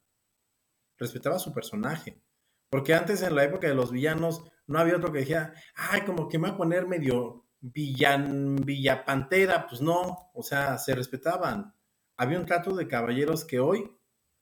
respetaba 0.98 1.38
su 1.38 1.54
personaje. 1.54 2.20
Porque 2.68 2.92
antes, 2.92 3.22
en 3.22 3.34
la 3.34 3.44
época 3.44 3.66
de 3.66 3.74
los 3.74 3.90
villanos, 3.90 4.44
no 4.66 4.78
había 4.78 4.98
otro 4.98 5.10
que 5.10 5.20
dijera, 5.20 5.54
ay, 5.74 6.02
como 6.02 6.28
que 6.28 6.38
me 6.38 6.48
va 6.48 6.54
a 6.54 6.58
poner 6.58 6.86
medio 6.86 7.46
villan, 7.62 8.56
villapantera. 8.56 9.66
Pues 9.66 9.80
no, 9.80 10.30
o 10.34 10.42
sea, 10.42 10.76
se 10.76 10.94
respetaban. 10.94 11.74
Había 12.18 12.40
un 12.40 12.44
trato 12.44 12.76
de 12.76 12.88
caballeros 12.88 13.46
que 13.46 13.58
hoy 13.58 13.90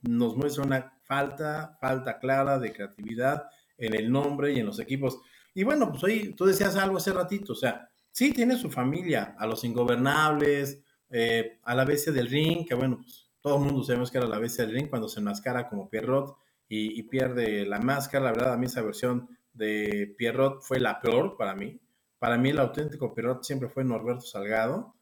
nos 0.00 0.36
muestra 0.36 0.64
una 0.64 0.98
falta, 1.04 1.78
falta 1.80 2.18
clara 2.18 2.58
de 2.58 2.72
creatividad 2.72 3.44
en 3.78 3.94
el 3.94 4.10
nombre 4.10 4.52
y 4.52 4.58
en 4.58 4.66
los 4.66 4.80
equipos. 4.80 5.20
Y 5.54 5.62
bueno, 5.62 5.92
pues 5.92 6.02
hoy 6.02 6.34
tú 6.34 6.46
decías 6.46 6.74
algo 6.74 6.96
hace 6.96 7.12
ratito, 7.12 7.52
o 7.52 7.56
sea, 7.56 7.88
sí 8.10 8.32
tiene 8.32 8.56
su 8.56 8.72
familia, 8.72 9.36
a 9.38 9.46
los 9.46 9.62
ingobernables, 9.62 10.81
eh, 11.12 11.60
a 11.62 11.74
la 11.74 11.84
bestia 11.84 12.10
del 12.12 12.28
ring, 12.28 12.66
que 12.66 12.74
bueno, 12.74 12.98
pues 13.02 13.30
todo 13.42 13.58
el 13.58 13.64
mundo 13.64 13.84
sabemos 13.84 14.10
que 14.10 14.18
era 14.18 14.26
la 14.26 14.38
bestia 14.38 14.64
del 14.64 14.74
ring 14.74 14.88
cuando 14.88 15.08
se 15.08 15.20
enmascara 15.20 15.68
como 15.68 15.90
Pierrot 15.90 16.38
y, 16.68 17.02
pierde 17.02 17.66
la 17.66 17.80
máscara. 17.80 18.24
La 18.24 18.32
verdad, 18.32 18.54
a 18.54 18.56
mí 18.56 18.64
esa 18.64 18.80
versión 18.80 19.28
de 19.52 20.14
Pierrot 20.16 20.62
fue 20.62 20.80
la 20.80 21.00
peor 21.00 21.36
para 21.36 21.54
mí. 21.54 21.78
Para 22.18 22.38
mí 22.38 22.48
el 22.48 22.58
auténtico 22.58 23.14
Pierrot 23.14 23.44
siempre 23.44 23.68
fue 23.68 23.84
Norberto 23.84 24.22
Salgado 24.22 24.94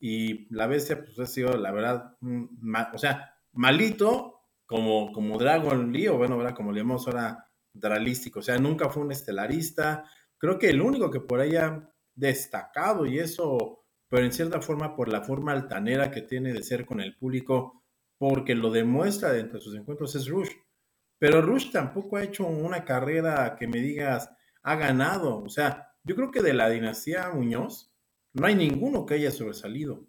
y 0.00 0.52
la 0.54 0.66
bestia 0.66 1.04
pues 1.04 1.18
ha 1.18 1.26
sido, 1.26 1.56
la 1.58 1.70
verdad, 1.70 2.16
o 2.94 2.98
sea, 2.98 3.34
malito 3.52 4.40
como, 4.64 5.12
como 5.12 5.38
Dragon 5.38 5.92
Lee, 5.92 6.08
o 6.08 6.16
bueno, 6.16 6.38
¿verdad? 6.38 6.54
como 6.54 6.72
le 6.72 6.80
llamamos 6.80 7.06
ahora 7.06 7.46
dralístico, 7.72 8.38
o 8.38 8.42
sea, 8.42 8.58
nunca 8.58 8.88
fue 8.88 9.02
un 9.02 9.12
estelarista. 9.12 10.04
Creo 10.38 10.58
que 10.58 10.70
el 10.70 10.80
único 10.80 11.10
que 11.10 11.20
por 11.20 11.40
ahí 11.40 11.56
ha 11.56 11.90
destacado 12.14 13.06
y 13.06 13.18
eso, 13.18 13.84
pero 14.08 14.24
en 14.24 14.32
cierta 14.32 14.60
forma 14.60 14.96
por 14.96 15.08
la 15.08 15.22
forma 15.22 15.52
altanera 15.52 16.10
que 16.10 16.22
tiene 16.22 16.52
de 16.52 16.62
ser 16.62 16.86
con 16.86 17.00
el 17.00 17.16
público, 17.16 17.82
porque 18.16 18.54
lo 18.54 18.70
demuestra 18.70 19.32
dentro 19.32 19.58
de 19.58 19.64
sus 19.64 19.74
encuentros, 19.74 20.14
es 20.14 20.26
Rush. 20.28 20.50
Pero 21.18 21.42
Rush 21.42 21.70
tampoco 21.70 22.16
ha 22.16 22.24
hecho 22.24 22.46
una 22.46 22.84
carrera 22.84 23.56
que 23.58 23.66
me 23.66 23.78
digas, 23.78 24.30
ha 24.62 24.76
ganado. 24.76 25.42
O 25.42 25.48
sea, 25.48 25.94
yo 26.04 26.14
creo 26.16 26.30
que 26.30 26.42
de 26.42 26.54
la 26.54 26.68
dinastía 26.70 27.30
Muñoz 27.30 27.92
no 28.32 28.46
hay 28.46 28.54
ninguno 28.54 29.04
que 29.04 29.14
haya 29.14 29.30
sobresalido. 29.30 30.06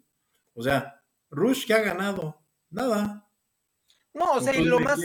O 0.54 0.62
sea, 0.62 1.02
Rush 1.30 1.66
que 1.66 1.74
ha 1.74 1.80
ganado, 1.80 2.42
nada. 2.70 3.28
No, 4.12 4.32
o 4.32 4.40
sea, 4.40 4.54
y 4.54 4.64
lo 4.64 4.80
más, 4.80 5.00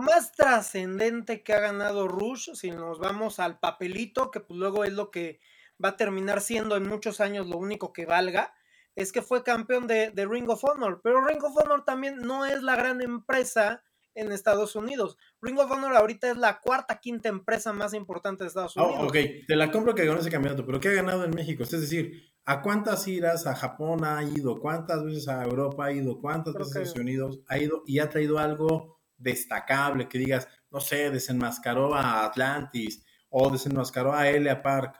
más 0.00 0.32
trascendente 0.32 1.42
que 1.42 1.52
ha 1.52 1.60
ganado 1.60 2.08
Rush, 2.08 2.50
si 2.54 2.70
nos 2.70 2.98
vamos 2.98 3.38
al 3.38 3.58
papelito, 3.58 4.30
que 4.30 4.40
pues 4.40 4.58
luego 4.58 4.84
es 4.84 4.92
lo 4.92 5.10
que 5.10 5.40
va 5.82 5.90
a 5.90 5.96
terminar 5.96 6.40
siendo 6.40 6.76
en 6.76 6.88
muchos 6.88 7.20
años 7.20 7.46
lo 7.46 7.58
único 7.58 7.92
que 7.92 8.06
valga, 8.06 8.54
es 8.94 9.12
que 9.12 9.22
fue 9.22 9.44
campeón 9.44 9.86
de, 9.86 10.12
Ring 10.28 10.48
of 10.50 10.64
Honor. 10.64 11.00
Pero 11.02 11.24
Ring 11.24 11.42
of 11.44 11.56
Honor 11.56 11.84
también 11.84 12.18
no 12.18 12.44
es 12.44 12.62
la 12.62 12.74
gran 12.74 13.00
empresa 13.00 13.84
en 14.14 14.32
Estados 14.32 14.74
Unidos. 14.74 15.16
Ring 15.40 15.58
of 15.58 15.70
Honor 15.70 15.94
ahorita 15.94 16.30
es 16.30 16.36
la 16.36 16.58
cuarta, 16.60 16.98
quinta 16.98 17.28
empresa 17.28 17.72
más 17.72 17.94
importante 17.94 18.42
de 18.42 18.48
Estados 18.48 18.76
oh, 18.76 18.86
Unidos. 18.86 19.04
ok, 19.04 19.16
te 19.46 19.54
la 19.54 19.70
compro 19.70 19.94
que 19.94 20.04
ganó 20.04 20.18
ese 20.18 20.30
campeonato, 20.30 20.66
pero 20.66 20.80
¿qué 20.80 20.88
ha 20.88 20.94
ganado 20.94 21.24
en 21.24 21.30
México? 21.30 21.62
Es 21.62 21.70
decir, 21.70 22.24
¿a 22.44 22.60
cuántas 22.60 23.06
iras 23.06 23.46
a 23.46 23.54
Japón 23.54 24.04
ha 24.04 24.20
ido? 24.24 24.58
¿Cuántas 24.58 25.04
veces 25.04 25.28
a 25.28 25.44
Europa 25.44 25.84
ha 25.84 25.92
ido? 25.92 26.20
¿Cuántas 26.20 26.54
veces 26.54 26.74
a 26.74 26.80
Estados 26.80 27.00
Unidos 27.00 27.40
ha 27.46 27.58
ido? 27.58 27.84
Y 27.86 28.00
ha 28.00 28.10
traído 28.10 28.38
algo 28.38 28.98
destacable, 29.16 30.08
que 30.08 30.18
digas, 30.18 30.48
no 30.70 30.80
sé, 30.80 31.10
desenmascaró 31.10 31.94
a 31.94 32.24
Atlantis 32.24 33.04
o 33.28 33.50
desenmascaró 33.50 34.12
a 34.12 34.28
Elia 34.28 34.62
Park. 34.62 34.96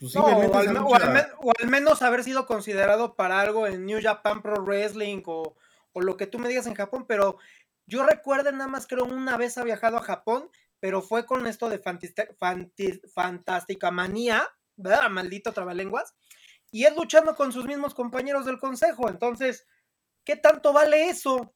Pues 0.00 0.16
o, 0.16 0.26
al, 0.26 1.68
menos 1.68 2.02
haber 2.02 2.24
sido 2.24 2.46
considerado 2.46 3.14
para 3.14 3.40
algo 3.40 3.66
en 3.66 3.86
New 3.86 4.00
Japan 4.02 4.42
Pro 4.42 4.62
Wrestling 4.62 5.22
o, 5.26 5.56
lo 5.94 6.16
que 6.16 6.26
tú 6.26 6.38
me 6.40 6.48
digas 6.48 6.66
en 6.66 6.74
Japón, 6.74 7.04
pero 7.06 7.38
yo 7.86 8.04
recuerdo 8.04 8.50
nada 8.50 8.66
más 8.66 8.88
creo 8.88 9.04
una 9.04 9.36
vez 9.36 9.56
ha 9.56 9.62
viajado 9.62 9.96
a 9.96 10.02
Japón, 10.02 10.50
pero 10.80 11.00
fue 11.00 11.24
con 11.24 11.46
esto 11.46 11.68
de 11.68 11.80
Fantástica 13.14 13.90
Manía, 13.92 14.48
¿verdad? 14.76 15.08
Maldito 15.10 15.52
trabalenguas, 15.52 16.14
y 16.72 16.84
es 16.84 16.96
luchando 16.96 17.36
con 17.36 17.52
sus 17.52 17.64
mismos 17.64 17.94
compañeros 17.94 18.44
del 18.44 18.58
consejo, 18.58 19.08
entonces, 19.08 19.64
¿qué 20.24 20.34
tanto 20.34 20.72
vale 20.72 21.08
eso? 21.08 21.54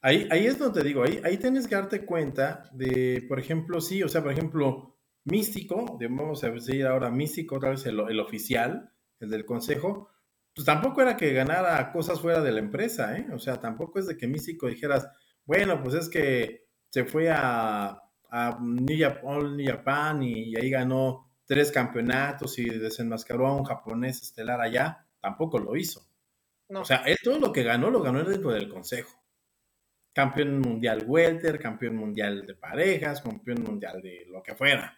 Ahí, 0.00 0.26
ahí 0.32 0.46
es 0.46 0.58
donde 0.58 0.82
digo, 0.82 1.04
ahí, 1.04 1.20
ahí 1.24 1.38
tienes 1.38 1.68
que 1.68 1.76
darte 1.76 2.04
cuenta 2.04 2.68
de, 2.72 3.24
por 3.28 3.38
ejemplo, 3.38 3.80
sí, 3.80 4.02
o 4.02 4.08
sea, 4.08 4.22
por 4.22 4.32
ejemplo, 4.32 4.93
Místico, 5.24 5.98
vamos 6.00 6.44
a 6.44 6.50
decir 6.50 6.86
ahora 6.86 7.10
Místico, 7.10 7.56
otra 7.56 7.70
vez 7.70 7.86
el, 7.86 8.00
el, 8.00 8.20
oficial, 8.20 8.90
el 9.20 9.30
del 9.30 9.44
consejo, 9.44 10.10
pues 10.54 10.66
tampoco 10.66 11.02
era 11.02 11.16
que 11.16 11.32
ganara 11.32 11.90
cosas 11.92 12.20
fuera 12.20 12.40
de 12.40 12.52
la 12.52 12.60
empresa, 12.60 13.16
¿eh? 13.16 13.26
O 13.32 13.38
sea, 13.38 13.60
tampoco 13.60 13.98
es 13.98 14.06
de 14.06 14.16
que 14.16 14.26
Místico 14.26 14.66
dijeras, 14.66 15.08
bueno, 15.44 15.82
pues 15.82 15.94
es 15.94 16.08
que 16.08 16.66
se 16.90 17.04
fue 17.04 17.30
a, 17.30 18.00
a 18.30 18.58
New 18.60 18.98
Japan, 19.66 20.22
y, 20.22 20.54
ahí 20.56 20.70
ganó 20.70 21.32
tres 21.46 21.72
campeonatos 21.72 22.58
y 22.58 22.68
desenmascaró 22.68 23.46
a 23.46 23.56
un 23.56 23.64
japonés 23.64 24.22
estelar 24.22 24.60
allá, 24.60 25.06
tampoco 25.20 25.58
lo 25.58 25.76
hizo. 25.76 26.06
O 26.68 26.84
sea, 26.84 26.98
él 27.06 27.16
todo 27.22 27.38
lo 27.38 27.52
que 27.52 27.62
ganó, 27.62 27.90
lo 27.90 28.02
ganó 28.02 28.24
dentro 28.24 28.50
del 28.52 28.68
consejo 28.68 29.24
campeón 30.14 30.60
mundial 30.60 31.04
welter, 31.06 31.58
campeón 31.58 31.96
mundial 31.96 32.46
de 32.46 32.54
parejas, 32.54 33.20
campeón 33.20 33.62
mundial 33.64 34.00
de 34.00 34.24
lo 34.28 34.42
que 34.42 34.54
fuera. 34.54 34.96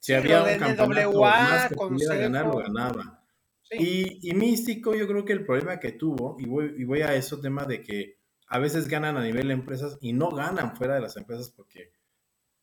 Si 0.00 0.14
había 0.14 0.42
un 0.42 0.58
campeonato 0.58 1.20
más 1.20 1.68
que 1.68 1.76
pudiera 1.76 2.16
ganar, 2.16 2.46
lo 2.46 2.56
ganaba. 2.56 3.22
Y, 3.70 4.32
Místico, 4.34 4.94
yo 4.94 5.06
creo 5.06 5.24
que 5.24 5.32
el 5.32 5.44
problema 5.44 5.78
que 5.78 5.92
tuvo, 5.92 6.36
y 6.40 6.46
voy, 6.46 6.74
y 6.76 6.84
voy 6.84 7.02
a 7.02 7.14
eso 7.14 7.40
tema 7.40 7.64
de 7.64 7.82
que 7.82 8.18
a 8.48 8.58
veces 8.58 8.88
ganan 8.88 9.16
a 9.16 9.22
nivel 9.22 9.46
de 9.46 9.54
empresas 9.54 9.96
y 10.00 10.12
no 10.12 10.30
ganan 10.30 10.74
fuera 10.74 10.94
de 10.94 11.00
las 11.00 11.16
empresas 11.16 11.50
porque 11.50 11.92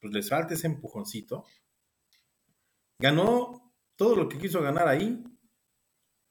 pues, 0.01 0.13
les 0.13 0.29
falta 0.29 0.53
ese 0.53 0.67
empujoncito. 0.67 1.45
Ganó 2.99 3.73
todo 3.95 4.15
lo 4.15 4.27
que 4.27 4.37
quiso 4.37 4.61
ganar 4.61 4.87
ahí, 4.87 5.23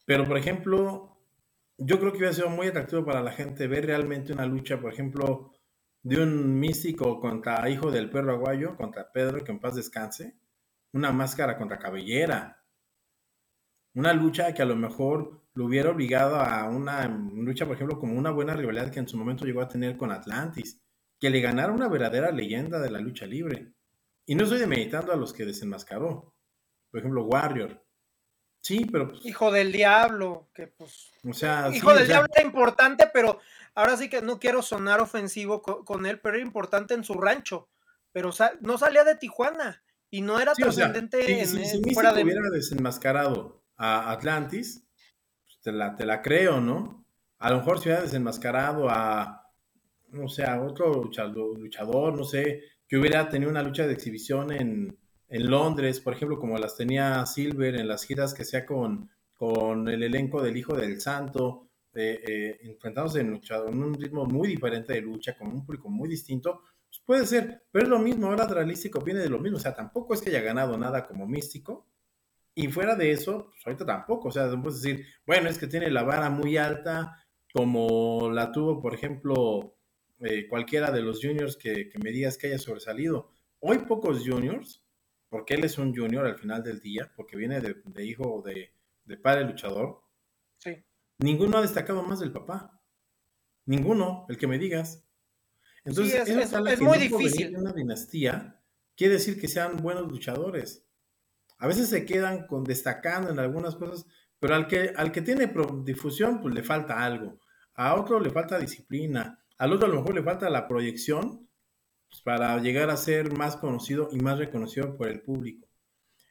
pero 0.05 0.27
por 0.27 0.37
ejemplo, 0.37 1.17
yo 1.79 1.99
creo 1.99 2.13
que 2.13 2.19
hubiera 2.19 2.35
sido 2.35 2.51
muy 2.51 2.67
atractivo 2.67 3.05
para 3.05 3.23
la 3.23 3.33
gente 3.33 3.67
ver 3.67 3.87
realmente 3.87 4.33
una 4.33 4.45
lucha, 4.45 4.79
por 4.81 4.93
ejemplo, 4.93 5.53
de 6.03 6.23
un 6.23 6.59
místico 6.59 7.19
contra 7.19 7.69
hijo 7.71 7.91
del 7.91 8.11
perro 8.11 8.33
aguayo, 8.33 8.77
contra 8.77 9.11
Pedro, 9.11 9.43
que 9.43 9.53
en 9.53 9.61
paz 9.61 9.75
descanse, 9.75 10.37
una 10.93 11.13
máscara 11.13 11.57
contra 11.57 11.79
cabellera, 11.79 12.65
una 13.95 14.13
lucha 14.13 14.53
que 14.53 14.63
a 14.63 14.67
lo 14.67 14.77
mejor 14.77 15.43
lo 15.55 15.65
hubiera 15.65 15.91
obligado 15.91 16.37
a 16.37 16.69
una 16.69 17.09
lucha, 17.09 17.65
por 17.65 17.77
ejemplo, 17.77 17.99
como 17.99 18.19
una 18.19 18.31
buena 18.31 18.53
rivalidad 18.53 18.91
que 18.91 19.01
en 19.01 19.09
su 19.09 19.17
momento 19.17 19.47
llegó 19.47 19.63
a 19.63 19.69
tener 19.69 19.97
con 19.97 20.13
Atlantis, 20.13 20.83
que 21.19 21.31
le 21.31 21.41
ganara 21.41 21.73
una 21.73 21.89
verdadera 21.89 22.31
leyenda 22.31 22.79
de 22.79 22.91
la 22.91 23.01
lucha 23.01 23.25
libre. 23.25 23.73
Y 24.27 24.35
no 24.35 24.45
estoy 24.45 24.59
demeritando 24.59 25.13
a 25.13 25.17
los 25.17 25.33
que 25.33 25.47
desenmascaró. 25.47 26.35
Por 26.91 27.01
ejemplo, 27.01 27.25
Warrior. 27.25 27.83
Sí, 28.61 28.85
pero. 28.91 29.09
Pues 29.09 29.25
hijo 29.25 29.51
del 29.51 29.73
diablo, 29.73 30.51
que 30.53 30.67
pues. 30.67 31.13
O 31.25 31.33
sea. 31.33 31.71
Hijo 31.73 31.95
del 31.95 32.07
diablo 32.07 32.29
era 32.35 32.45
importante, 32.45 33.09
pero 33.13 33.39
ahora 33.75 33.97
sí 33.97 34.11
que 34.11 34.21
no 34.21 34.39
quiero 34.39 34.61
sonar 34.61 35.01
ofensivo 35.01 35.63
con, 35.63 36.05
él, 36.05 36.21
pero 36.21 36.37
era 36.37 36.45
importante 36.45 36.93
en 36.93 37.05
su 37.05 37.15
rancho. 37.15 37.71
Pero 38.13 38.31
no 38.61 38.77
salía 38.77 39.05
de 39.05 39.15
Tijuana 39.15 39.83
y 40.11 40.21
no 40.21 40.41
era 40.41 40.53
trascendente 40.55 41.41
en, 41.41 41.47
si, 41.47 41.65
si 41.65 41.95
fuera 41.95 42.13
de... 42.13 42.23
hubiera 42.23 42.49
desenmascarado 42.51 43.65
a 43.77 44.11
Atlantis, 44.13 44.85
pues, 45.45 45.61
te, 45.63 45.73
la, 45.73 45.97
te 45.97 46.07
la 46.07 46.23
creo, 46.23 46.61
¿no? 46.61 47.07
A 47.39 47.51
lo 47.51 47.59
mejor 47.59 47.79
si 47.79 47.89
hubiera 47.89 48.03
desenmascarado 48.03 48.89
a, 48.89 49.53
no 50.09 50.29
sé, 50.29 50.45
a 50.45 50.63
otro 50.63 51.05
luchador, 51.05 52.17
no 52.17 52.25
sé, 52.25 52.63
que 52.89 52.97
hubiera 52.97 53.29
tenido 53.29 53.51
una 53.51 53.63
lucha 53.63 53.87
de 53.87 53.93
exhibición 53.93 54.53
en, 54.53 54.99
en 55.29 55.51
Londres, 55.51 56.01
por 56.01 56.15
ejemplo, 56.15 56.39
como 56.39 56.57
las 56.57 56.77
tenía 56.77 57.25
Silver 57.27 57.75
en 57.77 57.89
las 57.89 58.05
giras 58.05 58.33
que 58.33 58.43
hacía 58.43 58.65
con, 58.65 59.11
con 59.35 59.89
el 59.89 60.03
elenco 60.03 60.43
del 60.43 60.57
Hijo 60.57 60.75
del 60.75 61.01
Santo, 61.01 61.69
eh, 61.95 62.23
eh, 62.27 62.59
enfrentándose 62.63 63.21
en, 63.21 63.35
en, 63.35 63.83
un 63.83 63.95
ritmo 63.95 64.27
muy 64.27 64.49
diferente 64.49 64.93
de 64.93 65.01
lucha, 65.01 65.37
con 65.37 65.49
un 65.49 65.65
público 65.65 65.89
muy 65.89 66.09
distinto, 66.09 66.63
Pues 66.89 67.03
puede 67.05 67.27
ser, 67.27 67.65
pero 67.71 67.85
es 67.85 67.91
lo 67.91 67.99
mismo, 67.99 68.29
ahora 68.29 68.47
Dralístico 68.47 69.01
viene 69.01 69.21
de 69.21 69.29
lo 69.29 69.39
mismo, 69.39 69.59
o 69.59 69.61
sea, 69.61 69.75
tampoco 69.75 70.15
es 70.15 70.23
que 70.23 70.31
haya 70.31 70.41
ganado 70.41 70.79
nada 70.79 71.07
como 71.07 71.27
místico, 71.27 71.87
y 72.59 72.69
fuera 72.69 72.97
de 72.97 73.13
eso, 73.13 73.51
pues 73.51 73.67
ahorita 73.67 73.85
tampoco, 73.85 74.29
o 74.29 74.31
sea, 74.31 74.47
no 74.47 74.63
puedes 74.63 74.81
decir, 74.81 75.05
bueno, 75.27 75.51
es 75.51 75.59
que 75.59 75.67
tiene 75.67 75.91
la 75.91 76.05
vara 76.05 76.31
muy 76.31 76.57
alta, 76.57 77.27
como 77.53 78.31
la 78.31 78.51
tuvo, 78.51 78.81
por 78.81 78.95
ejemplo, 78.95 79.77
eh, 80.21 80.49
cualquiera 80.49 80.91
de 80.91 81.03
los 81.03 81.21
juniors 81.21 81.57
que, 81.57 81.91
me 82.03 82.11
digas 82.11 82.39
que 82.39 82.47
haya 82.47 82.59
sobresalido. 82.59 83.31
Hoy 83.61 83.81
pocos 83.81 84.27
juniors, 84.27 84.83
porque 85.29 85.55
él 85.55 85.65
es 85.65 85.77
un 85.77 85.95
junior 85.95 86.25
al 86.25 86.39
final 86.39 86.63
del 86.63 86.81
día, 86.81 87.13
porque 87.15 87.37
viene 87.37 87.61
de, 87.61 88.05
hijo 88.05 88.43
de, 88.43 88.73
de, 89.05 89.17
padre 89.19 89.45
luchador. 89.45 90.01
Sí. 90.57 90.83
Ninguno 91.19 91.59
ha 91.59 91.63
destacado 91.63 92.03
más 92.03 92.21
del 92.21 92.33
papá. 92.33 92.81
Ninguno, 93.67 94.25
el 94.31 94.39
que 94.39 94.47
me 94.47 94.59
digas. 94.59 95.06
Entonces, 95.87 96.29
es, 96.29 96.81
muy 96.81 96.99
difícil. 96.99 97.57
Una 97.57 97.73
dinastía 97.73 98.61
quiere 98.97 99.15
decir 99.15 99.41
que 99.41 99.47
sean 99.47 99.77
buenos 99.77 100.09
luchadores. 100.09 100.85
A 101.59 101.69
veces 101.69 101.89
se 101.89 102.05
quedan 102.05 102.47
con 102.49 102.65
destacando 102.65 103.31
en 103.31 103.39
algunas 103.39 103.77
cosas, 103.77 104.05
pero 104.41 104.57
al 104.57 104.67
que, 104.67 104.93
al 104.97 105.13
que 105.13 105.23
tiene 105.23 105.51
difusión, 105.85 106.43
pues 106.43 106.55
le 106.55 106.65
falta 106.65 107.05
algo. 107.05 107.39
A 107.75 107.95
otro 107.95 108.19
le 108.19 108.31
falta 108.31 108.59
disciplina. 108.59 109.43
Al 109.59 109.73
otro 109.73 109.87
a 109.87 109.91
lo 109.91 109.97
mejor 109.97 110.15
le 110.15 110.23
falta 110.25 110.51
la 110.51 110.67
proyección 110.67 111.49
pues, 112.09 112.21
para 112.21 112.59
llegar 112.59 112.91
a 112.91 112.97
ser 112.97 113.33
más 113.33 113.57
conocido 113.57 114.09
y 114.11 114.19
más 114.19 114.39
reconocido 114.39 114.97
por 114.97 115.09
el 115.09 115.23
público. 115.23 115.69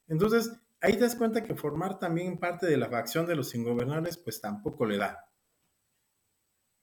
Entonces, 0.08 0.52
ahí 0.82 0.94
te 0.94 1.00
das 1.00 1.16
cuenta 1.16 1.44
que 1.44 1.56
formar 1.56 1.98
también 1.98 2.38
parte 2.38 2.68
de 2.68 2.78
la 2.78 2.90
facción 2.90 3.26
de 3.26 3.36
los 3.36 3.56
ingobernables, 3.56 4.18
pues 4.18 4.42
tampoco 4.42 4.86
le 4.86 4.98
da. 4.98 5.30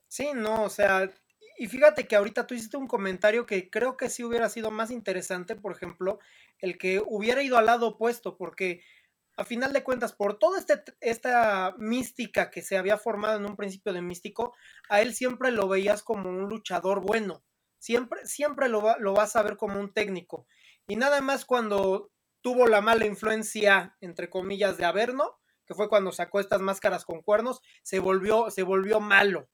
Sí, 0.09 0.31
no, 0.35 0.65
o 0.65 0.69
sea, 0.69 1.11
y 1.59 1.67
fíjate 1.67 2.07
que 2.07 2.17
ahorita 2.17 2.47
tú 2.47 2.55
hiciste 2.55 2.77
un 2.77 2.87
comentario 2.87 3.47
que 3.47 3.71
creo 3.71 3.97
que 3.97 4.09
sí 4.09 4.25
hubiera 4.25 4.49
sido 4.49 4.71
más 4.71 4.91
interesante, 4.91 5.57
por 5.57 5.73
ejemplo, 5.73 6.19
el 6.59 6.79
que 6.79 7.03
hubiera 7.05 7.43
ido 7.43 7.59
al 7.59 7.67
lado 7.67 7.89
opuesto, 7.89 8.37
porque 8.37 8.83
a 9.37 9.45
final 9.45 9.73
de 9.73 9.83
cuentas, 9.83 10.13
por 10.13 10.39
toda 10.39 10.59
este, 10.59 10.83
esta 11.01 11.75
mística 11.79 12.51
que 12.51 12.63
se 12.63 12.77
había 12.77 12.99
formado 12.99 13.39
en 13.39 13.47
un 13.47 13.57
principio 13.57 13.93
de 13.93 14.03
místico, 14.03 14.55
a 14.89 15.01
él 15.01 15.15
siempre 15.15 15.51
lo 15.51 15.69
veías 15.69 16.03
como 16.03 16.29
un 16.29 16.49
luchador 16.49 17.01
bueno, 17.01 17.43
siempre, 17.79 18.27
siempre 18.27 18.69
lo, 18.69 18.99
lo 18.99 19.15
vas 19.15 19.37
a 19.37 19.43
ver 19.43 19.57
como 19.57 19.81
un 19.81 19.93
técnico. 19.93 20.47
Y 20.87 20.97
nada 20.97 21.21
más 21.21 21.45
cuando 21.45 22.13
tuvo 22.43 22.67
la 22.67 22.81
mala 22.81 23.07
influencia, 23.07 23.97
entre 24.01 24.29
comillas, 24.29 24.77
de 24.77 24.85
Averno, 24.85 25.39
que 25.67 25.75
fue 25.75 25.89
cuando 25.89 26.13
sacó 26.13 26.41
estas 26.41 26.61
máscaras 26.61 27.05
con 27.05 27.23
cuernos, 27.23 27.63
se 27.83 28.01
volvió, 28.01 28.51
se 28.51 28.63
volvió 28.63 29.01
malo. 29.01 29.49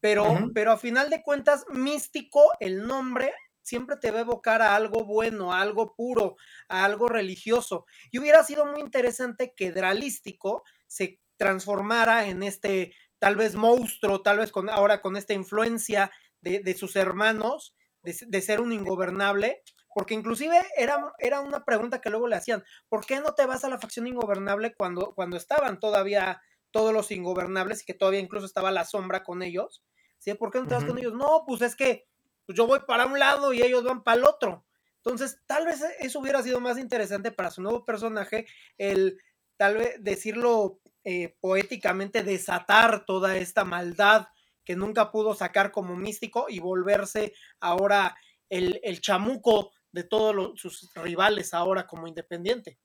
Pero, 0.00 0.50
pero 0.54 0.72
a 0.72 0.78
final 0.78 1.10
de 1.10 1.22
cuentas, 1.22 1.64
místico, 1.68 2.52
el 2.58 2.86
nombre 2.86 3.32
siempre 3.62 3.96
te 3.96 4.10
va 4.10 4.18
a 4.18 4.22
evocar 4.22 4.62
a 4.62 4.74
algo 4.74 5.04
bueno, 5.04 5.52
a 5.52 5.60
algo 5.60 5.94
puro, 5.94 6.36
a 6.68 6.84
algo 6.84 7.08
religioso. 7.08 7.86
Y 8.10 8.18
hubiera 8.18 8.42
sido 8.42 8.66
muy 8.66 8.80
interesante 8.80 9.54
que 9.54 9.72
Dralístico 9.72 10.64
se 10.86 11.20
transformara 11.36 12.26
en 12.26 12.42
este 12.42 12.94
tal 13.18 13.36
vez 13.36 13.54
monstruo, 13.54 14.22
tal 14.22 14.38
vez 14.38 14.50
con, 14.50 14.68
ahora 14.70 15.00
con 15.02 15.16
esta 15.16 15.34
influencia 15.34 16.10
de, 16.40 16.74
sus 16.74 16.96
hermanos, 16.96 17.76
de, 18.02 18.40
ser 18.40 18.62
un 18.62 18.72
ingobernable, 18.72 19.62
porque 19.94 20.14
inclusive 20.14 20.58
era, 20.76 21.12
era 21.18 21.40
una 21.40 21.64
pregunta 21.64 22.00
que 22.00 22.08
luego 22.08 22.28
le 22.28 22.36
hacían, 22.36 22.64
¿por 22.88 23.04
qué 23.04 23.20
no 23.20 23.34
te 23.34 23.44
vas 23.44 23.62
a 23.62 23.68
la 23.68 23.78
facción 23.78 24.06
ingobernable 24.06 24.74
cuando, 24.74 25.14
cuando 25.14 25.36
estaban 25.36 25.78
todavía 25.78 26.40
todos 26.70 26.92
los 26.92 27.10
ingobernables 27.10 27.82
y 27.82 27.86
que 27.86 27.94
todavía 27.94 28.20
incluso 28.20 28.46
estaba 28.46 28.70
la 28.70 28.84
sombra 28.84 29.22
con 29.22 29.42
ellos? 29.42 29.82
¿Sí? 30.18 30.34
¿Por 30.34 30.50
qué 30.50 30.58
no 30.60 30.66
te 30.66 30.74
vas 30.74 30.84
con 30.84 30.98
ellos? 30.98 31.14
No, 31.14 31.44
pues 31.46 31.62
es 31.62 31.74
que 31.74 32.06
pues 32.46 32.56
yo 32.56 32.66
voy 32.66 32.80
para 32.86 33.06
un 33.06 33.18
lado 33.18 33.52
y 33.52 33.62
ellos 33.62 33.84
van 33.84 34.02
para 34.02 34.18
el 34.18 34.24
otro. 34.24 34.66
Entonces, 34.96 35.40
tal 35.46 35.66
vez 35.66 35.82
eso 35.98 36.18
hubiera 36.20 36.42
sido 36.42 36.60
más 36.60 36.78
interesante 36.78 37.32
para 37.32 37.50
su 37.50 37.62
nuevo 37.62 37.84
personaje, 37.84 38.46
el 38.76 39.18
tal 39.56 39.76
vez 39.76 39.96
decirlo 40.00 40.80
eh, 41.04 41.36
poéticamente, 41.40 42.22
desatar 42.22 43.06
toda 43.06 43.36
esta 43.36 43.64
maldad 43.64 44.26
que 44.64 44.76
nunca 44.76 45.10
pudo 45.10 45.34
sacar 45.34 45.70
como 45.70 45.96
místico 45.96 46.46
y 46.48 46.58
volverse 46.58 47.32
ahora 47.60 48.16
el, 48.50 49.00
chamuco 49.00 49.72
de 49.92 50.04
todos 50.04 50.60
sus 50.60 50.92
rivales 50.94 51.54
ahora 51.54 51.86
como 51.86 52.06
independiente. 52.06 52.78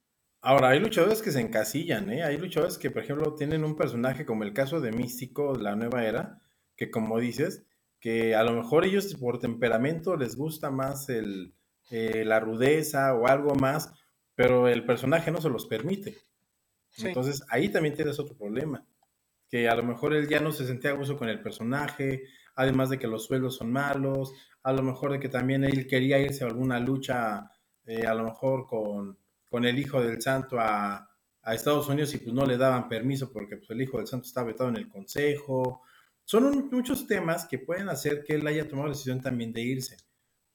Ahora, 0.48 0.68
hay 0.68 0.78
luchadores 0.78 1.22
que 1.22 1.32
se 1.32 1.40
encasillan, 1.40 2.08
¿eh? 2.08 2.22
Hay 2.22 2.36
luchadores 2.36 2.78
que, 2.78 2.92
por 2.92 3.02
ejemplo, 3.02 3.34
tienen 3.34 3.64
un 3.64 3.74
personaje 3.74 4.24
como 4.24 4.44
el 4.44 4.52
caso 4.52 4.80
de 4.80 4.92
Místico, 4.92 5.56
la 5.56 5.74
nueva 5.74 6.04
era, 6.04 6.40
que 6.76 6.88
como 6.88 7.18
dices, 7.18 7.66
que 7.98 8.36
a 8.36 8.44
lo 8.44 8.52
mejor 8.52 8.84
ellos 8.84 9.12
por 9.16 9.40
temperamento 9.40 10.16
les 10.16 10.36
gusta 10.36 10.70
más 10.70 11.08
el, 11.08 11.52
eh, 11.90 12.24
la 12.24 12.38
rudeza 12.38 13.12
o 13.14 13.26
algo 13.26 13.56
más, 13.56 13.92
pero 14.36 14.68
el 14.68 14.86
personaje 14.86 15.32
no 15.32 15.40
se 15.40 15.48
los 15.48 15.66
permite. 15.66 16.16
Entonces 16.98 17.42
ahí 17.48 17.68
también 17.68 17.96
tienes 17.96 18.20
otro 18.20 18.36
problema, 18.36 18.86
que 19.48 19.68
a 19.68 19.74
lo 19.74 19.82
mejor 19.82 20.14
él 20.14 20.28
ya 20.28 20.38
no 20.38 20.52
se 20.52 20.64
sentía 20.64 20.92
a 20.92 20.94
gusto 20.94 21.16
con 21.16 21.28
el 21.28 21.42
personaje, 21.42 22.22
además 22.54 22.88
de 22.90 23.00
que 23.00 23.08
los 23.08 23.24
sueldos 23.24 23.56
son 23.56 23.72
malos, 23.72 24.32
a 24.62 24.72
lo 24.72 24.84
mejor 24.84 25.10
de 25.10 25.18
que 25.18 25.28
también 25.28 25.64
él 25.64 25.88
quería 25.88 26.20
irse 26.20 26.44
a 26.44 26.46
alguna 26.46 26.78
lucha, 26.78 27.50
eh, 27.84 28.06
a 28.06 28.14
lo 28.14 28.22
mejor 28.22 28.68
con, 28.68 29.18
con, 29.48 29.64
el 29.64 29.78
hijo 29.78 30.00
del 30.02 30.20
santo 30.20 30.58
a, 30.60 31.08
Estados 31.52 31.88
Unidos 31.88 32.12
y 32.12 32.18
pues 32.18 32.34
no 32.34 32.44
le 32.44 32.56
daban 32.56 32.88
permiso 32.88 33.32
porque 33.32 33.56
pues, 33.56 33.70
el 33.70 33.80
hijo 33.80 33.98
del 33.98 34.08
santo 34.08 34.26
estaba 34.26 34.48
vetado 34.48 34.68
en 34.68 34.78
el 34.78 34.88
consejo, 34.88 35.82
son 36.24 36.68
muchos 36.72 37.06
temas 37.06 37.46
que 37.46 37.60
pueden 37.60 37.88
hacer 37.88 38.24
que 38.24 38.34
él 38.34 38.46
haya 38.48 38.68
tomado 38.68 38.88
la 38.88 38.94
decisión 38.94 39.20
también 39.20 39.52
de 39.52 39.62
irse. 39.62 39.96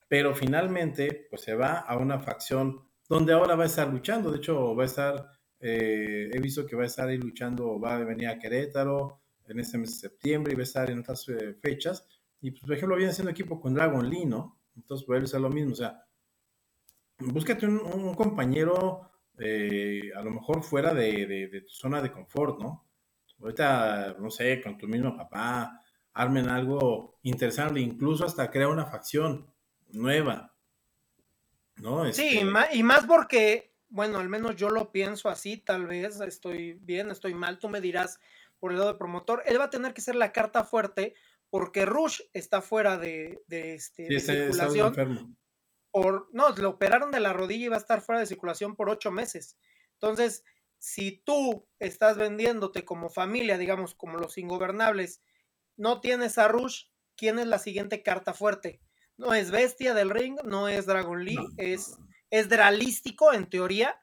Pero 0.10 0.36
finalmente, 0.36 1.28
pues 1.30 1.44
se 1.44 1.54
va 1.54 1.80
a 1.80 1.96
una 1.96 2.20
facción 2.20 2.82
donde 3.08 3.32
ahora 3.32 3.56
va 3.56 3.64
a 3.64 3.68
estar 3.68 3.88
luchando. 3.88 4.32
De 4.32 4.40
hecho, 4.40 4.76
va 4.76 4.84
a 4.84 4.86
estar, 4.86 5.32
eh, 5.62 6.30
he 6.34 6.40
visto 6.42 6.66
que 6.66 6.76
va 6.76 6.84
a 6.84 6.88
estar 6.88 7.08
ahí 7.08 7.18
luchando, 7.18 7.80
va 7.80 7.96
a 7.96 8.04
venir 8.04 8.28
a 8.28 8.38
Querétaro 8.38 9.22
en 9.48 9.62
este 9.62 9.78
mes 9.78 9.92
de 9.92 10.10
septiembre 10.10 10.52
y 10.52 10.56
va 10.58 10.62
a 10.62 10.64
estar 10.64 10.92
en 10.92 11.00
otras 11.00 11.26
eh, 11.30 11.54
fechas. 11.62 12.06
Y, 12.42 12.52
pues, 12.52 12.64
por 12.64 12.74
ejemplo, 12.74 12.98
viene 12.98 13.12
haciendo 13.12 13.32
equipo 13.32 13.62
con 13.62 13.74
Dragon 13.74 14.10
Lee, 14.10 14.26
¿no? 14.26 14.60
Entonces 14.76 15.06
puede 15.06 15.26
ser 15.26 15.40
lo 15.40 15.50
mismo. 15.50 15.72
O 15.72 15.76
sea, 15.76 16.04
búscate 17.22 17.66
un, 17.66 18.14
compañero, 18.16 19.10
eh, 19.40 20.12
a 20.16 20.22
lo 20.22 20.32
mejor 20.32 20.64
fuera 20.64 20.94
de 20.94 21.64
tu 21.68 21.74
zona 21.74 22.02
de 22.02 22.12
confort, 22.12 22.60
¿no? 22.60 22.92
ahorita, 23.42 24.16
no 24.20 24.30
sé, 24.30 24.62
con 24.62 24.78
tu 24.78 24.88
mismo 24.88 25.16
papá, 25.16 25.80
armen 26.14 26.50
algo 26.50 27.20
interesante, 27.24 27.80
incluso 27.80 28.26
hasta 28.26 28.52
crear 28.52 28.70
una 28.70 28.86
facción 28.86 29.52
nueva. 29.90 30.54
¿No? 31.78 32.12
Sí, 32.12 32.40
este 32.40 32.76
y 32.76 32.84
más 32.84 33.06
porque, 33.06 33.74
bueno, 33.90 34.20
al 34.20 34.30
menos 34.30 34.56
yo 34.56 34.70
lo 34.70 34.92
pienso 34.92 35.30
así, 35.30 35.58
tal 35.58 35.88
vez 35.88 36.20
estoy 36.22 36.74
bien, 36.74 37.10
estoy 37.10 37.34
mal, 37.34 37.58
tú 37.58 37.70
me 37.70 37.82
dirás 37.82 38.20
por 38.60 38.72
el 38.72 38.78
lado 38.78 38.94
de 38.94 39.00
promotor, 39.00 39.42
él 39.48 39.60
va 39.60 39.66
a 39.66 39.70
tener 39.72 39.94
que 39.94 40.02
ser 40.02 40.16
la 40.16 40.32
carta 40.32 40.64
fuerte 40.64 41.16
porque 41.50 41.86
Rush 41.86 42.22
está 42.34 42.62
fuera 42.62 42.98
de, 42.98 43.42
de, 43.48 43.74
este, 43.74 44.20
circulación. 44.20 45.36
Por, 45.92 46.30
no, 46.32 46.50
lo 46.50 46.70
operaron 46.70 47.12
de 47.12 47.20
la 47.20 47.34
rodilla 47.34 47.66
y 47.66 47.70
va 47.70 47.76
a 47.76 47.80
estar 47.80 48.02
fuera 48.02 48.20
de 48.20 48.28
circulación 48.28 48.76
por 48.76 48.90
ocho 48.90 49.12
meses. 49.12 49.58
Entonces, 49.94 50.44
si 50.80 51.22
tú 51.26 51.68
estás 51.80 52.18
vendiéndote 52.18 52.86
como 52.86 53.10
familia, 53.10 53.58
digamos, 53.58 53.94
como 53.94 54.18
los 54.18 54.38
ingobernables, 54.38 55.22
no 55.78 56.02
tienes 56.02 56.38
a 56.38 56.48
Rush, 56.48 56.86
¿quién 57.16 57.40
es 57.40 57.48
la 57.48 57.60
siguiente 57.60 58.02
carta 58.02 58.34
fuerte? 58.34 58.82
No 59.18 59.34
es 59.34 59.52
Bestia 59.52 59.94
del 59.94 60.10
Ring, 60.10 60.40
no 60.44 60.68
es 60.68 60.86
Dragon 60.86 61.24
Lee, 61.24 61.38
es, 61.58 61.98
es 62.30 62.50
dralístico 62.50 63.34
en 63.34 63.50
teoría. 63.50 64.02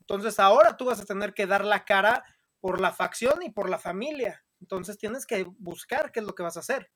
Entonces 0.00 0.38
ahora 0.38 0.76
tú 0.76 0.84
vas 0.84 1.00
a 1.00 1.04
tener 1.04 1.34
que 1.34 1.46
dar 1.46 1.64
la 1.64 1.84
cara 1.84 2.24
por 2.60 2.80
la 2.80 2.92
facción 2.92 3.42
y 3.42 3.50
por 3.50 3.68
la 3.68 3.78
familia. 3.78 4.44
Entonces 4.60 4.98
tienes 4.98 5.26
que 5.26 5.44
buscar 5.58 6.12
qué 6.12 6.20
es 6.20 6.26
lo 6.26 6.34
que 6.34 6.42
vas 6.42 6.56
a 6.56 6.60
hacer. 6.60 6.90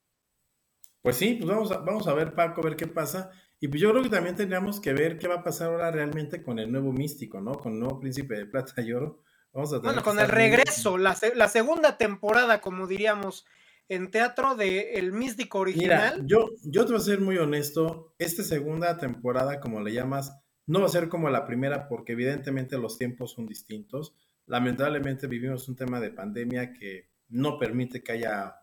Pues 1.01 1.17
sí, 1.17 1.35
pues 1.35 1.49
vamos 1.49 1.71
a, 1.71 1.79
vamos 1.79 2.07
a 2.07 2.13
ver, 2.13 2.33
Paco, 2.33 2.61
a 2.61 2.63
ver 2.63 2.75
qué 2.75 2.87
pasa. 2.87 3.31
Y 3.59 3.67
pues 3.67 3.81
yo 3.81 3.91
creo 3.91 4.03
que 4.03 4.09
también 4.09 4.35
tendríamos 4.35 4.79
que 4.79 4.93
ver 4.93 5.17
qué 5.17 5.27
va 5.27 5.35
a 5.35 5.43
pasar 5.43 5.69
ahora 5.69 5.91
realmente 5.91 6.43
con 6.43 6.59
el 6.59 6.71
nuevo 6.71 6.91
místico, 6.91 7.41
¿no? 7.41 7.53
Con 7.53 7.73
el 7.73 7.79
nuevo 7.79 7.99
príncipe 7.99 8.35
de 8.35 8.45
plata 8.45 8.81
y 8.81 8.91
oro. 8.91 9.21
Vamos 9.53 9.73
a 9.73 9.79
bueno, 9.79 10.03
con 10.03 10.19
el 10.19 10.27
regreso, 10.27 10.97
la, 10.97 11.17
la, 11.35 11.47
segunda 11.47 11.97
temporada, 11.97 12.59
como 12.59 12.87
diríamos, 12.87 13.45
en 13.87 14.11
teatro 14.11 14.55
de 14.55 14.95
El 14.95 15.13
Místico 15.13 15.59
original. 15.59 16.15
Mira, 16.15 16.27
yo, 16.27 16.49
yo 16.63 16.85
te 16.85 16.91
voy 16.91 17.01
a 17.01 17.03
ser 17.03 17.21
muy 17.21 17.37
honesto, 17.37 18.13
esta 18.19 18.43
segunda 18.43 18.97
temporada, 18.97 19.61
como 19.61 19.79
le 19.79 19.93
llamas, 19.93 20.37
no 20.67 20.81
va 20.81 20.87
a 20.87 20.89
ser 20.89 21.07
como 21.07 21.29
la 21.29 21.45
primera 21.45 21.87
porque 21.87 22.13
evidentemente 22.13 22.77
los 22.77 22.97
tiempos 22.97 23.31
son 23.31 23.47
distintos. 23.47 24.13
Lamentablemente 24.45 25.27
vivimos 25.27 25.69
un 25.69 25.75
tema 25.75 26.01
de 26.01 26.11
pandemia 26.11 26.73
que 26.73 27.09
no 27.29 27.57
permite 27.57 28.03
que 28.03 28.11
haya 28.11 28.55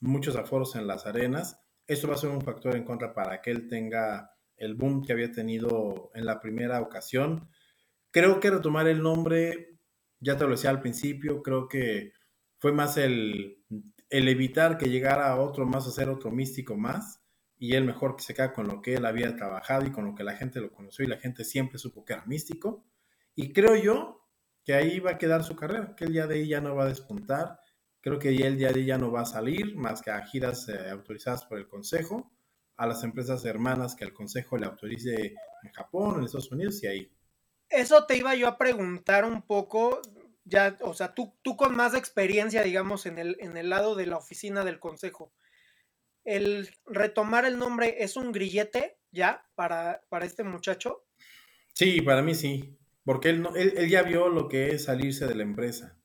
muchos 0.00 0.36
aforos 0.36 0.76
en 0.76 0.86
las 0.86 1.06
arenas. 1.06 1.60
Eso 1.86 2.08
va 2.08 2.14
a 2.14 2.18
ser 2.18 2.30
un 2.30 2.42
factor 2.42 2.76
en 2.76 2.84
contra 2.84 3.14
para 3.14 3.40
que 3.40 3.50
él 3.50 3.68
tenga 3.68 4.33
el 4.56 4.74
boom 4.74 5.04
que 5.04 5.12
había 5.12 5.32
tenido 5.32 6.10
en 6.14 6.26
la 6.26 6.40
primera 6.40 6.80
ocasión. 6.80 7.48
Creo 8.10 8.40
que 8.40 8.50
retomar 8.50 8.88
el 8.88 9.02
nombre, 9.02 9.78
ya 10.20 10.36
te 10.36 10.44
lo 10.44 10.50
decía 10.50 10.70
al 10.70 10.80
principio, 10.80 11.42
creo 11.42 11.68
que 11.68 12.12
fue 12.58 12.72
más 12.72 12.96
el, 12.96 13.58
el 14.10 14.28
evitar 14.28 14.78
que 14.78 14.90
llegara 14.90 15.36
otro 15.36 15.66
más 15.66 15.86
a 15.86 15.90
ser 15.90 16.08
otro 16.08 16.30
místico 16.30 16.76
más 16.76 17.20
y 17.58 17.74
él 17.74 17.84
mejor 17.84 18.16
que 18.16 18.22
se 18.22 18.34
queda 18.34 18.52
con 18.52 18.68
lo 18.68 18.82
que 18.82 18.94
él 18.94 19.06
había 19.06 19.34
trabajado 19.36 19.86
y 19.86 19.90
con 19.90 20.04
lo 20.04 20.14
que 20.14 20.24
la 20.24 20.36
gente 20.36 20.60
lo 20.60 20.72
conoció 20.72 21.04
y 21.04 21.08
la 21.08 21.18
gente 21.18 21.44
siempre 21.44 21.78
supo 21.78 22.04
que 22.04 22.12
era 22.12 22.24
místico. 22.26 22.84
Y 23.34 23.52
creo 23.52 23.76
yo 23.76 24.28
que 24.64 24.74
ahí 24.74 25.00
va 25.00 25.12
a 25.12 25.18
quedar 25.18 25.44
su 25.44 25.56
carrera, 25.56 25.94
que 25.96 26.04
el 26.04 26.12
día 26.12 26.26
de 26.26 26.36
ahí 26.36 26.48
ya 26.48 26.60
no 26.60 26.74
va 26.74 26.84
a 26.84 26.88
despuntar. 26.88 27.58
Creo 28.00 28.18
que 28.18 28.28
el 28.28 28.58
día 28.58 28.72
de 28.72 28.80
ahí 28.80 28.86
ya 28.86 28.98
no 28.98 29.10
va 29.10 29.22
a 29.22 29.26
salir 29.26 29.76
más 29.76 30.02
que 30.02 30.10
a 30.10 30.24
giras 30.26 30.68
eh, 30.68 30.90
autorizadas 30.90 31.44
por 31.44 31.58
el 31.58 31.68
Consejo, 31.68 32.33
a 32.76 32.86
las 32.86 33.04
empresas 33.04 33.44
hermanas 33.44 33.94
que 33.94 34.04
el 34.04 34.12
Consejo 34.12 34.56
le 34.56 34.66
autorice 34.66 35.34
en 35.62 35.72
Japón, 35.72 36.18
en 36.18 36.24
Estados 36.24 36.50
Unidos 36.52 36.82
y 36.82 36.86
ahí. 36.86 37.12
Eso 37.68 38.04
te 38.06 38.16
iba 38.16 38.34
yo 38.34 38.48
a 38.48 38.58
preguntar 38.58 39.24
un 39.24 39.42
poco, 39.42 40.00
ya, 40.44 40.76
o 40.82 40.94
sea, 40.94 41.14
tú, 41.14 41.34
tú 41.42 41.56
con 41.56 41.74
más 41.74 41.94
experiencia, 41.94 42.62
digamos, 42.62 43.06
en 43.06 43.18
el, 43.18 43.36
en 43.40 43.56
el 43.56 43.70
lado 43.70 43.94
de 43.94 44.06
la 44.06 44.16
oficina 44.16 44.64
del 44.64 44.80
Consejo 44.80 45.32
el 46.24 46.70
retomar 46.86 47.44
el 47.44 47.58
nombre 47.58 48.02
es 48.02 48.16
un 48.16 48.32
grillete 48.32 48.98
ya 49.12 49.46
para, 49.54 50.02
para 50.08 50.24
este 50.24 50.42
muchacho? 50.42 51.04
Sí, 51.72 52.00
para 52.00 52.22
mí 52.22 52.34
sí, 52.34 52.78
porque 53.04 53.30
él, 53.30 53.42
no, 53.42 53.54
él, 53.54 53.88
ya 53.88 54.02
vio 54.02 54.28
lo 54.28 54.48
que 54.48 54.70
es 54.70 54.84
salirse 54.84 55.26
de 55.26 55.34
la 55.34 55.42
empresa. 55.42 55.98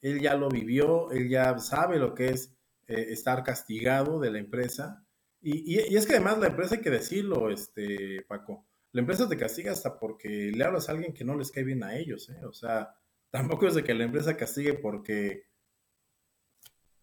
Él 0.00 0.20
ya 0.20 0.34
lo 0.34 0.48
vivió, 0.48 1.10
él 1.10 1.28
ya 1.28 1.58
sabe 1.58 1.98
lo 1.98 2.14
que 2.14 2.28
es 2.28 2.54
eh, 2.86 3.06
estar 3.10 3.42
castigado 3.42 4.20
de 4.20 4.30
la 4.30 4.38
empresa. 4.38 5.03
Y, 5.46 5.74
y, 5.74 5.96
es 5.96 6.06
que 6.06 6.14
además 6.14 6.38
la 6.38 6.46
empresa 6.46 6.76
hay 6.76 6.80
que 6.80 6.90
decirlo, 6.90 7.50
este, 7.50 8.22
Paco, 8.26 8.66
la 8.92 9.02
empresa 9.02 9.28
te 9.28 9.36
castiga 9.36 9.72
hasta 9.72 9.98
porque 9.98 10.50
le 10.54 10.64
hablas 10.64 10.88
a 10.88 10.92
alguien 10.92 11.12
que 11.12 11.24
no 11.24 11.36
les 11.36 11.52
cae 11.52 11.64
bien 11.64 11.84
a 11.84 11.96
ellos, 11.96 12.30
¿eh? 12.30 12.44
O 12.46 12.52
sea, 12.52 12.96
tampoco 13.30 13.66
es 13.66 13.74
de 13.74 13.84
que 13.84 13.92
la 13.92 14.04
empresa 14.04 14.36
castigue 14.36 14.74
porque 14.74 15.46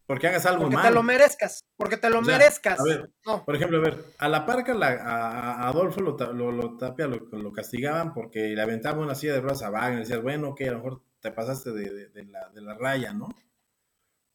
porque 0.08 0.28
hagas 0.28 0.46
algo 0.46 0.64
porque 0.64 0.76
te 0.76 0.92
lo 0.92 1.04
merezcas, 1.04 1.64
porque 1.78 1.96
te 1.96 2.10
lo 2.10 2.22
merezcas. 2.22 2.80
A 2.82 2.84
ver, 2.84 3.12
por 3.24 3.56
ejemplo, 3.56 3.78
a 3.78 3.82
ver, 3.82 3.98
a 4.18 4.28
la 4.28 4.46
parca 4.46 4.74
a, 4.74 5.70
Adolfo 5.70 6.02
lo, 6.02 6.52
lo, 6.52 6.78
Tapia 6.78 7.08
lo, 7.08 7.54
castigaban 7.54 8.14
porque 8.14 8.50
le 8.50 8.62
aventaba 8.62 9.02
una 9.02 9.16
silla 9.16 9.36
de 9.36 9.40
ruedas 9.40 9.62
a 9.62 9.70
Wagner, 9.70 10.00
y 10.00 10.02
decías, 10.02 10.22
bueno, 10.22 10.54
que 10.54 10.68
a 10.68 10.72
lo 10.72 10.80
mejor 10.80 11.02
te 11.22 11.32
pasaste 11.32 11.72
de, 11.72 12.26
la, 12.26 12.74
raya, 12.74 13.14
¿no? 13.14 13.30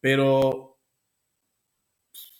Pero, 0.01 0.76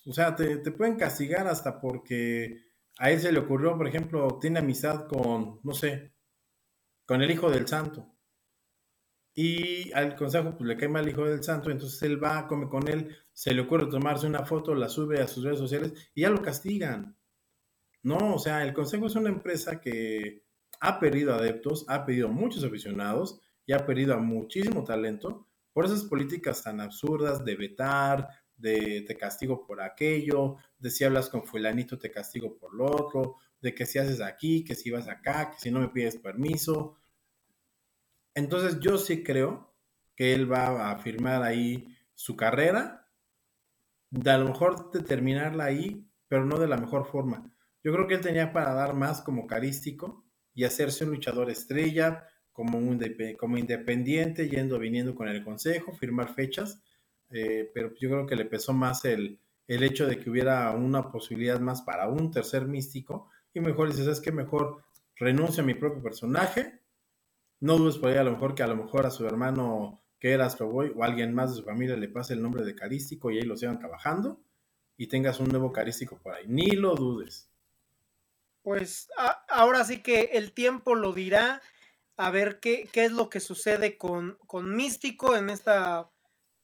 o 0.07 0.13
sea, 0.13 0.35
te, 0.35 0.57
te, 0.57 0.71
pueden 0.71 0.95
castigar 0.95 1.47
hasta 1.47 1.79
porque 1.79 2.65
a 2.97 3.11
él 3.11 3.19
se 3.19 3.31
le 3.31 3.39
ocurrió, 3.39 3.77
por 3.77 3.87
ejemplo, 3.87 4.39
tiene 4.39 4.59
amistad 4.59 5.07
con, 5.07 5.59
no 5.63 5.73
sé, 5.73 6.13
con 7.05 7.21
el 7.21 7.31
hijo 7.31 7.49
del 7.49 7.67
santo 7.67 8.17
y 9.37 9.93
al 9.93 10.15
consejo 10.15 10.57
pues, 10.57 10.67
le 10.67 10.75
cae 10.75 10.89
mal 10.89 11.03
el 11.03 11.11
hijo 11.11 11.23
del 11.23 11.43
santo, 11.43 11.69
entonces 11.69 12.01
él 12.01 12.21
va, 12.21 12.47
come 12.47 12.67
con 12.67 12.87
él, 12.87 13.15
se 13.31 13.53
le 13.53 13.61
ocurre 13.61 13.85
tomarse 13.85 14.25
una 14.25 14.43
foto, 14.43 14.73
la 14.73 14.89
sube 14.89 15.21
a 15.21 15.27
sus 15.27 15.43
redes 15.43 15.59
sociales 15.59 15.93
y 16.15 16.21
ya 16.21 16.31
lo 16.31 16.41
castigan. 16.41 17.15
No, 18.01 18.33
o 18.33 18.39
sea, 18.39 18.63
el 18.63 18.73
consejo 18.73 19.05
es 19.05 19.15
una 19.15 19.29
empresa 19.29 19.79
que 19.79 20.43
ha 20.79 20.99
perdido 20.99 21.35
adeptos, 21.35 21.85
ha 21.87 22.03
perdido 22.03 22.29
muchos 22.29 22.63
aficionados 22.63 23.39
y 23.67 23.73
ha 23.73 23.85
perdido 23.85 24.15
a 24.15 24.17
muchísimo 24.17 24.83
talento 24.83 25.47
por 25.71 25.85
esas 25.85 26.05
políticas 26.05 26.63
tan 26.63 26.81
absurdas 26.81 27.45
de 27.45 27.55
vetar, 27.55 28.27
de 28.57 29.03
te 29.07 29.15
castigo 29.15 29.65
por 29.65 29.81
aquello, 29.81 30.57
de 30.79 30.89
si 30.89 31.03
hablas 31.03 31.29
con 31.29 31.45
fulanito 31.45 31.97
te 31.97 32.11
castigo 32.11 32.57
por 32.57 32.73
lo 32.73 32.85
otro, 32.85 33.35
de 33.61 33.73
que 33.73 33.85
si 33.85 33.99
haces 33.99 34.21
aquí, 34.21 34.63
que 34.63 34.75
si 34.75 34.91
vas 34.91 35.07
acá, 35.07 35.51
que 35.51 35.59
si 35.59 35.71
no 35.71 35.79
me 35.79 35.89
pides 35.89 36.17
permiso. 36.17 36.97
Entonces 38.33 38.79
yo 38.79 38.97
sí 38.97 39.23
creo 39.23 39.73
que 40.15 40.33
él 40.33 40.51
va 40.51 40.91
a 40.91 40.97
firmar 40.99 41.43
ahí 41.43 41.95
su 42.13 42.35
carrera, 42.35 43.07
de 44.09 44.31
a 44.31 44.37
lo 44.37 44.45
mejor 44.45 44.91
terminarla 44.91 45.65
ahí, 45.65 46.09
pero 46.27 46.45
no 46.45 46.57
de 46.57 46.67
la 46.67 46.77
mejor 46.77 47.05
forma. 47.05 47.53
Yo 47.83 47.93
creo 47.93 48.07
que 48.07 48.15
él 48.15 48.21
tenía 48.21 48.51
para 48.53 48.73
dar 48.73 48.93
más 48.95 49.21
como 49.21 49.47
carístico 49.47 50.25
y 50.53 50.63
hacerse 50.63 51.03
un 51.03 51.11
luchador 51.11 51.49
estrella, 51.51 52.27
como, 52.51 52.79
un, 52.79 52.99
como 53.37 53.57
independiente, 53.57 54.49
yendo, 54.49 54.79
viniendo 54.79 55.13
con 55.13 55.27
el 55.27 55.43
consejo, 55.43 55.93
firmar 55.93 56.33
fechas, 56.33 56.81
eh, 57.29 57.69
pero 57.73 57.93
yo 57.95 58.09
creo 58.09 58.25
que 58.25 58.35
le 58.35 58.45
pesó 58.45 58.73
más 58.73 59.05
el, 59.05 59.39
el 59.67 59.83
hecho 59.83 60.05
de 60.05 60.19
que 60.19 60.29
hubiera 60.29 60.71
una 60.71 61.11
posibilidad 61.11 61.59
más 61.59 61.81
para 61.81 62.07
un 62.07 62.31
tercer 62.31 62.65
místico 62.65 63.29
y 63.53 63.59
mejor 63.59 63.89
dices, 63.89 64.07
es 64.07 64.21
que 64.21 64.31
mejor 64.31 64.83
renuncio 65.15 65.63
a 65.63 65.65
mi 65.65 65.73
propio 65.73 66.01
personaje 66.01 66.79
no 67.59 67.77
dudes 67.77 67.97
por 67.97 68.09
ahí 68.09 68.17
a 68.17 68.23
lo 68.23 68.31
mejor 68.31 68.55
que 68.55 68.63
a 68.63 68.67
lo 68.67 68.75
mejor 68.75 69.05
a 69.05 69.11
su 69.11 69.25
hermano 69.25 70.03
que 70.19 70.31
era 70.31 70.45
Astro 70.45 70.67
Boy 70.67 70.93
o 70.95 71.03
alguien 71.03 71.33
más 71.33 71.51
de 71.51 71.57
su 71.57 71.63
familia 71.63 71.95
le 71.95 72.07
pase 72.07 72.33
el 72.33 72.41
nombre 72.41 72.63
de 72.63 72.75
carístico 72.75 73.31
y 73.31 73.37
ahí 73.37 73.43
lo 73.43 73.57
sigan 73.57 73.79
trabajando 73.79 74.41
y 74.95 75.07
tengas 75.07 75.39
un 75.39 75.49
nuevo 75.49 75.71
carístico 75.71 76.17
por 76.17 76.33
ahí. 76.33 76.45
Ni 76.47 76.71
lo 76.71 76.95
dudes. 76.95 77.49
Pues 78.63 79.09
ahora 79.47 79.83
sí 79.85 80.01
que 80.01 80.31
el 80.33 80.53
tiempo 80.53 80.95
lo 80.95 81.13
dirá 81.13 81.61
a 82.17 82.31
ver 82.31 82.59
qué, 82.59 82.89
qué 82.91 83.05
es 83.05 83.11
lo 83.11 83.29
que 83.29 83.39
sucede 83.39 83.97
con, 83.97 84.37
con 84.47 84.75
Místico 84.75 85.37
en 85.37 85.49
esta 85.49 86.09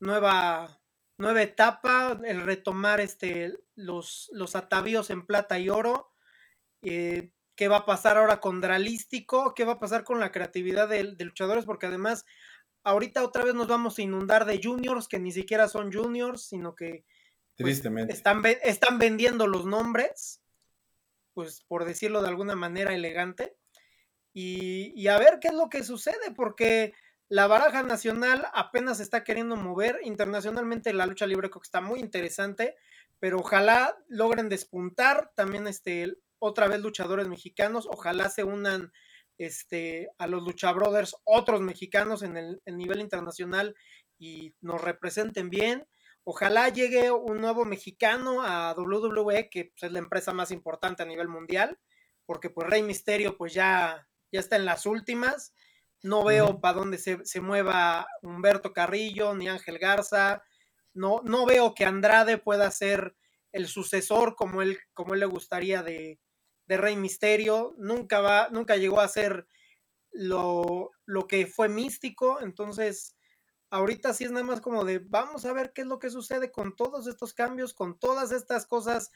nueva, 0.03 0.79
nueva 1.17 1.41
etapa, 1.41 2.19
el 2.25 2.41
retomar 2.41 2.99
este, 2.99 3.57
los, 3.75 4.29
los 4.33 4.55
atavíos 4.55 5.09
en 5.09 5.25
plata 5.25 5.57
y 5.57 5.69
oro. 5.69 6.11
Eh, 6.81 7.31
qué 7.55 7.67
va 7.67 7.77
a 7.77 7.85
pasar 7.85 8.17
ahora 8.17 8.39
con 8.39 8.61
Dralístico, 8.61 9.53
qué 9.53 9.63
va 9.63 9.73
a 9.73 9.79
pasar 9.79 10.03
con 10.03 10.19
la 10.19 10.31
creatividad 10.31 10.89
de, 10.89 11.03
luchadores, 11.19 11.65
porque 11.65 11.85
además 11.85 12.25
ahorita 12.83 13.23
otra 13.23 13.43
vez 13.43 13.53
nos 13.53 13.67
vamos 13.67 13.97
a 13.97 14.01
inundar 14.01 14.45
de 14.45 14.59
juniors 14.61 15.07
que 15.07 15.19
ni 15.19 15.31
siquiera 15.31 15.67
son 15.67 15.91
juniors, 15.91 16.43
sino 16.43 16.75
que 16.75 17.05
pues, 17.57 17.81
Tristemente. 17.81 18.13
están, 18.13 18.41
están 18.63 18.97
vendiendo 18.97 19.47
los 19.47 19.65
nombres, 19.65 20.41
pues 21.33 21.61
por 21.67 21.85
decirlo 21.85 22.21
de 22.21 22.29
alguna 22.29 22.55
manera 22.55 22.93
elegante, 22.93 23.55
y, 24.35 24.99
y, 24.99 25.07
a 25.09 25.19
ver 25.19 25.37
qué 25.39 25.49
es 25.49 25.53
lo 25.53 25.69
que 25.69 25.83
sucede, 25.83 26.31
porque 26.35 26.95
la 27.29 27.47
baraja 27.47 27.83
nacional 27.83 28.47
apenas 28.53 28.99
está 28.99 29.23
queriendo 29.23 29.55
mover, 29.55 29.99
internacionalmente 30.03 30.93
la 30.93 31.05
lucha 31.05 31.25
libre 31.25 31.49
que 31.49 31.59
está 31.61 31.81
muy 31.81 31.99
interesante, 31.99 32.75
pero 33.19 33.39
ojalá 33.39 33.97
logren 34.07 34.49
despuntar 34.49 35.31
también 35.35 35.67
este 35.67 36.17
otra 36.39 36.67
vez 36.67 36.81
luchadores 36.81 37.27
mexicanos. 37.29 37.87
Ojalá 37.89 38.29
se 38.29 38.43
unan 38.43 38.91
este, 39.37 40.09
a 40.17 40.27
los 40.27 40.43
Lucha 40.43 40.71
Brothers 40.73 41.15
otros 41.23 41.61
mexicanos 41.61 42.21
en 42.21 42.37
el, 42.37 42.61
nivel 42.65 42.99
internacional 42.99 43.75
y 44.19 44.53
nos 44.61 44.81
representen 44.81 45.49
bien. 45.49 45.87
Ojalá 46.25 46.69
llegue 46.69 47.11
un 47.11 47.39
nuevo 47.39 47.65
mexicano 47.65 48.43
a 48.43 48.73
WWE, 48.77 49.49
que 49.49 49.65
pues, 49.65 49.83
es 49.83 49.91
la 49.91 49.99
empresa 49.99 50.33
más 50.33 50.51
importante 50.51 51.03
a 51.03 51.05
nivel 51.05 51.27
mundial, 51.27 51.79
porque 52.25 52.49
pues 52.49 52.69
Rey 52.69 52.83
Misterio 52.83 53.37
pues 53.37 53.53
ya, 53.53 54.07
ya 54.31 54.39
está 54.39 54.55
en 54.55 54.65
las 54.65 54.85
últimas. 54.85 55.53
No 56.03 56.23
veo 56.23 56.61
para 56.61 56.77
dónde 56.77 56.97
se, 56.97 57.25
se, 57.25 57.41
mueva 57.41 58.07
Humberto 58.21 58.73
Carrillo 58.73 59.33
ni 59.33 59.47
Ángel 59.47 59.79
Garza. 59.79 60.43
No, 60.93 61.21
no 61.23 61.45
veo 61.45 61.73
que 61.73 61.85
Andrade 61.85 62.37
pueda 62.37 62.69
ser 62.69 63.15
el 63.51 63.67
sucesor 63.67 64.35
como 64.35 64.61
él, 64.61 64.79
como 64.93 65.13
él 65.13 65.21
le 65.21 65.25
gustaría 65.25 65.81
de, 65.81 66.19
de 66.67 66.77
Rey 66.77 66.95
Misterio, 66.95 67.75
nunca 67.77 68.19
va, 68.19 68.49
nunca 68.49 68.75
llegó 68.75 68.99
a 68.99 69.07
ser 69.07 69.47
lo, 70.11 70.91
lo 71.05 71.27
que 71.27 71.47
fue 71.47 71.69
místico, 71.69 72.41
entonces 72.41 73.15
ahorita 73.69 74.13
sí 74.13 74.25
es 74.25 74.31
nada 74.31 74.45
más 74.45 74.61
como 74.61 74.85
de 74.85 74.99
vamos 74.99 75.45
a 75.45 75.53
ver 75.53 75.73
qué 75.73 75.81
es 75.81 75.87
lo 75.87 75.99
que 75.99 76.09
sucede 76.09 76.51
con 76.51 76.75
todos 76.75 77.07
estos 77.07 77.33
cambios, 77.33 77.73
con 77.73 77.97
todas 77.97 78.31
estas 78.31 78.65
cosas 78.65 79.11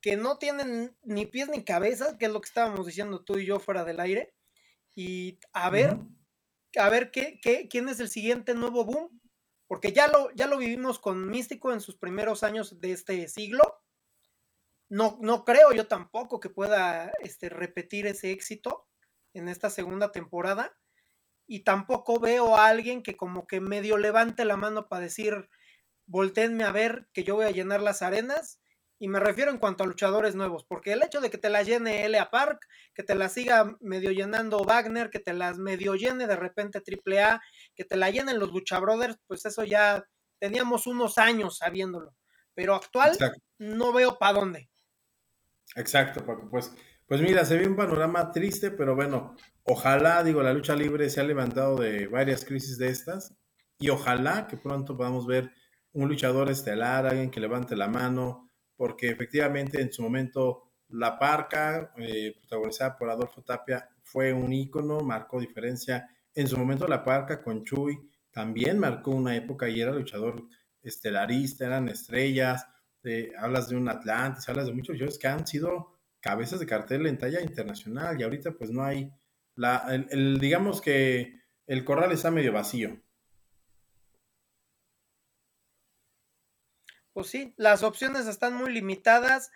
que 0.00 0.16
no 0.16 0.38
tienen 0.38 0.96
ni 1.02 1.26
pies 1.26 1.48
ni 1.48 1.64
cabeza, 1.64 2.18
que 2.18 2.26
es 2.26 2.32
lo 2.32 2.40
que 2.40 2.48
estábamos 2.48 2.86
diciendo 2.86 3.24
tú 3.24 3.38
y 3.38 3.46
yo 3.46 3.58
fuera 3.58 3.84
del 3.84 4.00
aire, 4.00 4.34
y 4.98 5.38
a 5.52 5.70
ver, 5.70 5.96
a 6.76 6.88
ver 6.88 7.12
qué, 7.12 7.38
qué, 7.40 7.68
quién 7.68 7.88
es 7.88 8.00
el 8.00 8.08
siguiente 8.08 8.54
nuevo 8.54 8.84
boom, 8.84 9.20
porque 9.68 9.92
ya 9.92 10.08
lo, 10.08 10.32
ya 10.34 10.48
lo 10.48 10.58
vivimos 10.58 10.98
con 10.98 11.30
Místico 11.30 11.72
en 11.72 11.80
sus 11.80 11.96
primeros 11.96 12.42
años 12.42 12.80
de 12.80 12.90
este 12.90 13.28
siglo, 13.28 13.80
no, 14.88 15.16
no 15.20 15.44
creo 15.44 15.70
yo 15.70 15.86
tampoco 15.86 16.40
que 16.40 16.50
pueda 16.50 17.12
este, 17.22 17.48
repetir 17.48 18.08
ese 18.08 18.32
éxito 18.32 18.88
en 19.34 19.48
esta 19.48 19.70
segunda 19.70 20.10
temporada. 20.10 20.76
Y 21.46 21.60
tampoco 21.60 22.18
veo 22.18 22.56
a 22.56 22.66
alguien 22.66 23.04
que 23.04 23.16
como 23.16 23.46
que 23.46 23.60
medio 23.60 23.98
levante 23.98 24.44
la 24.44 24.56
mano 24.56 24.88
para 24.88 25.04
decir, 25.04 25.48
volteenme 26.06 26.64
a 26.64 26.72
ver 26.72 27.08
que 27.12 27.22
yo 27.22 27.36
voy 27.36 27.44
a 27.44 27.52
llenar 27.52 27.82
las 27.82 28.02
arenas. 28.02 28.60
Y 29.00 29.08
me 29.08 29.20
refiero 29.20 29.50
en 29.52 29.58
cuanto 29.58 29.84
a 29.84 29.86
luchadores 29.86 30.34
nuevos, 30.34 30.64
porque 30.64 30.92
el 30.92 31.02
hecho 31.02 31.20
de 31.20 31.30
que 31.30 31.38
te 31.38 31.50
la 31.50 31.62
llene 31.62 32.04
L.A. 32.06 32.30
Park, 32.30 32.66
que 32.94 33.04
te 33.04 33.14
la 33.14 33.28
siga 33.28 33.76
medio 33.80 34.10
llenando 34.10 34.64
Wagner, 34.64 35.08
que 35.08 35.20
te 35.20 35.32
las 35.32 35.58
medio 35.58 35.94
llene 35.94 36.26
de 36.26 36.36
repente 36.36 36.80
AAA, 36.80 37.40
que 37.76 37.84
te 37.84 37.96
la 37.96 38.10
llenen 38.10 38.40
los 38.40 38.52
Lucha 38.52 38.80
Brothers, 38.80 39.18
pues 39.28 39.46
eso 39.46 39.62
ya 39.62 40.04
teníamos 40.40 40.86
unos 40.88 41.16
años 41.18 41.58
sabiéndolo. 41.58 42.16
Pero 42.54 42.74
actual 42.74 43.16
no 43.58 43.92
veo 43.92 44.18
para 44.18 44.40
dónde. 44.40 44.68
Exacto, 45.76 46.24
Paco. 46.26 46.48
Pues, 46.50 46.72
pues 47.06 47.20
mira, 47.20 47.44
se 47.44 47.56
ve 47.56 47.68
un 47.68 47.76
panorama 47.76 48.32
triste, 48.32 48.72
pero 48.72 48.96
bueno, 48.96 49.36
ojalá, 49.62 50.24
digo, 50.24 50.42
la 50.42 50.52
lucha 50.52 50.74
libre 50.74 51.08
se 51.08 51.20
ha 51.20 51.24
levantado 51.24 51.76
de 51.76 52.08
varias 52.08 52.44
crisis 52.44 52.78
de 52.78 52.88
estas 52.88 53.32
y 53.78 53.90
ojalá 53.90 54.48
que 54.48 54.56
pronto 54.56 54.96
podamos 54.96 55.24
ver 55.26 55.52
un 55.92 56.08
luchador 56.08 56.50
estelar, 56.50 57.06
alguien 57.06 57.30
que 57.30 57.40
levante 57.40 57.76
la 57.76 57.88
mano, 57.88 58.47
porque 58.78 59.10
efectivamente 59.10 59.82
en 59.82 59.92
su 59.92 60.02
momento 60.02 60.70
La 60.88 61.18
Parca, 61.18 61.92
eh, 61.98 62.34
protagonizada 62.38 62.96
por 62.96 63.10
Adolfo 63.10 63.42
Tapia, 63.42 63.90
fue 64.02 64.32
un 64.32 64.52
ícono, 64.52 65.00
marcó 65.00 65.40
diferencia. 65.40 66.08
En 66.34 66.46
su 66.46 66.56
momento 66.56 66.86
La 66.86 67.04
Parca 67.04 67.42
con 67.42 67.64
Chuy 67.64 67.98
también 68.30 68.78
marcó 68.78 69.10
una 69.10 69.36
época 69.36 69.68
y 69.68 69.80
era 69.80 69.92
luchador 69.92 70.46
estelarista, 70.80 71.66
eran 71.66 71.88
estrellas, 71.88 72.66
hablas 73.36 73.68
de 73.68 73.76
un 73.76 73.88
Atlantis, 73.88 74.48
hablas 74.48 74.66
de 74.66 74.72
muchos 74.72 74.94
luchadores 74.94 75.18
que 75.18 75.26
han 75.26 75.46
sido 75.46 75.98
cabezas 76.20 76.60
de 76.60 76.66
cartel 76.66 77.06
en 77.06 77.18
talla 77.18 77.40
internacional 77.40 78.18
y 78.18 78.22
ahorita 78.22 78.52
pues 78.52 78.70
no 78.70 78.84
hay, 78.84 79.12
la, 79.56 79.84
el, 79.90 80.38
digamos 80.38 80.80
que 80.80 81.40
el 81.66 81.84
corral 81.84 82.12
está 82.12 82.30
medio 82.30 82.52
vacío. 82.52 83.00
Pues 87.18 87.30
sí, 87.30 87.52
las 87.56 87.82
opciones 87.82 88.28
están 88.28 88.54
muy 88.54 88.72
limitadas. 88.72 89.50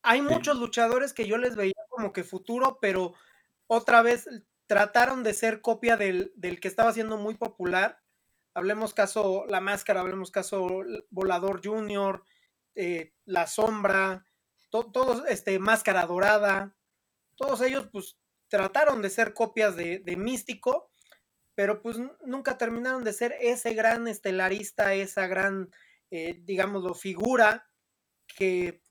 Hay 0.00 0.22
muchos 0.22 0.56
luchadores 0.56 1.12
que 1.12 1.26
yo 1.26 1.36
les 1.36 1.54
veía 1.54 1.74
como 1.90 2.14
que 2.14 2.24
futuro, 2.24 2.78
pero 2.80 3.12
otra 3.66 4.00
vez 4.00 4.26
trataron 4.66 5.22
de 5.22 5.34
ser 5.34 5.60
copia 5.60 5.98
del, 5.98 6.32
del 6.34 6.60
que 6.60 6.68
estaba 6.68 6.94
siendo 6.94 7.18
muy 7.18 7.34
popular. 7.34 8.00
Hablemos 8.54 8.94
caso 8.94 9.44
La 9.48 9.60
Máscara, 9.60 10.00
hablemos 10.00 10.30
caso 10.30 10.66
Volador 11.10 11.60
Junior, 11.62 12.24
eh, 12.74 13.12
La 13.26 13.46
Sombra, 13.48 14.24
todos, 14.70 15.24
este, 15.28 15.58
Máscara 15.58 16.06
Dorada, 16.06 16.74
todos 17.36 17.60
ellos 17.60 17.86
pues 17.92 18.16
trataron 18.48 19.02
de 19.02 19.10
ser 19.10 19.34
copias 19.34 19.76
de, 19.76 20.02
Místico, 20.16 20.90
pero 21.54 21.82
pues 21.82 21.98
nunca 22.24 22.56
terminaron 22.56 23.04
de 23.04 23.12
ser 23.12 23.36
ese 23.42 23.74
gran 23.74 24.08
estelarista, 24.08 24.94
esa 24.94 25.26
gran, 25.26 25.68
eh, 26.16 26.40
digámoslo, 26.44 26.94
figura 26.94 27.68
que 28.36 28.84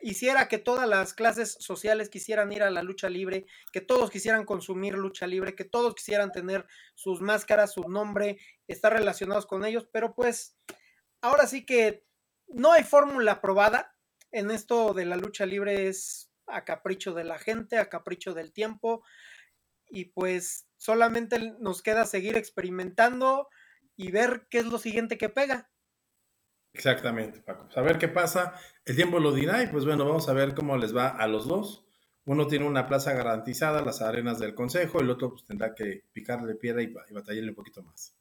hiciera 0.00 0.48
que 0.48 0.58
todas 0.58 0.88
las 0.88 1.14
clases 1.14 1.56
sociales 1.60 2.08
quisieran 2.08 2.52
ir 2.52 2.64
a 2.64 2.70
la 2.72 2.82
lucha 2.82 3.08
libre, 3.08 3.46
que 3.72 3.80
todos 3.80 4.10
quisieran 4.10 4.44
consumir 4.44 4.94
lucha 4.94 5.28
libre, 5.28 5.54
que 5.54 5.62
todos 5.62 5.94
quisieran 5.94 6.32
tener 6.32 6.66
sus 6.96 7.20
máscaras, 7.20 7.74
su 7.74 7.88
nombre, 7.88 8.40
estar 8.66 8.92
relacionados 8.92 9.46
con 9.46 9.64
ellos, 9.64 9.86
pero 9.92 10.16
pues 10.16 10.58
ahora 11.20 11.46
sí 11.46 11.64
que 11.64 12.04
no 12.48 12.72
hay 12.72 12.82
fórmula 12.82 13.40
probada. 13.40 13.94
En 14.32 14.50
esto 14.50 14.94
de 14.94 15.04
la 15.04 15.16
lucha 15.16 15.46
libre 15.46 15.86
es 15.86 16.32
a 16.48 16.64
capricho 16.64 17.14
de 17.14 17.22
la 17.22 17.38
gente, 17.38 17.78
a 17.78 17.88
capricho 17.88 18.34
del 18.34 18.52
tiempo. 18.52 19.04
Y 19.90 20.06
pues 20.06 20.66
solamente 20.76 21.54
nos 21.60 21.82
queda 21.82 22.04
seguir 22.04 22.36
experimentando 22.36 23.48
y 23.94 24.10
ver 24.10 24.48
qué 24.50 24.58
es 24.58 24.66
lo 24.66 24.78
siguiente 24.78 25.18
que 25.18 25.28
pega. 25.28 25.71
Exactamente, 26.74 27.40
Paco. 27.40 27.68
A 27.74 27.82
ver 27.82 27.98
qué 27.98 28.08
pasa. 28.08 28.54
El 28.84 28.96
tiempo 28.96 29.18
lo 29.18 29.32
dirá 29.32 29.62
y 29.62 29.66
pues 29.66 29.84
bueno, 29.84 30.04
vamos 30.04 30.28
a 30.28 30.32
ver 30.32 30.54
cómo 30.54 30.76
les 30.76 30.96
va 30.96 31.08
a 31.08 31.26
los 31.26 31.46
dos. 31.46 31.86
Uno 32.24 32.46
tiene 32.46 32.66
una 32.66 32.86
plaza 32.86 33.12
garantizada, 33.12 33.82
las 33.82 34.00
arenas 34.00 34.38
del 34.38 34.54
consejo, 34.54 35.00
el 35.00 35.10
otro 35.10 35.30
pues 35.30 35.44
tendrá 35.44 35.74
que 35.74 36.04
picarle 36.12 36.54
piedra 36.54 36.82
y, 36.82 36.86
y 36.86 37.12
batallarle 37.12 37.50
un 37.50 37.56
poquito 37.56 37.82
más. 37.82 38.14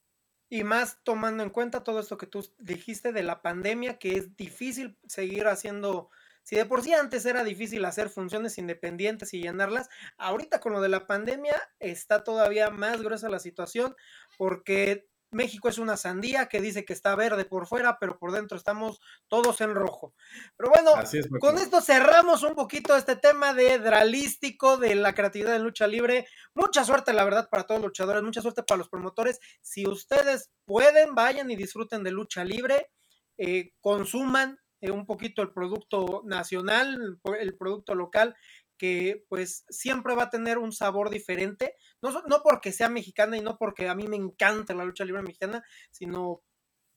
Y 0.50 0.66
más 0.66 1.00
tomando 1.04 1.44
en 1.44 1.50
cuenta 1.50 1.84
todo 1.84 2.02
esto 2.02 2.18
que 2.18 2.28
tú 2.28 2.46
dijiste 2.60 3.14
de 3.14 3.24
la 3.24 3.42
pandemia, 3.42 3.98
que 4.00 4.18
es 4.18 4.36
difícil 4.36 4.98
seguir 5.08 5.48
haciendo, 5.48 6.10
si 6.44 6.58
de 6.58 6.66
por 6.66 6.82
sí 6.82 6.94
antes 6.94 7.26
era 7.26 7.46
difícil 7.46 7.86
hacer 7.86 8.10
funciones 8.10 8.58
independientes 8.58 9.34
y 9.34 9.42
llenarlas, 9.42 9.88
ahorita 10.18 10.60
con 10.60 10.74
lo 10.74 10.82
de 10.82 10.90
la 10.90 11.08
pandemia 11.08 11.56
está 11.80 12.26
todavía 12.26 12.70
más 12.70 13.02
gruesa 13.02 13.30
la 13.30 13.40
situación 13.40 13.96
porque 14.38 15.08
México 15.32 15.70
es 15.70 15.78
una 15.78 15.98
sandía 15.98 16.48
que 16.48 16.62
dice 16.62 16.84
que 16.84 16.94
está 16.94 17.16
verde 17.16 17.46
por 17.46 17.66
fuera, 17.66 17.98
pero 18.00 18.20
por 18.20 18.32
dentro 18.32 18.58
estamos 18.58 19.00
todos 19.28 19.62
en 19.62 19.74
rojo. 19.74 20.14
Pero 20.58 20.72
bueno, 20.72 20.92
con 21.40 21.58
esto 21.58 21.82
cerramos 21.82 22.44
un 22.44 22.54
poquito 22.54 22.96
este 22.96 23.16
tema 23.16 23.54
de 23.54 23.80
dralístico, 23.80 24.78
de 24.78 24.96
la 24.96 25.16
creatividad 25.16 25.56
en 25.56 25.64
lucha 25.64 25.88
libre. 25.88 26.28
Mucha 26.54 26.84
suerte, 26.84 27.14
la 27.14 27.24
verdad, 27.24 27.50
para 27.50 27.64
todos 27.64 27.80
los 27.80 27.90
luchadores, 27.90 28.24
mucha 28.24 28.42
suerte 28.42 28.64
para 28.64 28.80
los 28.80 28.90
promotores. 28.90 29.40
Si 29.62 29.88
ustedes 29.88 30.52
pueden, 30.66 31.16
vayan 31.16 31.50
y 31.50 31.56
disfruten 31.56 32.04
de 32.04 32.12
lucha 32.12 32.44
libre, 32.44 32.92
eh, 33.38 33.72
consuman 33.80 34.60
eh, 34.82 34.92
un 34.92 35.06
poquito 35.06 35.42
el 35.42 35.54
producto 35.54 36.24
nacional, 36.26 37.20
el 37.40 37.56
producto 37.56 37.96
local 37.96 38.36
que 38.82 39.24
pues 39.30 39.64
siempre 39.70 40.16
va 40.16 40.24
a 40.24 40.30
tener 40.32 40.58
un 40.58 40.72
sabor 40.72 41.12
diferente, 41.12 41.76
no, 42.02 42.10
no 42.24 42.42
porque 42.42 42.72
sea 42.72 42.90
mexicana 42.90 43.38
y 43.38 43.42
no 43.42 43.60
porque 43.60 43.88
a 43.88 43.94
mí 43.94 44.08
me 44.08 44.16
encanta 44.16 44.74
la 44.74 44.84
lucha 44.84 45.06
libre 45.06 45.22
mexicana, 45.22 45.64
sino 45.92 46.42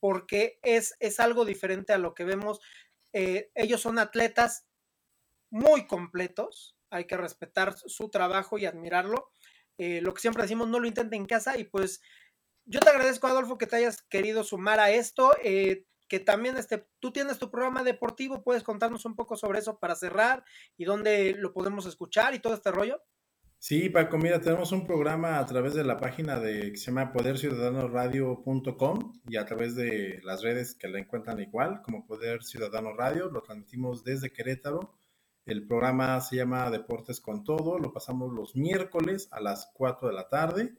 porque 0.00 0.58
es, 0.62 0.96
es 0.98 1.20
algo 1.20 1.44
diferente 1.44 1.92
a 1.92 1.98
lo 1.98 2.14
que 2.14 2.24
vemos. 2.24 2.60
Eh, 3.12 3.50
ellos 3.54 3.82
son 3.82 3.98
atletas 3.98 4.66
muy 5.50 5.86
completos, 5.86 6.74
hay 6.88 7.04
que 7.04 7.18
respetar 7.18 7.76
su 7.76 8.08
trabajo 8.08 8.56
y 8.56 8.64
admirarlo. 8.64 9.30
Eh, 9.76 10.00
lo 10.00 10.14
que 10.14 10.22
siempre 10.22 10.44
decimos, 10.44 10.68
no 10.68 10.80
lo 10.80 10.86
intenten 10.86 11.20
en 11.20 11.26
casa 11.26 11.58
y 11.58 11.64
pues 11.64 12.00
yo 12.64 12.80
te 12.80 12.88
agradezco, 12.88 13.26
Adolfo, 13.26 13.58
que 13.58 13.66
te 13.66 13.76
hayas 13.76 14.00
querido 14.00 14.42
sumar 14.42 14.80
a 14.80 14.90
esto. 14.90 15.36
Eh, 15.42 15.84
también 16.20 16.56
este, 16.56 16.86
tú 17.00 17.12
tienes 17.12 17.38
tu 17.38 17.50
programa 17.50 17.82
deportivo, 17.82 18.42
puedes 18.42 18.62
contarnos 18.62 19.04
un 19.04 19.16
poco 19.16 19.36
sobre 19.36 19.58
eso 19.58 19.78
para 19.78 19.94
cerrar 19.94 20.44
y 20.76 20.84
dónde 20.84 21.34
lo 21.38 21.52
podemos 21.52 21.86
escuchar 21.86 22.34
y 22.34 22.40
todo 22.40 22.54
este 22.54 22.70
rollo. 22.70 23.02
Sí, 23.58 23.88
Paco, 23.88 24.18
mira, 24.18 24.42
tenemos 24.42 24.72
un 24.72 24.86
programa 24.86 25.38
a 25.38 25.46
través 25.46 25.72
de 25.72 25.84
la 25.84 25.96
página 25.96 26.38
de 26.38 26.70
que 26.70 26.76
se 26.76 26.86
llama 26.86 27.12
poderciudadanoradio.com 27.12 29.12
y 29.26 29.38
a 29.38 29.46
través 29.46 29.74
de 29.74 30.20
las 30.22 30.42
redes 30.42 30.74
que 30.74 30.86
la 30.86 30.98
encuentran 30.98 31.40
igual 31.40 31.80
como 31.80 32.06
Poder 32.06 32.42
Ciudadano 32.42 32.92
Radio, 32.92 33.30
lo 33.30 33.40
transmitimos 33.40 34.04
desde 34.04 34.34
Querétaro. 34.34 34.98
El 35.46 35.66
programa 35.66 36.20
se 36.20 36.36
llama 36.36 36.70
Deportes 36.70 37.20
con 37.20 37.42
Todo, 37.42 37.78
lo 37.78 37.90
pasamos 37.90 38.34
los 38.34 38.54
miércoles 38.54 39.28
a 39.30 39.40
las 39.40 39.70
4 39.72 40.08
de 40.08 40.14
la 40.14 40.28
tarde 40.28 40.74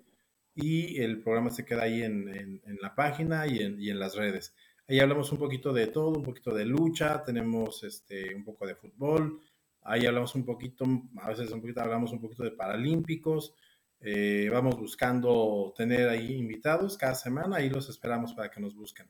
y 0.53 1.01
el 1.01 1.23
programa 1.23 1.49
se 1.49 1.65
queda 1.65 1.83
ahí 1.83 2.03
en, 2.03 2.29
en, 2.29 2.77
la 2.81 2.93
página 2.93 3.47
y 3.47 3.63
en, 3.63 3.81
y 3.81 3.89
en 3.89 3.97
las 3.97 4.15
redes. 4.15 4.53
Ahí 4.87 4.99
hablamos 4.99 5.31
un 5.31 5.39
poquito 5.39 5.73
de 5.73 5.87
todo, 5.87 6.09
un 6.09 6.23
poquito 6.23 6.53
de 6.53 6.65
lucha, 6.65 7.23
tenemos 7.23 7.83
este, 7.83 8.35
un 8.35 8.43
poco 8.43 8.67
de 8.67 8.75
fútbol, 8.75 9.41
ahí 9.81 10.05
hablamos 10.05 10.35
un 10.35 10.45
poquito, 10.45 10.85
a 11.17 11.29
veces 11.29 11.49
un 11.51 11.61
poquito, 11.61 11.81
hablamos 11.81 12.11
un 12.11 12.21
poquito 12.21 12.43
de 12.43 12.51
paralímpicos, 12.51 13.55
eh, 13.99 14.47
vamos 14.51 14.77
buscando 14.77 15.73
tener 15.75 16.07
ahí 16.09 16.33
invitados 16.35 16.97
cada 16.97 17.15
semana 17.15 17.61
y 17.61 17.69
los 17.69 17.89
esperamos 17.89 18.33
para 18.33 18.51
que 18.51 18.61
nos 18.61 18.75
busquen. 18.75 19.09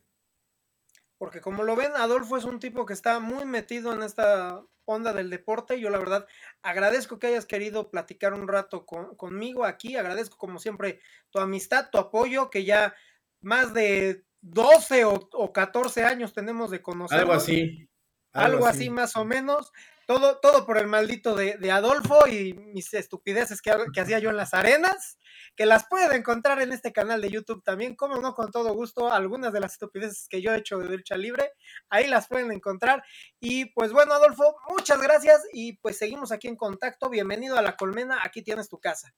Porque 1.18 1.42
como 1.42 1.64
lo 1.64 1.76
ven, 1.76 1.92
Adolfo 1.96 2.38
es 2.38 2.46
un 2.46 2.60
tipo 2.60 2.86
que 2.86 2.94
está 2.94 3.20
muy 3.20 3.46
metido 3.46 3.94
en 3.94 4.04
esta 4.04 4.64
onda 4.86 5.14
del 5.14 5.30
deporte. 5.30 5.80
Yo 5.80 5.90
la 5.90 5.98
verdad 5.98 6.28
agradezco 6.62 7.20
que 7.20 7.28
hayas 7.28 7.46
querido 7.46 7.90
platicar 7.90 8.34
un 8.34 8.48
rato 8.48 8.86
conmigo 8.86 9.66
aquí. 9.66 9.96
Agradezco 9.96 10.38
como 10.38 10.60
siempre 10.60 11.00
tu 11.30 11.40
amistad, 11.40 11.90
tu 11.90 11.98
apoyo, 11.98 12.50
que 12.50 12.66
ya 12.66 12.96
más 13.42 13.74
de 13.74 14.26
12 14.46 15.06
o, 15.06 15.52
14 15.52 16.04
años 16.04 16.34
tenemos 16.34 16.70
de 16.70 16.82
conocer. 16.82 17.20
Algo 17.20 17.34
así. 17.34 17.90
Algo, 18.32 18.68
así. 18.68 18.90
más 18.90 19.16
o 19.16 19.26
menos. 19.26 19.72
Todo, 20.06 20.38
todo 20.40 20.68
por 20.68 20.78
el 20.78 20.86
maldito 20.86 21.36
de, 21.36 21.72
Adolfo 21.72 22.28
y 22.28 22.54
mis 22.54 22.94
estupideces 22.94 23.60
que, 23.60 23.74
que, 23.92 24.02
hacía 24.02 24.20
yo 24.20 24.30
en 24.30 24.38
las 24.38 24.54
arenas, 24.54 25.18
que 25.56 25.66
las 25.66 25.88
pueden 25.88 26.12
encontrar 26.12 26.62
en 26.62 26.72
este 26.74 26.94
canal 26.94 27.22
de 27.22 27.32
YouTube 27.32 27.64
también, 27.64 27.96
como 27.96 28.18
no, 28.18 28.36
con 28.36 28.52
todo 28.52 28.74
gusto, 28.76 29.12
algunas 29.12 29.52
de 29.52 29.62
las 29.62 29.74
estupideces 29.74 30.28
que 30.30 30.44
yo 30.44 30.54
he 30.54 30.60
hecho 30.60 30.78
de 30.78 30.96
lucha 30.96 31.18
libre, 31.18 31.54
ahí 31.90 32.08
las 32.08 32.28
pueden 32.28 32.52
encontrar. 32.52 33.04
Y 33.40 33.74
pues 33.74 33.94
bueno, 33.94 34.14
Adolfo, 34.14 34.56
muchas 34.70 35.02
gracias 35.02 35.42
y 35.52 35.78
pues 35.78 35.98
seguimos 35.98 36.32
aquí 36.32 36.48
en 36.48 36.56
contacto. 36.56 37.10
Bienvenido 37.10 37.58
a 37.58 37.64
La 37.64 37.76
Colmena, 37.76 38.20
aquí 38.24 38.44
tienes 38.44 38.70
tu 38.70 38.80
casa. 38.80 39.12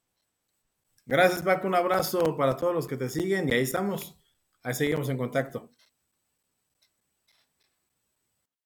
Gracias, 1.06 1.42
Paco, 1.42 1.68
un 1.68 1.76
abrazo 1.76 2.38
para 2.38 2.56
todos 2.56 2.74
los 2.74 2.88
que 2.88 2.96
te 2.96 3.10
siguen 3.10 3.50
y 3.50 3.54
ahí 3.54 3.64
estamos. 3.64 4.18
Ahí 4.68 4.74
seguimos 4.74 5.08
en 5.08 5.18
contacto. 5.18 5.72